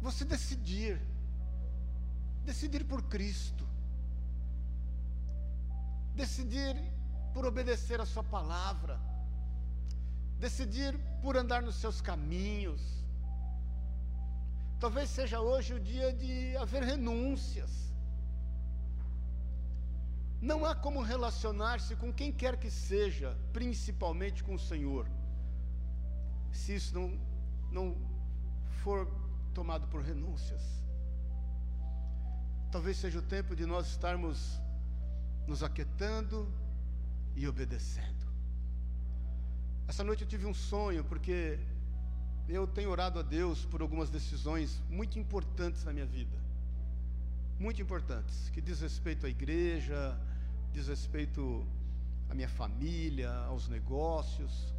você 0.00 0.24
decidir, 0.24 1.00
decidir 2.44 2.84
por 2.84 3.02
Cristo 3.02 3.68
decidir 6.18 6.74
por 7.32 7.46
obedecer 7.46 8.00
a 8.00 8.06
Sua 8.06 8.24
palavra, 8.24 9.00
decidir 10.40 10.98
por 11.22 11.36
andar 11.36 11.62
nos 11.62 11.76
seus 11.76 12.00
caminhos. 12.00 12.82
Talvez 14.78 15.10
seja 15.10 15.40
hoje 15.40 15.74
o 15.74 15.80
dia 15.80 16.12
de 16.12 16.56
haver 16.56 16.82
renúncias. 16.82 17.88
Não 20.40 20.64
há 20.64 20.74
como 20.74 21.02
relacionar-se 21.02 21.96
com 21.96 22.12
quem 22.12 22.32
quer 22.32 22.56
que 22.56 22.70
seja, 22.70 23.36
principalmente 23.52 24.44
com 24.44 24.54
o 24.54 24.58
Senhor, 24.58 25.08
se 26.52 26.76
isso 26.76 26.94
não, 26.94 27.20
não 27.72 27.96
for 28.82 29.08
tomado 29.52 29.88
por 29.88 30.00
renúncias. 30.00 30.62
Talvez 32.70 32.98
seja 32.98 33.18
o 33.18 33.22
tempo 33.22 33.56
de 33.56 33.66
nós 33.66 33.88
estarmos 33.88 34.60
nos 35.46 35.62
aquietando 35.62 36.46
e 37.34 37.48
obedecendo. 37.48 38.17
Essa 39.88 40.04
noite 40.04 40.22
eu 40.22 40.28
tive 40.28 40.44
um 40.44 40.52
sonho, 40.52 41.02
porque 41.02 41.58
eu 42.46 42.66
tenho 42.66 42.90
orado 42.90 43.18
a 43.18 43.22
Deus 43.22 43.64
por 43.64 43.80
algumas 43.80 44.10
decisões 44.10 44.82
muito 44.90 45.18
importantes 45.18 45.82
na 45.82 45.94
minha 45.94 46.04
vida. 46.04 46.36
Muito 47.58 47.80
importantes, 47.80 48.50
que 48.50 48.60
diz 48.60 48.82
respeito 48.82 49.24
à 49.24 49.30
igreja, 49.30 50.14
diz 50.74 50.88
respeito 50.88 51.66
à 52.28 52.34
minha 52.34 52.50
família, 52.50 53.32
aos 53.46 53.66
negócios. 53.66 54.74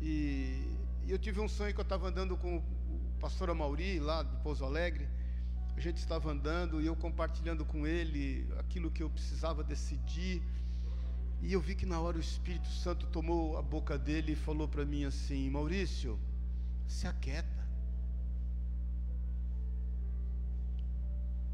E, 0.00 0.66
e 1.04 1.12
eu 1.12 1.18
tive 1.18 1.38
um 1.40 1.48
sonho 1.48 1.72
que 1.72 1.78
eu 1.78 1.84
estava 1.84 2.08
andando 2.08 2.36
com 2.36 2.56
o 2.56 2.62
pastor 3.20 3.50
Amauri, 3.50 4.00
lá 4.00 4.24
de 4.24 4.36
Pouso 4.38 4.64
Alegre, 4.64 5.08
a 5.76 5.80
gente 5.80 5.98
estava 5.98 6.32
andando 6.32 6.80
e 6.80 6.86
eu 6.86 6.96
compartilhando 6.96 7.64
com 7.64 7.86
ele 7.86 8.48
aquilo 8.58 8.90
que 8.90 9.04
eu 9.04 9.08
precisava 9.08 9.62
decidir. 9.62 10.42
E 11.42 11.52
eu 11.52 11.60
vi 11.60 11.74
que 11.74 11.86
na 11.86 12.00
hora 12.00 12.16
o 12.16 12.20
Espírito 12.20 12.68
Santo 12.68 13.06
tomou 13.06 13.56
a 13.56 13.62
boca 13.62 13.98
dele 13.98 14.32
e 14.32 14.36
falou 14.36 14.66
para 14.66 14.84
mim 14.84 15.04
assim: 15.04 15.48
Maurício, 15.50 16.18
se 16.88 17.06
aquieta. 17.06 17.56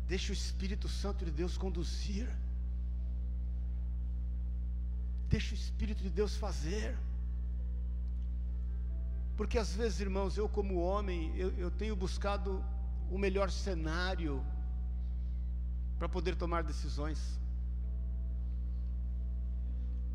Deixa 0.07 0.33
o 0.33 0.35
Espírito 0.35 0.89
Santo 0.89 1.25
de 1.25 1.31
Deus 1.31 1.57
conduzir. 1.57 2.29
Deixa 5.29 5.55
o 5.55 5.59
Espírito 5.59 6.03
de 6.03 6.11
Deus 6.11 6.37
fazer. 6.37 6.97
Porque 9.37 9.59
às 9.59 9.75
vezes, 9.75 10.01
irmãos, 10.01 10.37
eu 10.37 10.49
como 10.49 10.81
homem, 10.81 11.35
eu, 11.37 11.51
eu 11.53 11.71
tenho 11.71 11.97
buscado 11.97 12.63
o 13.11 13.19
melhor 13.19 13.51
cenário 13.51 14.45
para 15.99 16.09
poder 16.09 16.37
tomar 16.37 16.63
decisões. 16.63 17.41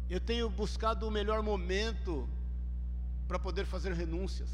Eu 0.10 0.20
tenho 0.20 0.50
buscado 0.50 1.08
o 1.08 1.12
melhor 1.12 1.42
momento 1.44 2.28
para 3.28 3.38
poder 3.38 3.66
fazer 3.66 3.94
renúncias. 3.94 4.50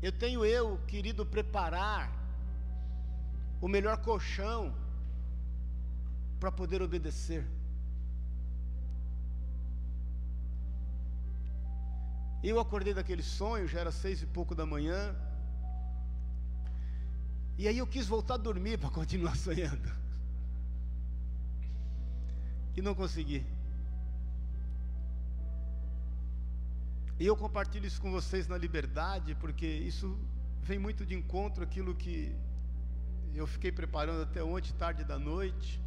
Eu 0.00 0.12
tenho 0.12 0.44
eu 0.44 0.78
querido 0.86 1.26
preparar 1.26 2.10
o 3.60 3.68
melhor 3.68 3.98
colchão 3.98 4.74
para 6.38 6.50
poder 6.50 6.80
obedecer. 6.80 7.44
Eu 12.42 12.58
acordei 12.58 12.94
daquele 12.94 13.22
sonho, 13.22 13.68
já 13.68 13.80
era 13.80 13.92
seis 13.92 14.22
e 14.22 14.26
pouco 14.26 14.54
da 14.54 14.64
manhã. 14.64 15.14
E 17.58 17.68
aí 17.68 17.76
eu 17.76 17.86
quis 17.86 18.06
voltar 18.06 18.34
a 18.34 18.38
dormir 18.38 18.78
para 18.78 18.88
continuar 18.88 19.36
sonhando. 19.46 19.90
E 22.80 22.82
não 22.82 22.94
consegui. 22.94 23.40
E 27.18 27.26
eu 27.26 27.36
compartilho 27.36 27.86
isso 27.86 28.00
com 28.00 28.10
vocês 28.10 28.48
na 28.48 28.56
liberdade, 28.56 29.34
porque 29.34 29.66
isso 29.66 30.18
vem 30.62 30.78
muito 30.78 31.04
de 31.04 31.14
encontro 31.14 31.62
aquilo 31.62 31.94
que 31.94 32.34
eu 33.34 33.46
fiquei 33.46 33.70
preparando 33.70 34.22
até 34.22 34.42
ontem, 34.42 34.72
tarde 34.72 35.04
da 35.04 35.18
noite. 35.18 35.78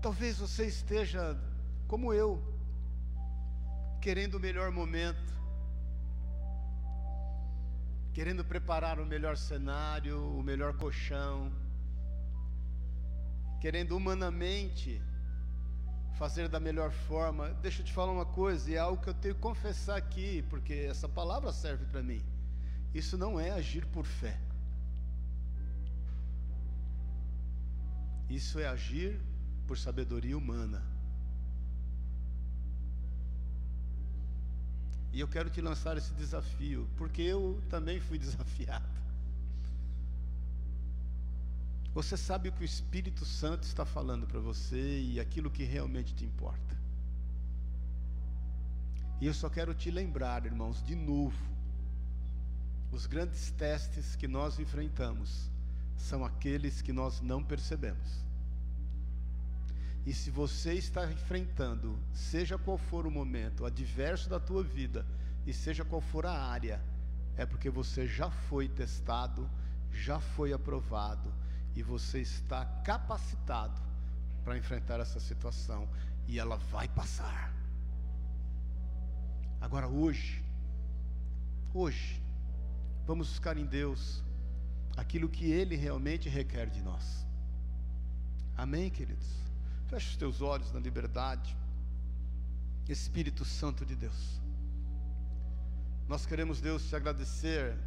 Talvez 0.00 0.36
você 0.36 0.66
esteja 0.66 1.40
como 1.86 2.12
eu, 2.12 2.30
querendo 4.00 4.34
o 4.34 4.40
melhor 4.40 4.72
momento, 4.72 5.32
querendo 8.12 8.44
preparar 8.44 8.98
o 8.98 9.06
melhor 9.06 9.36
cenário, 9.36 10.20
o 10.40 10.42
melhor 10.42 10.76
colchão, 10.76 11.52
querendo 13.62 13.96
humanamente 13.96 15.00
fazer 16.18 16.48
da 16.48 16.58
melhor 16.58 16.90
forma. 16.90 17.50
Deixa 17.62 17.80
eu 17.80 17.86
te 17.86 17.92
falar 17.92 18.10
uma 18.10 18.26
coisa, 18.26 18.68
e 18.68 18.74
é 18.74 18.78
algo 18.78 19.00
que 19.00 19.08
eu 19.08 19.14
tenho 19.14 19.36
que 19.36 19.40
confessar 19.40 19.96
aqui, 19.96 20.44
porque 20.50 20.72
essa 20.90 21.08
palavra 21.08 21.52
serve 21.52 21.84
para 21.84 22.02
mim. 22.02 22.20
Isso 22.92 23.16
não 23.16 23.38
é 23.38 23.52
agir 23.52 23.86
por 23.86 24.04
fé. 24.04 24.36
Isso 28.28 28.58
é 28.58 28.66
agir 28.66 29.20
por 29.64 29.78
sabedoria 29.78 30.36
humana. 30.36 30.82
E 35.12 35.20
eu 35.20 35.28
quero 35.28 35.48
te 35.48 35.60
lançar 35.60 35.96
esse 35.96 36.12
desafio, 36.14 36.88
porque 36.96 37.22
eu 37.22 37.62
também 37.70 38.00
fui 38.00 38.18
desafiado. 38.26 39.02
Você 41.94 42.16
sabe 42.16 42.48
o 42.48 42.52
que 42.52 42.62
o 42.62 42.64
Espírito 42.64 43.24
Santo 43.24 43.64
está 43.64 43.84
falando 43.84 44.26
para 44.26 44.40
você 44.40 45.00
e 45.00 45.20
aquilo 45.20 45.50
que 45.50 45.62
realmente 45.62 46.14
te 46.14 46.24
importa. 46.24 46.80
E 49.20 49.26
eu 49.26 49.34
só 49.34 49.48
quero 49.50 49.74
te 49.74 49.90
lembrar, 49.90 50.46
irmãos, 50.46 50.82
de 50.82 50.94
novo, 50.94 51.36
os 52.90 53.06
grandes 53.06 53.50
testes 53.52 54.16
que 54.16 54.26
nós 54.26 54.58
enfrentamos 54.58 55.50
são 55.96 56.24
aqueles 56.24 56.82
que 56.82 56.92
nós 56.92 57.20
não 57.20 57.42
percebemos. 57.42 58.24
E 60.04 60.12
se 60.12 60.30
você 60.30 60.74
está 60.74 61.10
enfrentando, 61.10 61.96
seja 62.12 62.58
qual 62.58 62.76
for 62.76 63.06
o 63.06 63.10
momento, 63.10 63.64
adverso 63.64 64.28
da 64.28 64.40
tua 64.40 64.62
vida, 64.62 65.06
e 65.46 65.52
seja 65.52 65.84
qual 65.84 66.00
for 66.00 66.26
a 66.26 66.32
área, 66.32 66.80
é 67.36 67.46
porque 67.46 67.70
você 67.70 68.08
já 68.08 68.30
foi 68.30 68.68
testado, 68.68 69.48
já 69.92 70.18
foi 70.18 70.52
aprovado, 70.52 71.32
e 71.74 71.82
você 71.82 72.20
está 72.20 72.64
capacitado 72.84 73.80
para 74.44 74.56
enfrentar 74.56 75.00
essa 75.00 75.20
situação, 75.20 75.88
e 76.26 76.38
ela 76.38 76.56
vai 76.56 76.88
passar. 76.88 77.52
Agora, 79.60 79.86
hoje, 79.88 80.42
hoje, 81.72 82.20
vamos 83.06 83.28
buscar 83.28 83.56
em 83.56 83.64
Deus 83.64 84.22
aquilo 84.96 85.28
que 85.28 85.50
Ele 85.50 85.76
realmente 85.76 86.28
requer 86.28 86.68
de 86.68 86.82
nós. 86.82 87.26
Amém, 88.56 88.90
queridos? 88.90 89.26
Feche 89.86 90.10
os 90.10 90.16
teus 90.16 90.42
olhos 90.42 90.72
na 90.72 90.80
liberdade. 90.80 91.56
Espírito 92.88 93.44
Santo 93.44 93.86
de 93.86 93.94
Deus. 93.94 94.40
Nós 96.08 96.26
queremos, 96.26 96.60
Deus, 96.60 96.88
te 96.88 96.96
agradecer 96.96 97.78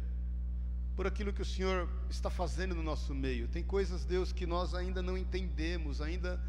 por 0.96 1.06
aquilo 1.06 1.32
que 1.32 1.42
o 1.42 1.44
Senhor 1.44 1.88
está 2.08 2.30
fazendo 2.30 2.74
no 2.74 2.82
nosso 2.82 3.14
meio. 3.14 3.46
Tem 3.46 3.62
coisas, 3.62 4.04
Deus, 4.04 4.32
que 4.32 4.46
nós 4.46 4.74
ainda 4.74 5.02
não 5.02 5.16
entendemos, 5.16 6.00
ainda 6.00 6.42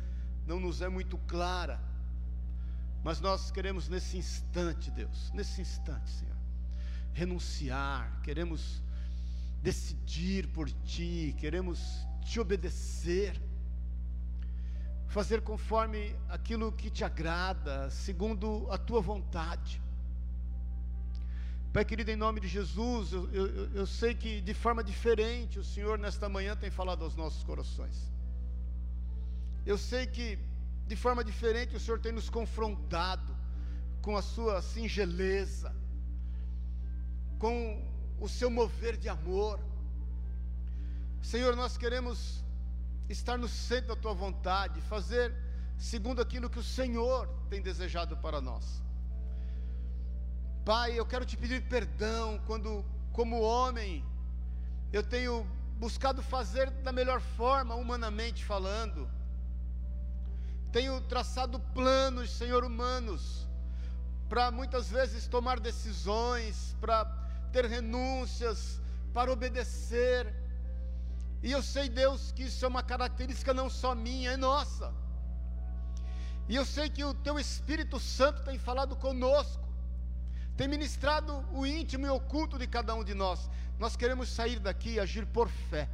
não 0.45 0.59
nos 0.59 0.81
é 0.81 0.87
muito 0.87 1.17
clara. 1.19 1.79
Mas 3.03 3.19
nós 3.19 3.51
queremos 3.51 3.89
nesse 3.89 4.17
instante, 4.17 4.89
Deus, 4.89 5.31
nesse 5.33 5.61
instante, 5.61 6.09
Senhor, 6.09 6.37
renunciar, 7.13 8.21
queremos 8.23 8.81
decidir 9.61 10.47
por 10.47 10.69
Ti, 10.69 11.35
queremos 11.37 12.07
te 12.23 12.39
obedecer 12.39 13.39
fazer 15.07 15.41
conforme 15.41 16.15
aquilo 16.29 16.71
que 16.71 16.89
te 16.89 17.03
agrada, 17.03 17.89
segundo 17.89 18.67
a 18.69 18.77
tua 18.77 19.01
vontade. 19.01 19.81
Pai 21.73 21.83
querido, 21.85 22.09
em 22.09 22.15
nome 22.15 22.39
de 22.39 22.47
Jesus, 22.47 23.11
eu, 23.11 23.29
eu, 23.31 23.73
eu 23.73 23.85
sei 23.85 24.15
que 24.15 24.41
de 24.41 24.53
forma 24.53 24.83
diferente 24.83 25.59
o 25.59 25.63
Senhor 25.63 25.99
nesta 25.99 26.27
manhã 26.29 26.55
tem 26.55 26.71
falado 26.71 27.03
aos 27.03 27.15
nossos 27.15 27.43
corações. 27.43 28.11
Eu 29.65 29.77
sei 29.77 30.07
que 30.07 30.39
de 30.87 30.95
forma 30.95 31.23
diferente 31.23 31.75
o 31.75 31.79
Senhor 31.79 31.99
tem 31.99 32.11
nos 32.11 32.29
confrontado 32.29 33.35
com 34.01 34.15
a 34.15 34.21
sua 34.21 34.61
singeleza, 34.61 35.75
com 37.37 37.85
o 38.19 38.29
seu 38.29 38.49
mover 38.49 38.95
de 38.95 39.09
amor. 39.09 39.59
Senhor, 41.21 41.55
nós 41.55 41.77
queremos 41.77 42.43
estar 43.09 43.37
no 43.37 43.49
centro 43.49 43.89
da 43.89 43.95
tua 43.95 44.13
vontade, 44.13 44.79
fazer 44.81 45.35
segundo 45.77 46.21
aquilo 46.21 46.49
que 46.49 46.59
o 46.59 46.63
Senhor 46.63 47.27
tem 47.49 47.61
desejado 47.61 48.15
para 48.17 48.39
nós. 48.39 48.81
Pai, 50.67 50.99
eu 50.99 51.05
quero 51.05 51.23
te 51.23 51.37
pedir 51.37 51.61
perdão 51.61 52.41
quando, 52.45 52.83
como 53.13 53.39
homem, 53.39 54.03
eu 54.91 55.01
tenho 55.01 55.47
buscado 55.79 56.21
fazer 56.21 56.69
da 56.69 56.91
melhor 56.91 57.21
forma, 57.21 57.73
humanamente 57.73 58.43
falando. 58.43 59.09
Tenho 60.69 60.99
traçado 60.99 61.57
planos, 61.73 62.29
Senhor, 62.31 62.65
humanos, 62.65 63.47
para 64.27 64.51
muitas 64.51 64.89
vezes 64.89 65.25
tomar 65.25 65.57
decisões, 65.57 66.75
para 66.81 67.05
ter 67.53 67.63
renúncias, 67.65 68.81
para 69.13 69.31
obedecer. 69.31 70.35
E 71.41 71.49
eu 71.49 71.63
sei, 71.63 71.87
Deus, 71.87 72.33
que 72.33 72.43
isso 72.43 72.65
é 72.65 72.67
uma 72.67 72.83
característica 72.83 73.53
não 73.53 73.69
só 73.69 73.95
minha, 73.95 74.31
é 74.31 74.35
nossa. 74.35 74.93
E 76.49 76.57
eu 76.57 76.65
sei 76.65 76.89
que 76.89 77.05
o 77.05 77.13
Teu 77.13 77.39
Espírito 77.39 77.97
Santo 78.01 78.43
tem 78.43 78.59
falado 78.59 78.97
conosco 78.97 79.65
tem 80.57 80.67
ministrado 80.67 81.45
o 81.53 81.65
íntimo 81.65 82.07
e 82.07 82.09
oculto 82.09 82.57
de 82.57 82.65
cada 82.65 82.95
um 82.95 83.03
de 83.03 83.13
nós. 83.13 83.47
Nós 83.77 83.95
queremos 83.95 84.27
sair 84.29 84.59
daqui 84.59 84.93
e 84.93 84.99
agir 84.99 85.25
por 85.27 85.47
fé. 85.47 85.87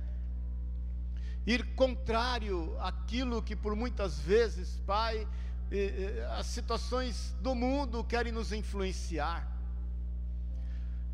Ir 1.46 1.76
contrário 1.76 2.80
àquilo 2.80 3.44
que 3.44 3.58
por 3.58 3.76
muitas 3.76 4.18
vezes, 4.20 4.80
Pai, 4.86 5.28
as 6.38 6.46
situações 6.46 7.36
do 7.42 7.54
mundo 7.54 8.06
querem 8.06 8.32
nos 8.32 8.54
influenciar. 8.54 9.46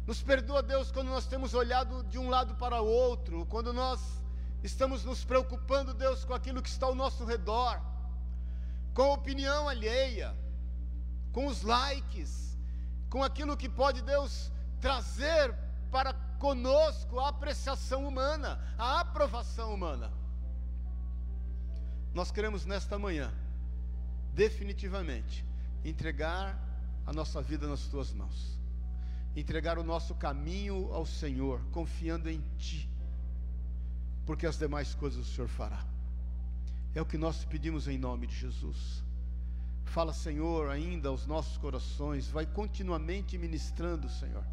Nos 0.05 0.21
perdoa, 0.21 0.61
Deus, 0.61 0.91
quando 0.91 1.07
nós 1.07 1.25
temos 1.25 1.55
olhado 1.55 2.03
de 2.03 2.19
um 2.19 2.29
lado 2.29 2.53
para 2.55 2.79
o 2.79 2.85
outro, 2.85 3.47
quando 3.47 3.73
nós 3.73 3.99
estamos 4.63 5.03
nos 5.03 5.23
preocupando, 5.23 5.93
Deus, 5.93 6.23
com 6.23 6.35
aquilo 6.35 6.61
que 6.61 6.69
está 6.69 6.85
ao 6.85 6.93
nosso 6.93 7.25
redor, 7.25 7.81
com 8.93 9.03
a 9.03 9.13
opinião 9.13 9.67
alheia, 9.67 10.35
com 11.31 11.47
os 11.47 11.63
likes, 11.63 12.48
com 13.09 13.23
aquilo 13.23 13.57
que 13.57 13.67
pode 13.67 14.01
Deus 14.01 14.51
trazer 14.79 15.53
para 15.91 16.13
conosco 16.39 17.19
a 17.19 17.29
apreciação 17.29 18.07
humana, 18.07 18.59
a 18.77 19.01
aprovação 19.01 19.73
humana. 19.73 20.11
Nós 22.13 22.31
queremos 22.31 22.65
nesta 22.65 22.97
manhã, 22.97 23.31
definitivamente, 24.33 25.45
entregar 25.83 26.57
a 27.05 27.13
nossa 27.13 27.41
vida 27.41 27.67
nas 27.67 27.87
tuas 27.87 28.13
mãos, 28.13 28.59
entregar 29.35 29.77
o 29.77 29.83
nosso 29.83 30.15
caminho 30.15 30.91
ao 30.93 31.05
Senhor, 31.05 31.61
confiando 31.71 32.29
em 32.29 32.41
Ti, 32.57 32.89
porque 34.25 34.45
as 34.45 34.57
demais 34.57 34.93
coisas 34.93 35.27
o 35.27 35.33
Senhor 35.33 35.47
fará. 35.47 35.85
É 36.93 37.01
o 37.01 37.05
que 37.05 37.17
nós 37.17 37.45
pedimos 37.45 37.87
em 37.87 37.97
nome 37.97 38.27
de 38.27 38.35
Jesus. 38.35 39.03
Fala, 39.89 40.13
Senhor, 40.13 40.69
ainda 40.69 41.09
aos 41.09 41.25
nossos 41.25 41.57
corações, 41.57 42.27
vai 42.27 42.45
continuamente 42.45 43.39
ministrando, 43.39 44.07
Senhor, 44.07 44.45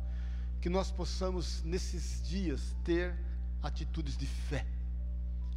que 0.62 0.70
nós 0.70 0.91
possamos 0.91 1.62
nesses 1.62 2.26
dias 2.26 2.74
ter 2.82 3.14
atitudes 3.62 4.16
de 4.16 4.26
fé, 4.26 4.66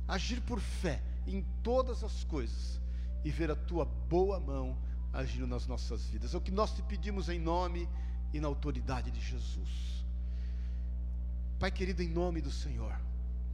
agir 0.05 0.41
por 0.41 0.59
fé 0.59 1.01
em 1.25 1.45
todas 1.63 2.03
as 2.03 2.25
coisas 2.25 2.81
e 3.23 3.31
ver 3.31 3.51
a 3.51 3.55
tua 3.55 3.85
boa 3.85 4.37
mão 4.37 4.77
agindo 5.13 5.47
nas 5.47 5.65
nossas 5.65 6.05
vidas. 6.09 6.33
É 6.33 6.37
o 6.37 6.41
que 6.41 6.51
nós 6.51 6.73
te 6.73 6.81
pedimos 6.81 7.29
em 7.29 7.39
nome 7.39 7.87
e 8.33 8.39
na 8.41 8.49
autoridade 8.49 9.09
de 9.11 9.21
Jesus. 9.21 10.05
Pai 11.57 11.71
querido, 11.71 12.03
em 12.03 12.09
nome 12.09 12.41
do 12.41 12.51
Senhor, 12.51 12.99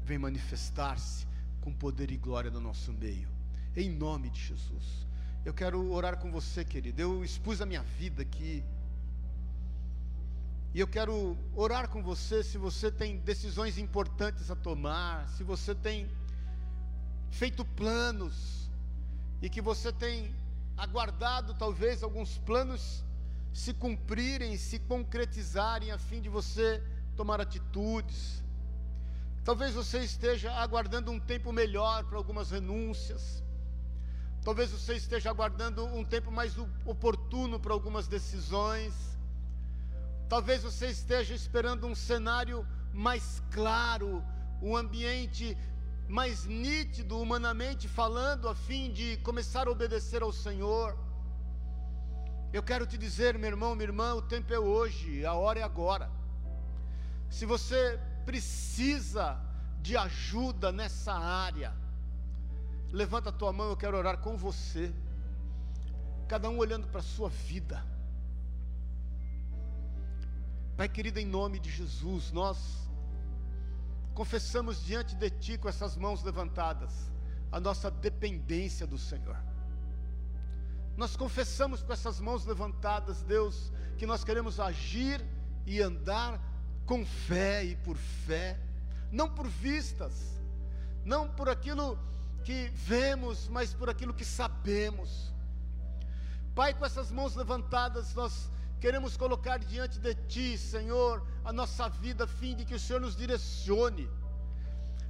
vem 0.03 0.17
manifestar-se 0.17 1.27
com 1.61 1.71
poder 1.71 2.09
e 2.09 2.17
glória 2.17 2.49
no 2.49 2.59
nosso 2.59 2.91
meio, 2.91 3.29
em 3.75 3.91
nome 3.91 4.31
de 4.31 4.41
Jesus. 4.41 5.05
Eu 5.45 5.53
quero 5.53 5.91
orar 5.91 6.17
com 6.17 6.31
você, 6.31 6.65
querido. 6.65 6.99
Eu 6.99 7.23
expus 7.23 7.61
a 7.61 7.67
minha 7.67 7.83
vida 7.83 8.23
aqui. 8.23 8.63
E 10.73 10.79
eu 10.79 10.87
quero 10.87 11.37
orar 11.55 11.87
com 11.87 12.01
você 12.01 12.43
se 12.43 12.57
você 12.57 12.91
tem 12.91 13.19
decisões 13.19 13.77
importantes 13.77 14.49
a 14.49 14.55
tomar, 14.55 15.29
se 15.29 15.43
você 15.43 15.75
tem 15.75 16.09
feito 17.29 17.63
planos 17.63 18.71
e 19.39 19.47
que 19.47 19.61
você 19.61 19.93
tem 19.93 20.33
aguardado 20.75 21.53
talvez 21.53 22.01
alguns 22.01 22.39
planos 22.39 23.05
se 23.53 23.71
cumprirem, 23.71 24.57
se 24.57 24.79
concretizarem 24.79 25.91
a 25.91 25.99
fim 25.99 26.21
de 26.21 26.27
você 26.27 26.83
tomar 27.15 27.39
atitudes. 27.39 28.43
Talvez 29.43 29.75
você 29.75 29.99
esteja 29.99 30.51
aguardando 30.53 31.11
um 31.11 31.19
tempo 31.19 31.53
melhor 31.53 32.03
para 32.05 32.17
algumas 32.17 32.49
renúncias. 32.49 33.44
Talvez 34.45 34.69
você 34.69 34.93
esteja 34.93 35.31
aguardando 35.31 35.83
um 35.87 36.05
tempo 36.05 36.31
mais 36.31 36.55
oportuno 36.85 37.59
para 37.59 37.73
algumas 37.73 38.07
decisões. 38.07 38.93
Talvez 40.29 40.61
você 40.61 40.85
esteja 40.89 41.33
esperando 41.33 41.87
um 41.87 41.95
cenário 41.95 42.63
mais 42.93 43.41
claro, 43.49 44.23
um 44.61 44.77
ambiente 44.77 45.57
mais 46.07 46.45
nítido, 46.45 47.19
humanamente 47.19 47.87
falando, 47.87 48.47
a 48.47 48.53
fim 48.53 48.91
de 48.91 49.17
começar 49.17 49.67
a 49.67 49.71
obedecer 49.71 50.21
ao 50.21 50.31
Senhor. 50.31 50.95
Eu 52.53 52.61
quero 52.61 52.85
te 52.85 52.99
dizer, 52.99 53.39
meu 53.39 53.49
irmão, 53.49 53.73
minha 53.73 53.89
irmã, 53.89 54.13
o 54.13 54.21
tempo 54.21 54.53
é 54.53 54.59
hoje, 54.59 55.25
a 55.25 55.33
hora 55.33 55.59
é 55.59 55.63
agora. 55.63 56.07
Se 57.31 57.47
você 57.47 57.99
precisa 58.23 59.41
de 59.81 59.97
ajuda 59.97 60.71
nessa 60.71 61.15
área, 61.15 61.73
Levanta 62.95 63.27
a 63.27 63.33
tua 63.33 63.51
mão, 63.51 63.71
eu 63.71 63.75
quero 63.75 63.97
orar 63.97 64.19
com 64.19 64.37
você. 64.37 64.89
Cada 66.29 66.49
um 66.49 66.57
olhando 66.57 66.87
para 66.87 67.01
a 67.01 67.03
sua 67.03 67.27
vida. 67.27 67.85
Pai 70.77 70.87
querido, 70.87 71.19
em 71.19 71.25
nome 71.25 71.59
de 71.59 71.69
Jesus, 71.69 72.31
nós 72.31 72.87
confessamos 74.13 74.81
diante 74.81 75.13
de 75.13 75.29
Ti 75.29 75.57
com 75.57 75.67
essas 75.67 75.97
mãos 75.97 76.23
levantadas 76.23 77.11
a 77.51 77.59
nossa 77.59 77.91
dependência 77.91 78.87
do 78.87 78.97
Senhor. 78.97 79.37
Nós 80.95 81.17
confessamos 81.17 81.83
com 81.83 81.91
essas 81.91 82.21
mãos 82.21 82.45
levantadas, 82.45 83.21
Deus, 83.23 83.73
que 83.97 84.05
nós 84.05 84.23
queremos 84.23 84.57
agir 84.57 85.21
e 85.65 85.81
andar 85.81 86.41
com 86.85 87.05
fé 87.05 87.61
e 87.61 87.75
por 87.75 87.97
fé, 87.97 88.57
não 89.11 89.29
por 89.29 89.49
vistas, 89.49 90.41
não 91.03 91.27
por 91.27 91.49
aquilo 91.49 91.99
que 92.45 92.69
vemos, 92.75 93.49
mas 93.49 93.73
por 93.73 93.89
aquilo 93.89 94.13
que 94.13 94.23
sabemos. 94.23 95.33
Pai, 96.53 96.73
com 96.75 96.85
essas 96.85 97.11
mãos 97.11 97.35
levantadas, 97.35 98.13
nós 98.13 98.49
queremos 98.79 99.17
colocar 99.17 99.57
diante 99.57 99.99
de 99.99 100.13
Ti, 100.13 100.55
Senhor, 100.57 101.25
a 101.43 101.51
nossa 101.51 101.89
vida, 101.89 102.25
a 102.25 102.27
fim 102.27 102.55
de 102.55 102.63
que 102.63 102.75
o 102.75 102.79
Senhor 102.79 103.01
nos 103.01 103.15
direcione, 103.15 104.07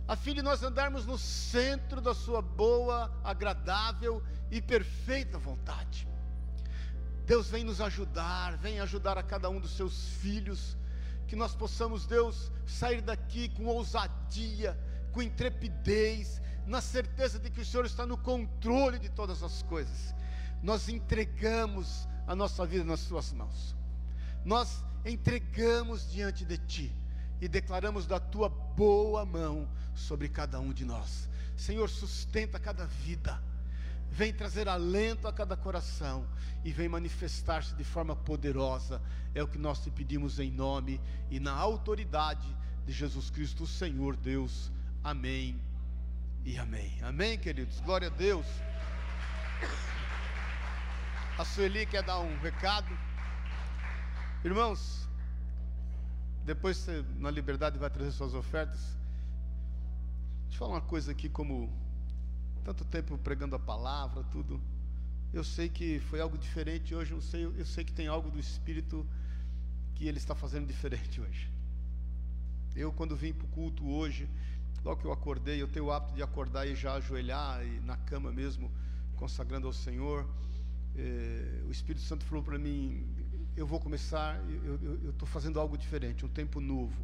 a 0.08 0.16
fim 0.16 0.34
de 0.34 0.42
nós 0.42 0.64
andarmos 0.64 1.06
no 1.06 1.18
centro 1.18 2.00
da 2.00 2.14
Sua 2.14 2.42
boa, 2.42 3.12
agradável 3.22 4.24
e 4.50 4.62
perfeita 4.62 5.38
vontade. 5.38 6.08
Deus 7.26 7.50
vem 7.50 7.66
nos 7.66 7.82
ajudar, 7.82 8.56
vem 8.58 8.80
ajudar 8.80 9.18
a 9.18 9.24
cada 9.24 9.50
um 9.50 9.60
dos 9.60 9.76
Seus 9.76 10.08
filhos, 10.22 10.78
que 11.28 11.36
nós 11.36 11.54
possamos, 11.54 12.06
Deus, 12.06 12.50
sair 12.66 13.02
daqui 13.02 13.50
com 13.50 13.66
ousadia, 13.66 14.80
com 15.12 15.22
intrepidez, 15.22 16.42
na 16.66 16.82
certeza 16.82 17.40
de 17.40 17.50
que 17.50 17.62
o 17.62 17.66
Senhor 17.66 17.86
está 17.86 18.06
no 18.06 18.18
controle 18.18 18.98
de 18.98 19.10
todas 19.10 19.44
as 19.44 19.62
coisas. 19.64 20.16
Nós 20.62 20.90
entregamos 20.90 22.08
a 22.26 22.36
nossa 22.36 22.66
vida 22.66 22.84
nas 22.84 23.02
Suas 23.02 23.32
mãos. 23.32 23.76
Nós 24.44 24.84
entregamos 25.06 26.10
diante 26.12 26.44
de 26.44 26.58
Ti 26.58 26.96
e 27.40 27.48
declaramos 27.48 28.08
da 28.08 28.20
Tua 28.20 28.50
boa 28.50 29.26
mão 29.26 29.70
sobre 29.94 30.28
cada 30.28 30.60
um 30.60 30.74
de 30.74 30.86
nós. 30.86 31.30
Senhor, 31.56 31.90
sustenta 31.90 32.60
cada 32.60 32.86
vida. 32.86 33.42
Vem 34.10 34.34
trazer 34.34 34.68
alento 34.68 35.28
a 35.28 35.34
cada 35.34 35.56
coração 35.58 36.28
e 36.64 36.72
vem 36.72 36.88
manifestar-se 36.88 37.76
de 37.76 37.84
forma 37.84 38.16
poderosa. 38.16 39.02
É 39.34 39.44
o 39.44 39.48
que 39.48 39.58
nós 39.58 39.80
te 39.80 39.92
pedimos 39.92 40.40
em 40.40 40.50
nome 40.50 41.02
e 41.30 41.40
na 41.40 41.52
autoridade 41.52 42.48
de 42.86 42.94
Jesus 42.94 43.30
Cristo, 43.30 43.68
Senhor 43.68 44.16
Deus. 44.16 44.72
Amém 45.04 45.60
e 46.46 46.58
amém. 46.60 46.98
Amém, 47.02 47.38
queridos? 47.38 47.80
Glória 47.82 48.08
a 48.08 48.12
Deus. 48.12 48.46
A 51.38 51.44
Sueli 51.44 51.86
quer 51.86 52.04
dar 52.04 52.20
um 52.20 52.38
recado. 52.38 52.88
Irmãos, 54.44 55.06
Depois 56.46 56.78
você, 56.78 57.04
na 57.18 57.32
liberdade, 57.32 57.80
vai 57.80 57.90
trazer 57.90 58.12
suas 58.12 58.36
ofertas. 58.36 58.80
Deixa 60.44 60.56
eu 60.56 60.60
falar 60.60 60.74
uma 60.76 60.82
coisa 60.82 61.12
aqui, 61.12 61.28
como 61.28 61.74
tanto 62.64 62.86
tempo 62.86 63.18
pregando 63.18 63.56
a 63.56 63.60
palavra, 63.60 64.24
tudo. 64.26 64.62
Eu 65.34 65.44
sei 65.44 65.68
que 65.68 66.00
foi 66.02 66.22
algo 66.22 66.38
diferente 66.38 66.94
hoje, 66.94 67.12
eu 67.14 67.22
sei, 67.22 67.46
eu 67.46 67.66
sei 67.66 67.84
que 67.84 67.92
tem 67.92 68.08
algo 68.08 68.30
do 68.30 68.40
Espírito 68.40 69.06
que 69.96 70.08
Ele 70.08 70.20
está 70.20 70.36
fazendo 70.36 70.68
diferente 70.68 71.20
hoje. 71.20 71.50
Eu, 72.76 72.94
quando 72.94 73.16
vim 73.16 73.34
para 73.34 73.46
o 73.46 73.50
culto 73.50 73.90
hoje, 73.90 74.30
logo 74.86 75.02
que 75.02 75.08
eu 75.08 75.12
acordei, 75.12 75.60
eu 75.60 75.68
tenho 75.68 75.86
o 75.86 75.92
hábito 75.92 76.14
de 76.14 76.22
acordar 76.22 76.68
e 76.68 76.76
já 76.76 76.94
ajoelhar 76.94 77.66
e 77.66 77.80
na 77.80 77.98
cama 77.98 78.32
mesmo, 78.32 78.72
consagrando 79.16 79.66
ao 79.66 79.74
Senhor. 79.74 80.30
Eh, 80.96 81.64
o 81.68 81.72
Espírito 81.72 82.06
Santo 82.06 82.24
falou 82.24 82.44
para 82.44 82.60
mim: 82.60 83.04
eu 83.58 83.66
vou 83.66 83.80
começar, 83.80 84.40
eu 85.04 85.10
estou 85.10 85.28
fazendo 85.28 85.60
algo 85.60 85.76
diferente, 85.76 86.24
um 86.24 86.30
tempo 86.30 86.62
novo. 86.62 87.02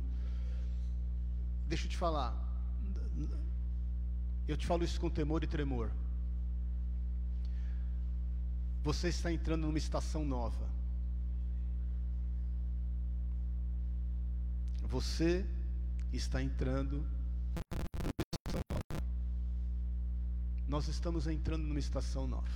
Deixa 1.68 1.86
eu 1.88 1.90
te 1.90 1.98
falar, 1.98 2.32
eu 4.48 4.56
te 4.56 4.68
falo 4.68 4.84
isso 4.84 5.02
com 5.02 5.10
temor 5.10 5.44
e 5.44 5.48
tremor. 5.48 5.90
Você 8.84 9.08
está 9.10 9.32
entrando 9.32 9.62
numa 9.62 9.78
estação 9.78 10.24
nova. 10.24 10.70
Você 14.84 15.46
está 16.12 16.42
entrando 16.44 17.06
Nós 20.72 20.88
estamos 20.88 21.28
entrando 21.28 21.64
numa 21.64 21.80
estação 21.80 22.26
nova. 22.26 22.48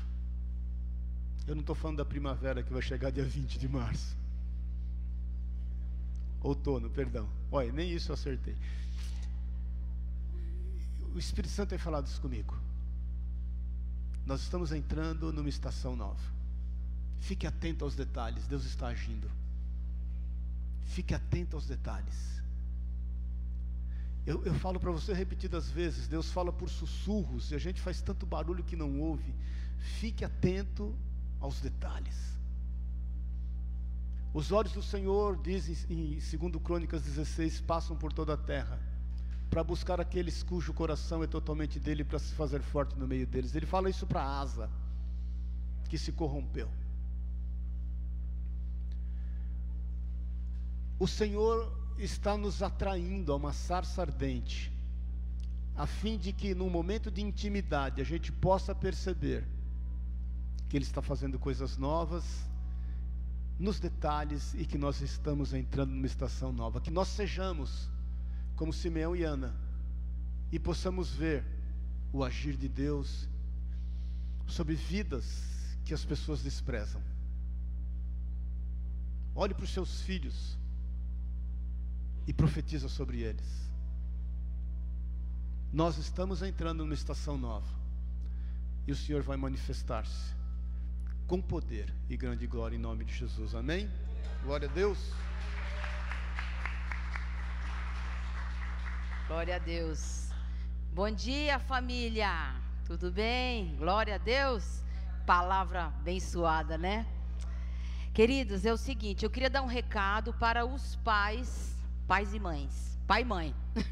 Eu 1.46 1.54
não 1.54 1.60
estou 1.60 1.76
falando 1.76 1.98
da 1.98 2.06
primavera 2.06 2.64
que 2.64 2.72
vai 2.72 2.82
chegar 2.82 3.12
dia 3.12 3.26
20 3.26 3.60
de 3.60 3.68
março. 3.68 4.16
Outono, 6.42 6.90
perdão. 6.90 7.28
Olha, 7.52 7.74
nem 7.74 7.92
isso 7.92 8.12
eu 8.12 8.14
acertei. 8.14 8.56
O 11.14 11.20
Espírito 11.20 11.52
Santo 11.52 11.72
tem 11.72 11.78
falado 11.78 12.08
isso 12.08 12.22
comigo. 12.22 12.58
Nós 14.26 14.40
estamos 14.44 14.72
entrando 14.72 15.34
numa 15.34 15.50
estação 15.50 15.94
nova. 15.94 16.24
Fique 17.20 17.46
atento 17.46 17.84
aos 17.84 17.96
detalhes, 17.96 18.48
Deus 18.48 18.64
está 18.64 18.88
agindo. 18.88 19.30
Fique 20.86 21.14
atento 21.14 21.58
aos 21.58 21.68
detalhes. 21.68 22.42
Eu, 24.26 24.44
eu 24.44 24.54
falo 24.56 24.80
para 24.80 24.92
você 24.92 25.14
repetidas 25.14 25.70
vezes: 25.70 26.08
Deus 26.08 26.32
fala 26.32 26.52
por 26.52 26.70
sussurros 26.70 27.52
e 27.52 27.56
a 27.56 27.60
gente 27.60 27.80
faz 27.80 28.02
tanto 28.02 28.26
barulho 28.26 28.64
que 28.64 28.76
não 28.76 29.00
ouve. 29.00 29.34
Fique 30.00 30.26
atento 30.26 30.96
aos 31.40 31.62
detalhes. 31.62 32.36
Os 34.34 34.52
olhos 34.52 34.74
do 34.74 34.84
Senhor, 34.84 35.38
dizem 35.42 35.78
em 35.90 36.18
2 36.40 36.62
Crônicas 36.62 37.04
16, 37.04 37.62
passam 37.62 37.96
por 37.96 38.12
toda 38.12 38.34
a 38.34 38.38
terra 38.38 38.78
para 39.50 39.64
buscar 39.64 40.02
aqueles 40.02 40.44
cujo 40.44 40.74
coração 40.74 41.24
é 41.24 41.28
totalmente 41.28 41.80
dele 41.80 42.04
para 42.04 42.20
se 42.20 42.34
fazer 42.34 42.62
forte 42.62 42.98
no 42.98 43.08
meio 43.08 43.26
deles. 43.26 43.56
Ele 43.56 43.66
fala 43.66 43.90
isso 43.90 44.06
para 44.06 44.22
Asa, 44.22 44.70
que 45.88 45.98
se 45.98 46.12
corrompeu. 46.12 46.70
O 51.00 51.08
Senhor 51.08 51.72
está 51.98 52.38
nos 52.38 52.62
atraindo 52.62 53.32
a 53.32 53.36
uma 53.36 53.54
sarça 53.54 54.02
ardente, 54.02 54.72
a 55.76 55.88
fim 55.88 56.18
de 56.18 56.34
que 56.34 56.54
num 56.54 56.70
momento 56.70 57.10
de 57.10 57.22
intimidade 57.22 58.02
a 58.02 58.04
gente 58.04 58.32
possa 58.32 58.74
perceber 58.74 59.46
que 60.68 60.78
Ele 60.78 60.86
está 60.86 61.02
fazendo 61.02 61.40
coisas 61.40 61.78
novas 61.78 62.24
nos 63.58 63.80
detalhes 63.80 64.54
e 64.54 64.66
que 64.66 64.78
nós 64.78 65.02
estamos 65.02 65.54
entrando 65.54 65.92
numa 65.92 66.06
estação 66.06 66.52
nova. 66.52 66.82
Que 66.82 66.92
nós 66.92 67.08
sejamos 67.08 67.90
como 68.56 68.74
Simeão 68.74 69.16
e 69.16 69.24
Ana 69.24 69.56
e 70.52 70.60
possamos 70.60 71.12
ver 71.12 71.44
o 72.12 72.24
agir 72.24 72.56
de 72.56 72.68
Deus 72.68 73.28
sobre 74.48 74.76
vidas 74.76 75.78
que 75.86 75.94
as 75.94 76.04
pessoas 76.04 76.42
desprezam. 76.42 77.02
Olhe 79.34 79.54
para 79.54 79.64
os 79.64 79.74
seus 79.74 80.02
filhos 80.02 80.58
e 82.28 82.34
profetiza 82.34 82.90
sobre 82.90 83.22
eles. 83.22 83.70
Nós 85.72 85.98
estamos 85.98 86.42
entrando 86.42 86.84
numa 86.84 86.94
estação 86.94 87.38
nova 87.38 87.68
e 88.88 88.92
o 88.92 88.96
Senhor 88.96 89.22
vai 89.22 89.38
manifestar-se 89.38 90.34
com 91.28 91.42
poder 91.42 91.94
e 92.10 92.16
grande 92.16 92.46
glória 92.48 92.76
em 92.76 92.80
nome 92.80 93.04
de 93.04 93.14
Jesus. 93.14 93.56
Amém? 93.56 93.90
Glória 94.44 94.70
a 94.70 94.72
Deus. 94.72 95.12
Glória 99.28 99.56
a 99.56 99.60
Deus. 99.60 100.30
Bom 100.94 101.10
dia, 101.10 101.60
família. 101.60 102.56
Tudo 102.86 103.12
bem? 103.12 103.76
Glória 103.76 104.16
a 104.16 104.18
Deus. 104.20 104.84
Palavra 105.26 105.88
abençoada, 105.88 106.78
né? 106.78 107.08
Queridos, 108.14 108.66
é 108.66 108.72
o 108.72 108.78
seguinte, 108.78 109.26
eu 109.26 109.30
queria 109.30 109.50
dar 109.50 109.62
um 109.62 109.68
recado 109.68 110.32
para 110.36 110.64
os 110.66 110.96
pais, 110.98 111.75
pais 112.08 112.34
e 112.34 112.40
mães, 112.40 113.00
pai 113.08 113.22
e 113.22 113.26
mãe. 113.26 113.56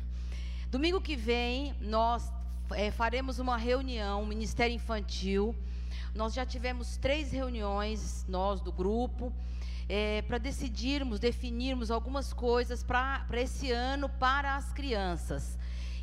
Domingo 0.70 1.02
que 1.02 1.16
vem 1.16 1.76
nós 1.82 2.32
é, 2.72 2.92
faremos 2.92 3.40
uma 3.40 3.58
reunião, 3.58 4.26
Ministério 4.26 4.76
Infantil, 4.76 5.56
nós 6.14 6.34
já 6.34 6.46
tivemos 6.46 6.98
três 6.98 7.32
reuniões, 7.32 8.24
nós 8.28 8.62
do 8.62 8.72
grupo, 8.72 9.34
é, 9.90 10.22
para 10.24 10.38
decidirmos, 10.38 11.20
definirmos 11.20 11.90
algumas 11.90 12.32
coisas 12.32 12.84
para 12.84 13.26
esse 13.34 13.72
ano 13.72 14.08
para 14.08 14.56
as 14.56 14.72
crianças. 14.72 15.58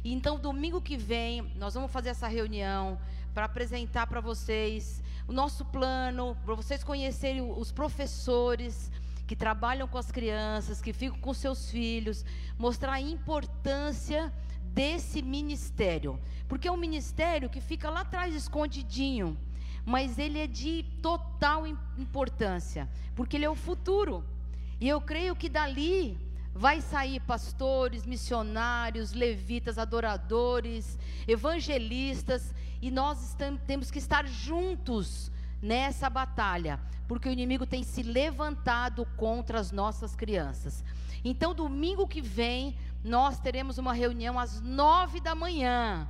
Então, 0.04 0.38
domingo 0.38 0.80
que 0.80 0.96
vem, 0.96 1.42
nós 1.56 1.74
vamos 1.74 1.92
fazer 1.92 2.08
essa 2.08 2.26
reunião 2.26 2.98
para 3.32 3.44
apresentar 3.44 4.06
para 4.08 4.20
vocês 4.20 5.02
o 5.28 5.32
nosso 5.32 5.64
plano, 5.64 6.36
para 6.44 6.54
vocês 6.54 6.82
conhecerem 6.82 7.40
os 7.40 7.70
professores 7.70 8.90
que 9.30 9.36
trabalham 9.36 9.86
com 9.86 9.96
as 9.96 10.10
crianças, 10.10 10.80
que 10.80 10.92
ficam 10.92 11.16
com 11.20 11.32
seus 11.32 11.70
filhos, 11.70 12.24
mostrar 12.58 12.94
a 12.94 13.00
importância 13.00 14.32
desse 14.74 15.22
ministério, 15.22 16.18
porque 16.48 16.66
é 16.66 16.72
um 16.72 16.76
ministério 16.76 17.48
que 17.48 17.60
fica 17.60 17.88
lá 17.88 18.00
atrás 18.00 18.34
escondidinho 18.34 19.38
mas 19.86 20.18
ele 20.18 20.38
é 20.38 20.46
de 20.46 20.84
total 21.00 21.64
importância, 21.96 22.88
porque 23.14 23.36
ele 23.36 23.44
é 23.44 23.50
o 23.50 23.54
futuro. 23.54 24.24
E 24.80 24.88
eu 24.88 25.00
creio 25.00 25.34
que 25.36 25.48
dali 25.48 26.18
vai 26.52 26.80
sair 26.80 27.20
pastores, 27.20 28.04
missionários, 28.04 29.12
levitas, 29.12 29.78
adoradores, 29.78 30.98
evangelistas, 31.26 32.52
e 32.82 32.90
nós 32.90 33.22
estamos, 33.30 33.60
temos 33.66 33.90
que 33.90 33.98
estar 33.98 34.26
juntos 34.26 35.30
nessa 35.62 36.08
batalha, 36.08 36.80
porque 37.06 37.28
o 37.28 37.32
inimigo 37.32 37.66
tem 37.66 37.82
se 37.82 38.02
levantado 38.02 39.06
contra 39.16 39.58
as 39.58 39.72
nossas 39.72 40.14
crianças. 40.14 40.84
Então, 41.24 41.54
domingo 41.54 42.08
que 42.08 42.20
vem, 42.20 42.76
nós 43.04 43.38
teremos 43.38 43.78
uma 43.78 43.92
reunião 43.92 44.38
às 44.38 44.60
nove 44.60 45.20
da 45.20 45.34
manhã 45.34 46.08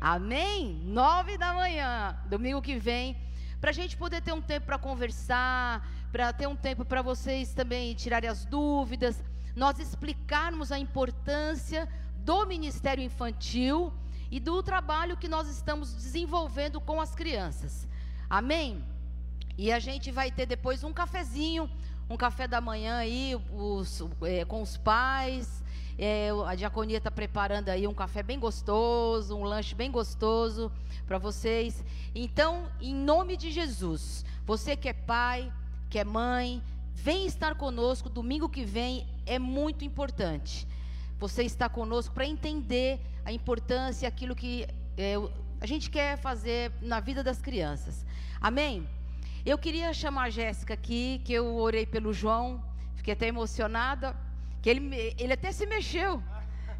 Amém? 0.00 0.80
Nove 0.84 1.36
da 1.36 1.52
manhã, 1.52 2.16
domingo 2.26 2.62
que 2.62 2.78
vem, 2.78 3.16
para 3.60 3.70
a 3.70 3.72
gente 3.72 3.96
poder 3.96 4.22
ter 4.22 4.32
um 4.32 4.40
tempo 4.40 4.66
para 4.66 4.78
conversar, 4.78 5.84
para 6.12 6.32
ter 6.32 6.46
um 6.46 6.54
tempo 6.54 6.84
para 6.84 7.02
vocês 7.02 7.52
também 7.52 7.94
tirarem 7.94 8.30
as 8.30 8.44
dúvidas, 8.44 9.22
nós 9.56 9.80
explicarmos 9.80 10.70
a 10.70 10.78
importância 10.78 11.88
do 12.18 12.46
ministério 12.46 13.02
infantil 13.02 13.92
e 14.30 14.38
do 14.38 14.62
trabalho 14.62 15.16
que 15.16 15.26
nós 15.26 15.48
estamos 15.48 15.92
desenvolvendo 15.92 16.80
com 16.80 17.00
as 17.00 17.12
crianças. 17.16 17.88
Amém? 18.28 18.84
E 19.56 19.72
a 19.72 19.78
gente 19.78 20.10
vai 20.10 20.30
ter 20.30 20.46
depois 20.46 20.84
um 20.84 20.92
cafezinho, 20.92 21.68
um 22.08 22.16
café 22.16 22.46
da 22.46 22.60
manhã 22.60 22.96
aí 22.96 23.36
os, 23.52 24.02
é, 24.22 24.44
com 24.44 24.62
os 24.62 24.76
pais 24.76 25.62
é, 25.98 26.30
a 26.46 26.54
diaconia 26.54 26.98
está 26.98 27.10
preparando 27.10 27.70
aí 27.70 27.84
um 27.88 27.92
café 27.92 28.22
bem 28.22 28.38
gostoso, 28.38 29.36
um 29.36 29.42
lanche 29.42 29.74
bem 29.74 29.90
gostoso 29.90 30.70
para 31.04 31.18
vocês. 31.18 31.84
Então, 32.14 32.70
em 32.80 32.94
nome 32.94 33.36
de 33.36 33.50
Jesus, 33.50 34.24
você 34.46 34.76
que 34.76 34.88
é 34.88 34.92
pai, 34.92 35.52
que 35.90 35.98
é 35.98 36.04
mãe, 36.04 36.62
vem 36.94 37.26
estar 37.26 37.56
conosco 37.56 38.08
domingo 38.08 38.48
que 38.48 38.64
vem, 38.64 39.08
é 39.26 39.40
muito 39.40 39.84
importante. 39.84 40.68
Você 41.18 41.42
está 41.42 41.68
conosco 41.68 42.14
para 42.14 42.24
entender 42.24 43.00
a 43.24 43.32
importância, 43.32 44.08
aquilo 44.08 44.36
que 44.36 44.68
é, 44.96 45.14
a 45.60 45.66
gente 45.66 45.90
quer 45.90 46.16
fazer 46.18 46.72
na 46.80 47.00
vida 47.00 47.22
das 47.22 47.40
crianças. 47.40 48.04
Amém? 48.40 48.88
Eu 49.44 49.58
queria 49.58 49.92
chamar 49.92 50.24
a 50.24 50.30
Jéssica 50.30 50.74
aqui, 50.74 51.20
que 51.24 51.32
eu 51.32 51.56
orei 51.56 51.86
pelo 51.86 52.12
João, 52.12 52.62
fiquei 52.96 53.14
até 53.14 53.26
emocionada 53.26 54.14
que 54.62 54.68
ele, 54.70 55.14
ele 55.18 55.32
até 55.32 55.52
se 55.52 55.66
mexeu. 55.66 56.22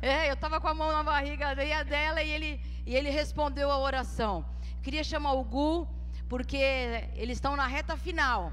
É, 0.00 0.28
eu 0.28 0.34
estava 0.34 0.60
com 0.60 0.68
a 0.68 0.74
mão 0.74 0.92
na 0.92 1.02
barriga 1.02 1.54
dela 1.54 2.22
e 2.22 2.30
ele, 2.30 2.60
e 2.86 2.94
ele 2.94 3.10
respondeu 3.10 3.70
a 3.70 3.78
oração. 3.78 4.44
queria 4.82 5.02
chamar 5.02 5.32
o 5.32 5.44
Gu, 5.44 5.88
porque 6.28 6.56
eles 7.14 7.38
estão 7.38 7.56
na 7.56 7.66
reta 7.66 7.96
final. 7.96 8.52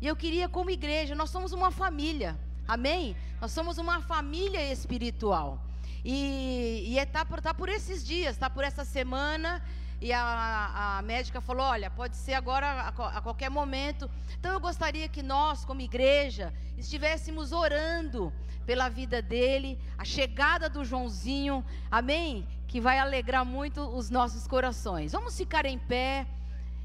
E 0.00 0.06
eu 0.06 0.16
queria, 0.16 0.48
como 0.48 0.70
igreja, 0.70 1.14
nós 1.14 1.30
somos 1.30 1.52
uma 1.52 1.70
família. 1.70 2.38
Amém? 2.66 3.16
Nós 3.40 3.52
somos 3.52 3.78
uma 3.78 4.00
família 4.00 4.72
espiritual. 4.72 5.60
E, 6.04 6.84
e 6.86 6.98
é, 6.98 7.06
por, 7.24 7.40
tá 7.40 7.52
por 7.52 7.68
esses 7.68 8.04
dias, 8.04 8.36
tá 8.36 8.48
por 8.48 8.64
essa 8.64 8.84
semana. 8.84 9.62
E 10.00 10.12
a, 10.12 10.98
a 10.98 11.02
médica 11.02 11.40
falou: 11.40 11.66
olha, 11.66 11.90
pode 11.90 12.16
ser 12.16 12.34
agora 12.34 12.66
a, 12.66 13.18
a 13.18 13.20
qualquer 13.20 13.50
momento. 13.50 14.10
Então 14.38 14.52
eu 14.52 14.60
gostaria 14.60 15.08
que 15.08 15.22
nós, 15.22 15.64
como 15.64 15.80
igreja, 15.80 16.54
estivéssemos 16.78 17.52
orando 17.52 18.32
pela 18.64 18.88
vida 18.88 19.20
dele, 19.20 19.78
a 19.98 20.04
chegada 20.04 20.68
do 20.68 20.84
Joãozinho, 20.84 21.64
amém? 21.90 22.46
Que 22.66 22.80
vai 22.80 22.98
alegrar 22.98 23.44
muito 23.44 23.80
os 23.80 24.10
nossos 24.10 24.46
corações. 24.46 25.12
Vamos 25.12 25.36
ficar 25.36 25.66
em 25.66 25.78
pé. 25.78 26.26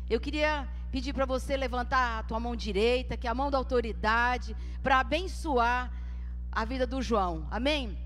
Eu 0.09 0.19
queria 0.19 0.67
pedir 0.91 1.13
para 1.13 1.25
você 1.25 1.55
levantar 1.55 2.19
a 2.19 2.23
tua 2.23 2.39
mão 2.39 2.55
direita, 2.55 3.15
que 3.15 3.27
é 3.27 3.29
a 3.29 3.35
mão 3.35 3.49
da 3.49 3.57
autoridade, 3.57 4.55
para 4.81 4.99
abençoar 4.99 5.91
a 6.51 6.65
vida 6.65 6.85
do 6.87 7.01
João. 7.01 7.47
Amém? 7.51 8.04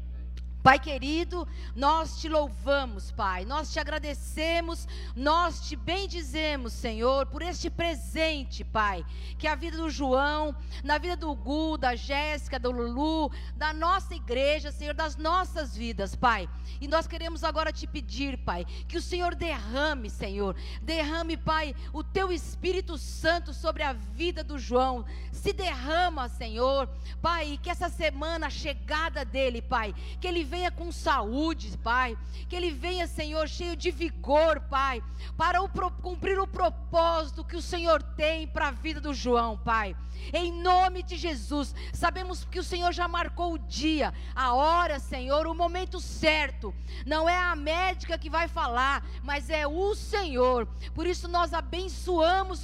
Pai 0.61 0.77
querido, 0.77 1.47
nós 1.73 2.19
te 2.19 2.27
louvamos, 2.27 3.11
Pai, 3.11 3.45
nós 3.45 3.71
te 3.71 3.79
agradecemos, 3.79 4.85
nós 5.15 5.61
te 5.61 5.73
bendizemos, 5.77 6.73
Senhor, 6.73 7.27
por 7.27 7.41
este 7.41 7.69
presente, 7.69 8.65
Pai, 8.65 9.05
que 9.37 9.47
é 9.47 9.51
a 9.51 9.55
vida 9.55 9.77
do 9.77 9.89
João, 9.89 10.53
na 10.83 10.97
vida 10.97 11.15
do 11.15 11.33
Gu, 11.33 11.77
da 11.77 11.95
Jéssica, 11.95 12.59
do 12.59 12.71
Lulu, 12.71 13.31
da 13.55 13.71
nossa 13.71 14.13
igreja, 14.13 14.69
Senhor, 14.69 14.93
das 14.93 15.15
nossas 15.15 15.77
vidas, 15.77 16.13
Pai. 16.13 16.49
E 16.81 16.89
nós 16.89 17.07
queremos 17.07 17.45
agora 17.45 17.71
te 17.71 17.87
pedir, 17.87 18.37
Pai, 18.39 18.65
que 18.87 18.97
o 18.97 19.01
Senhor 19.01 19.35
derrame, 19.35 20.09
Senhor, 20.09 20.57
derrame, 20.81 21.37
Pai, 21.37 21.73
o 21.93 22.03
teu 22.03 22.33
Espírito 22.33 22.97
Santo 22.97 23.53
sobre 23.53 23.81
a 23.81 23.93
vida 23.93 24.43
do 24.43 24.59
João, 24.59 25.05
se 25.31 25.53
derrama, 25.53 26.27
Senhor, 26.27 26.89
Pai, 27.21 27.57
que 27.63 27.69
essa 27.69 27.87
semana, 27.87 28.47
a 28.47 28.49
chegada 28.49 29.23
dele, 29.23 29.61
Pai, 29.61 29.95
que 30.19 30.27
ele 30.27 30.48
venha 30.49 30.71
com 30.71 30.91
saúde, 30.91 31.77
Pai. 31.77 32.17
Que 32.49 32.55
ele 32.55 32.71
venha, 32.71 33.07
Senhor, 33.07 33.47
cheio 33.47 33.75
de 33.75 33.91
vigor, 33.91 34.59
Pai, 34.61 35.03
para 35.37 35.61
o, 35.61 35.69
cumprir 36.01 36.39
o 36.39 36.47
propósito 36.47 37.43
que 37.43 37.55
o 37.55 37.61
Senhor 37.61 38.01
tem 38.01 38.47
para 38.47 38.69
a 38.69 38.71
vida 38.71 38.99
do 38.99 39.13
João, 39.13 39.57
Pai. 39.57 39.95
Em 40.33 40.51
nome 40.51 41.01
de 41.01 41.15
Jesus, 41.15 41.73
sabemos 41.93 42.43
que 42.43 42.59
o 42.59 42.63
Senhor 42.63 42.91
já 42.91 43.07
marcou 43.07 43.53
o 43.53 43.57
dia, 43.59 44.13
a 44.35 44.53
hora, 44.53 44.99
Senhor, 44.99 45.47
o 45.47 45.55
momento 45.55 45.99
certo. 45.99 46.73
Não 47.05 47.29
é 47.29 47.37
a 47.37 47.55
médica 47.55 48.17
que 48.17 48.29
vai 48.29 48.47
falar, 48.47 49.05
mas 49.23 49.49
é 49.49 49.65
o 49.65 49.95
Senhor. 49.95 50.67
Por 50.93 51.07
isso 51.07 51.27
nós 51.27 51.53
abençoamos 51.53 51.68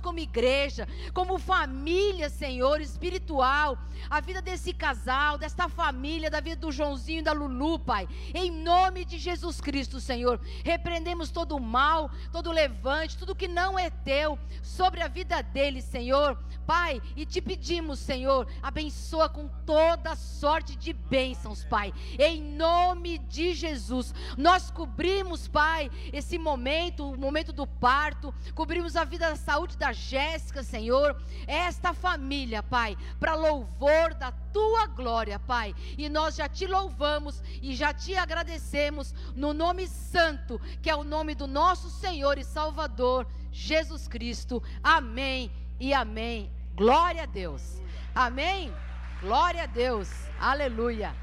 como 0.05 0.19
igreja, 0.19 0.87
como 1.13 1.37
família, 1.39 2.29
Senhor, 2.29 2.79
espiritual, 2.79 3.77
a 4.09 4.21
vida 4.21 4.41
desse 4.41 4.73
casal, 4.73 5.37
desta 5.37 5.67
família, 5.67 6.29
da 6.29 6.39
vida 6.39 6.55
do 6.55 6.71
Joãozinho 6.71 7.19
e 7.19 7.23
da 7.23 7.33
Lulu, 7.33 7.79
Pai. 7.79 8.07
Em 8.33 8.51
nome 8.51 9.03
de 9.03 9.17
Jesus 9.17 9.59
Cristo, 9.59 9.99
Senhor, 9.99 10.39
repreendemos 10.63 11.31
todo 11.31 11.55
o 11.55 11.59
mal, 11.59 12.09
todo 12.31 12.49
o 12.49 12.53
levante, 12.53 13.17
tudo 13.17 13.35
que 13.35 13.47
não 13.47 13.77
é 13.77 13.89
teu 13.89 14.37
sobre 14.61 15.01
a 15.01 15.07
vida 15.07 15.41
deles, 15.41 15.83
Senhor. 15.83 16.37
Pai, 16.65 17.01
e 17.15 17.25
te 17.25 17.41
pedimos, 17.41 17.99
Senhor, 17.99 18.47
abençoa 18.61 19.29
com 19.29 19.47
toda 19.65 20.15
sorte 20.15 20.75
de 20.75 20.93
bênçãos, 20.93 21.63
Pai. 21.63 21.93
Em 22.17 22.41
nome 22.41 23.19
de 23.19 23.53
Jesus, 23.53 24.13
nós 24.37 24.71
cobrimos, 24.71 25.47
Pai, 25.47 25.91
esse 26.11 26.37
momento, 26.37 27.11
o 27.11 27.17
momento 27.17 27.53
do 27.53 27.67
parto, 27.67 28.33
cobrimos 28.53 28.95
a 28.95 29.03
vida 29.03 29.29
da 29.29 29.35
saúde 29.35 29.77
da 29.77 29.93
Jéssica, 29.93 30.63
Senhor, 30.63 31.21
esta 31.45 31.93
família, 31.93 32.63
Pai, 32.63 32.97
para 33.19 33.35
louvor 33.35 34.13
da 34.15 34.31
tua 34.31 34.87
glória, 34.87 35.37
Pai. 35.37 35.75
E 35.97 36.09
nós 36.09 36.35
já 36.35 36.47
te 36.47 36.65
louvamos 36.65 37.43
e 37.61 37.75
já 37.75 37.93
te 37.93 38.15
agradecemos 38.15 39.13
no 39.35 39.53
nome 39.53 39.87
santo, 39.87 40.59
que 40.81 40.89
é 40.89 40.95
o 40.95 41.03
nome 41.03 41.35
do 41.35 41.45
nosso 41.45 41.89
Senhor 41.89 42.37
e 42.37 42.43
Salvador, 42.43 43.27
Jesus 43.51 44.07
Cristo. 44.07 44.63
Amém 44.81 45.51
e 45.79 45.93
amém. 45.93 46.54
Glória 46.75 47.23
a 47.23 47.25
Deus. 47.25 47.81
Amém? 48.13 48.73
Glória 49.21 49.63
a 49.63 49.65
Deus. 49.65 50.09
Aleluia. 50.37 51.15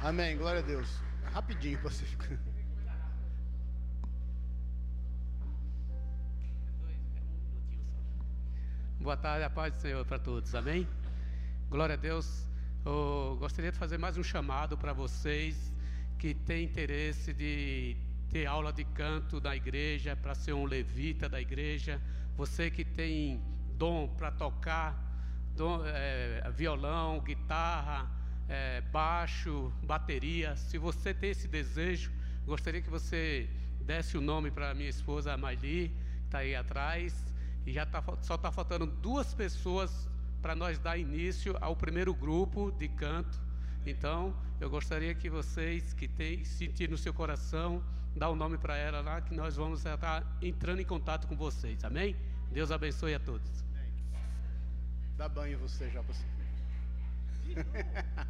Amém. 0.00 0.34
Glória 0.38 0.60
a 0.60 0.64
Deus. 0.64 1.02
Rapidinho 1.34 1.78
você 1.82 2.06
fica. 2.06 2.40
Boa 8.98 9.16
tarde, 9.16 9.44
a 9.44 9.50
paz 9.50 9.74
do 9.74 9.80
Senhor 9.80 10.06
para 10.06 10.18
todos. 10.18 10.54
Amém? 10.54 10.88
Glória 11.68 11.92
a 11.92 11.98
Deus. 11.98 12.48
Eu 12.82 13.36
gostaria 13.38 13.70
de 13.70 13.76
fazer 13.76 13.98
mais 13.98 14.16
um 14.16 14.22
chamado 14.22 14.78
para 14.78 14.94
vocês 14.94 15.70
que 16.18 16.32
têm 16.32 16.64
interesse 16.64 17.34
de 17.34 17.94
ter 18.30 18.46
aula 18.46 18.72
de 18.72 18.84
canto 18.84 19.38
da 19.38 19.54
igreja, 19.54 20.16
para 20.16 20.34
ser 20.34 20.54
um 20.54 20.64
levita 20.64 21.28
da 21.28 21.38
igreja. 21.38 22.00
Você 22.36 22.70
que 22.70 22.84
tem 22.84 23.40
dom 23.76 24.08
para 24.08 24.30
tocar 24.30 25.06
dom, 25.54 25.82
é, 25.84 26.50
violão, 26.54 27.20
guitarra, 27.20 28.10
é, 28.48 28.80
baixo, 28.92 29.72
bateria. 29.82 30.56
Se 30.56 30.78
você 30.78 31.12
tem 31.12 31.30
esse 31.30 31.48
desejo, 31.48 32.12
gostaria 32.44 32.82
que 32.82 32.90
você 32.90 33.48
desse 33.80 34.18
o 34.18 34.20
nome 34.20 34.50
para 34.50 34.74
minha 34.74 34.90
esposa 34.90 35.36
Maili, 35.36 35.88
que 35.88 36.24
está 36.24 36.38
aí 36.38 36.54
atrás. 36.54 37.14
E 37.64 37.72
já 37.72 37.84
tá, 37.84 38.02
só 38.22 38.34
está 38.36 38.50
faltando 38.50 38.86
duas 38.86 39.34
pessoas 39.34 40.08
para 40.40 40.54
nós 40.54 40.78
dar 40.78 40.96
início 40.96 41.56
ao 41.60 41.74
primeiro 41.74 42.14
grupo 42.14 42.70
de 42.72 42.88
canto. 42.88 43.40
Então, 43.84 44.34
eu 44.60 44.68
gostaria 44.70 45.14
que 45.14 45.30
vocês 45.30 45.92
que 45.92 46.08
têm 46.08 46.44
sentido 46.44 46.92
no 46.92 46.98
seu 46.98 47.12
coração, 47.12 47.82
dá 48.16 48.28
o 48.30 48.32
um 48.32 48.36
nome 48.36 48.56
para 48.56 48.76
ela 48.76 49.00
lá, 49.00 49.20
que 49.20 49.34
nós 49.34 49.56
vamos 49.56 49.84
estar 49.84 50.38
entrando 50.40 50.80
em 50.80 50.84
contato 50.84 51.26
com 51.26 51.36
vocês. 51.36 51.84
Amém? 51.84 52.16
Deus 52.50 52.70
abençoe 52.70 53.14
a 53.14 53.20
todos. 53.20 53.64
Dá 55.16 55.28
banho 55.28 55.58
você 55.58 55.90
já, 55.90 56.00
você. 56.00 56.24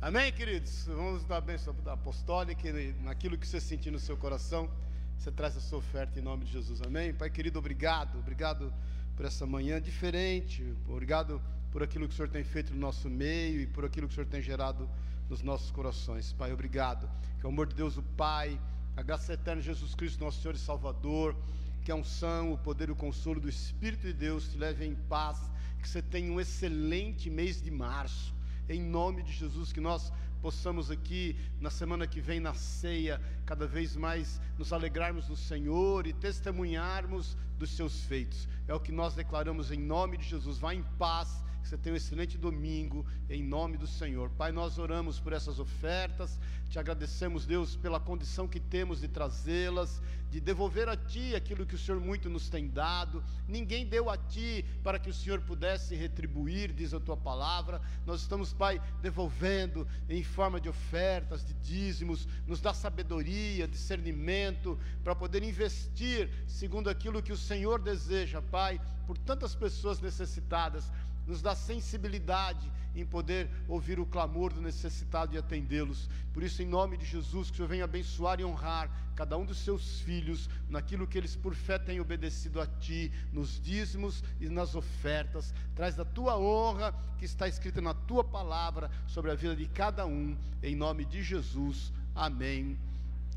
Amém, 0.00 0.32
queridos? 0.32 0.86
Vamos 0.86 1.24
dar 1.24 1.38
a 1.38 1.40
bênção 1.40 1.74
apostólica 1.86 2.68
naquilo 3.02 3.38
que 3.38 3.46
você 3.46 3.60
sentir 3.60 3.90
no 3.90 3.98
seu 3.98 4.16
coração. 4.16 4.68
Você 5.16 5.30
traz 5.30 5.56
a 5.56 5.60
sua 5.60 5.78
oferta 5.78 6.18
em 6.18 6.22
nome 6.22 6.44
de 6.44 6.52
Jesus. 6.52 6.82
Amém? 6.82 7.14
Pai 7.14 7.30
querido, 7.30 7.58
obrigado. 7.58 8.18
Obrigado 8.18 8.72
por 9.16 9.24
essa 9.24 9.46
manhã 9.46 9.80
diferente. 9.80 10.76
Obrigado 10.88 11.40
por 11.72 11.82
aquilo 11.82 12.06
que 12.06 12.14
o 12.14 12.16
Senhor 12.16 12.28
tem 12.28 12.44
feito 12.44 12.74
no 12.74 12.80
nosso 12.80 13.08
meio 13.08 13.60
e 13.60 13.66
por 13.66 13.84
aquilo 13.84 14.06
que 14.06 14.12
o 14.12 14.14
Senhor 14.14 14.28
tem 14.28 14.42
gerado 14.42 14.88
nos 15.28 15.42
nossos 15.42 15.70
corações. 15.70 16.32
Pai, 16.32 16.52
obrigado. 16.52 17.08
Que 17.40 17.46
o 17.46 17.48
amor 17.48 17.66
de 17.66 17.74
Deus, 17.74 17.96
o 17.96 18.02
Pai, 18.02 18.60
a 18.96 19.02
graça 19.02 19.34
eterna 19.34 19.60
de 19.60 19.66
Jesus 19.66 19.94
Cristo, 19.94 20.24
nosso 20.24 20.40
Senhor 20.40 20.54
e 20.54 20.58
Salvador, 20.58 21.36
que 21.84 21.92
a 21.92 21.94
unção, 21.94 22.54
o 22.54 22.58
poder 22.58 22.88
e 22.88 22.92
o 22.92 22.96
consolo 22.96 23.38
do 23.38 23.48
Espírito 23.48 24.06
de 24.06 24.14
Deus 24.14 24.48
te 24.48 24.56
leve 24.56 24.86
em 24.86 24.94
paz 24.94 25.38
que 25.78 25.86
você 25.86 26.00
tenha 26.00 26.32
um 26.32 26.40
excelente 26.40 27.28
mês 27.28 27.60
de 27.60 27.70
março. 27.70 28.34
Em 28.68 28.80
nome 28.80 29.22
de 29.22 29.32
Jesus, 29.32 29.70
que 29.70 29.80
nós 29.80 30.10
possamos 30.40 30.90
aqui 30.90 31.36
na 31.60 31.70
semana 31.70 32.06
que 32.06 32.20
vem 32.22 32.40
na 32.40 32.54
ceia, 32.54 33.20
cada 33.44 33.66
vez 33.66 33.94
mais 33.94 34.40
nos 34.58 34.72
alegrarmos 34.72 35.28
no 35.28 35.36
Senhor 35.36 36.06
e 36.06 36.14
testemunharmos 36.14 37.36
dos 37.58 37.70
seus 37.76 38.00
feitos. 38.04 38.48
É 38.66 38.74
o 38.74 38.80
que 38.80 38.90
nós 38.90 39.14
declaramos 39.14 39.70
em 39.70 39.78
nome 39.78 40.16
de 40.16 40.24
Jesus. 40.24 40.58
Vá 40.58 40.74
em 40.74 40.82
paz 40.98 41.44
que 41.66 41.70
você 41.70 41.76
tenha 41.76 41.94
um 41.94 41.96
excelente 41.96 42.38
domingo, 42.38 43.04
em 43.28 43.42
nome 43.42 43.76
do 43.76 43.88
Senhor. 43.88 44.30
Pai, 44.30 44.52
nós 44.52 44.78
oramos 44.78 45.18
por 45.18 45.32
essas 45.32 45.58
ofertas, 45.58 46.38
te 46.70 46.78
agradecemos, 46.78 47.44
Deus, 47.44 47.74
pela 47.74 47.98
condição 47.98 48.46
que 48.46 48.60
temos 48.60 49.00
de 49.00 49.08
trazê-las, 49.08 50.00
de 50.30 50.40
devolver 50.40 50.88
a 50.88 50.96
Ti 50.96 51.34
aquilo 51.34 51.66
que 51.66 51.74
o 51.74 51.78
Senhor 51.78 52.00
muito 52.00 52.30
nos 52.30 52.48
tem 52.48 52.68
dado. 52.68 53.22
Ninguém 53.48 53.84
deu 53.84 54.08
a 54.08 54.16
Ti 54.16 54.64
para 54.84 54.96
que 55.00 55.10
o 55.10 55.12
Senhor 55.12 55.40
pudesse 55.40 55.96
retribuir, 55.96 56.72
diz 56.72 56.94
a 56.94 57.00
Tua 57.00 57.16
palavra. 57.16 57.80
Nós 58.06 58.20
estamos, 58.20 58.52
Pai, 58.52 58.80
devolvendo 59.02 59.88
em 60.08 60.22
forma 60.22 60.60
de 60.60 60.68
ofertas, 60.68 61.44
de 61.44 61.54
dízimos, 61.54 62.28
nos 62.46 62.60
dá 62.60 62.72
sabedoria, 62.72 63.66
discernimento, 63.66 64.78
para 65.02 65.16
poder 65.16 65.42
investir 65.42 66.30
segundo 66.46 66.88
aquilo 66.88 67.22
que 67.22 67.32
o 67.32 67.36
Senhor 67.36 67.80
deseja, 67.80 68.40
Pai, 68.40 68.80
por 69.04 69.18
tantas 69.18 69.54
pessoas 69.54 70.00
necessitadas 70.00 70.90
nos 71.26 71.42
dá 71.42 71.54
sensibilidade 71.54 72.70
em 72.94 73.04
poder 73.04 73.50
ouvir 73.68 74.00
o 74.00 74.06
clamor 74.06 74.52
do 74.52 74.60
necessitado 74.60 75.34
e 75.34 75.38
atendê-los. 75.38 76.08
Por 76.32 76.42
isso, 76.42 76.62
em 76.62 76.66
nome 76.66 76.96
de 76.96 77.04
Jesus, 77.04 77.48
que 77.48 77.54
o 77.54 77.56
Senhor 77.56 77.68
venha 77.68 77.84
abençoar 77.84 78.40
e 78.40 78.44
honrar 78.44 78.90
cada 79.14 79.36
um 79.36 79.44
dos 79.44 79.58
seus 79.58 80.00
filhos 80.00 80.48
naquilo 80.68 81.06
que 81.06 81.16
eles 81.16 81.36
por 81.36 81.54
fé 81.54 81.78
têm 81.78 82.00
obedecido 82.00 82.60
a 82.60 82.66
Ti, 82.66 83.12
nos 83.32 83.60
dízimos 83.60 84.24
e 84.40 84.48
nas 84.48 84.74
ofertas. 84.74 85.52
Traz 85.74 85.94
da 85.94 86.04
Tua 86.04 86.38
honra 86.38 86.94
que 87.18 87.24
está 87.24 87.46
escrita 87.46 87.80
na 87.80 87.92
Tua 87.92 88.24
palavra 88.24 88.90
sobre 89.06 89.30
a 89.30 89.34
vida 89.34 89.54
de 89.54 89.66
cada 89.66 90.06
um, 90.06 90.36
em 90.62 90.74
nome 90.74 91.04
de 91.04 91.22
Jesus. 91.22 91.92
Amém 92.14 92.78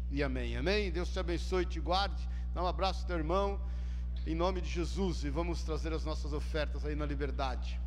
e 0.10 0.24
amém. 0.24 0.56
Amém. 0.56 0.92
Deus 0.92 1.10
te 1.10 1.20
abençoe 1.20 1.64
e 1.64 1.66
te 1.66 1.80
guarde. 1.80 2.28
Dá 2.54 2.64
um 2.64 2.68
abraço, 2.68 3.06
teu 3.06 3.18
irmão 3.18 3.60
em 4.26 4.36
nome 4.36 4.62
de 4.62 4.70
Jesus, 4.70 5.24
e 5.24 5.30
vamos 5.30 5.64
trazer 5.64 5.94
as 5.94 6.04
nossas 6.04 6.34
ofertas 6.34 6.86
aí 6.86 6.96
na 6.96 7.06
liberdade. 7.06 7.80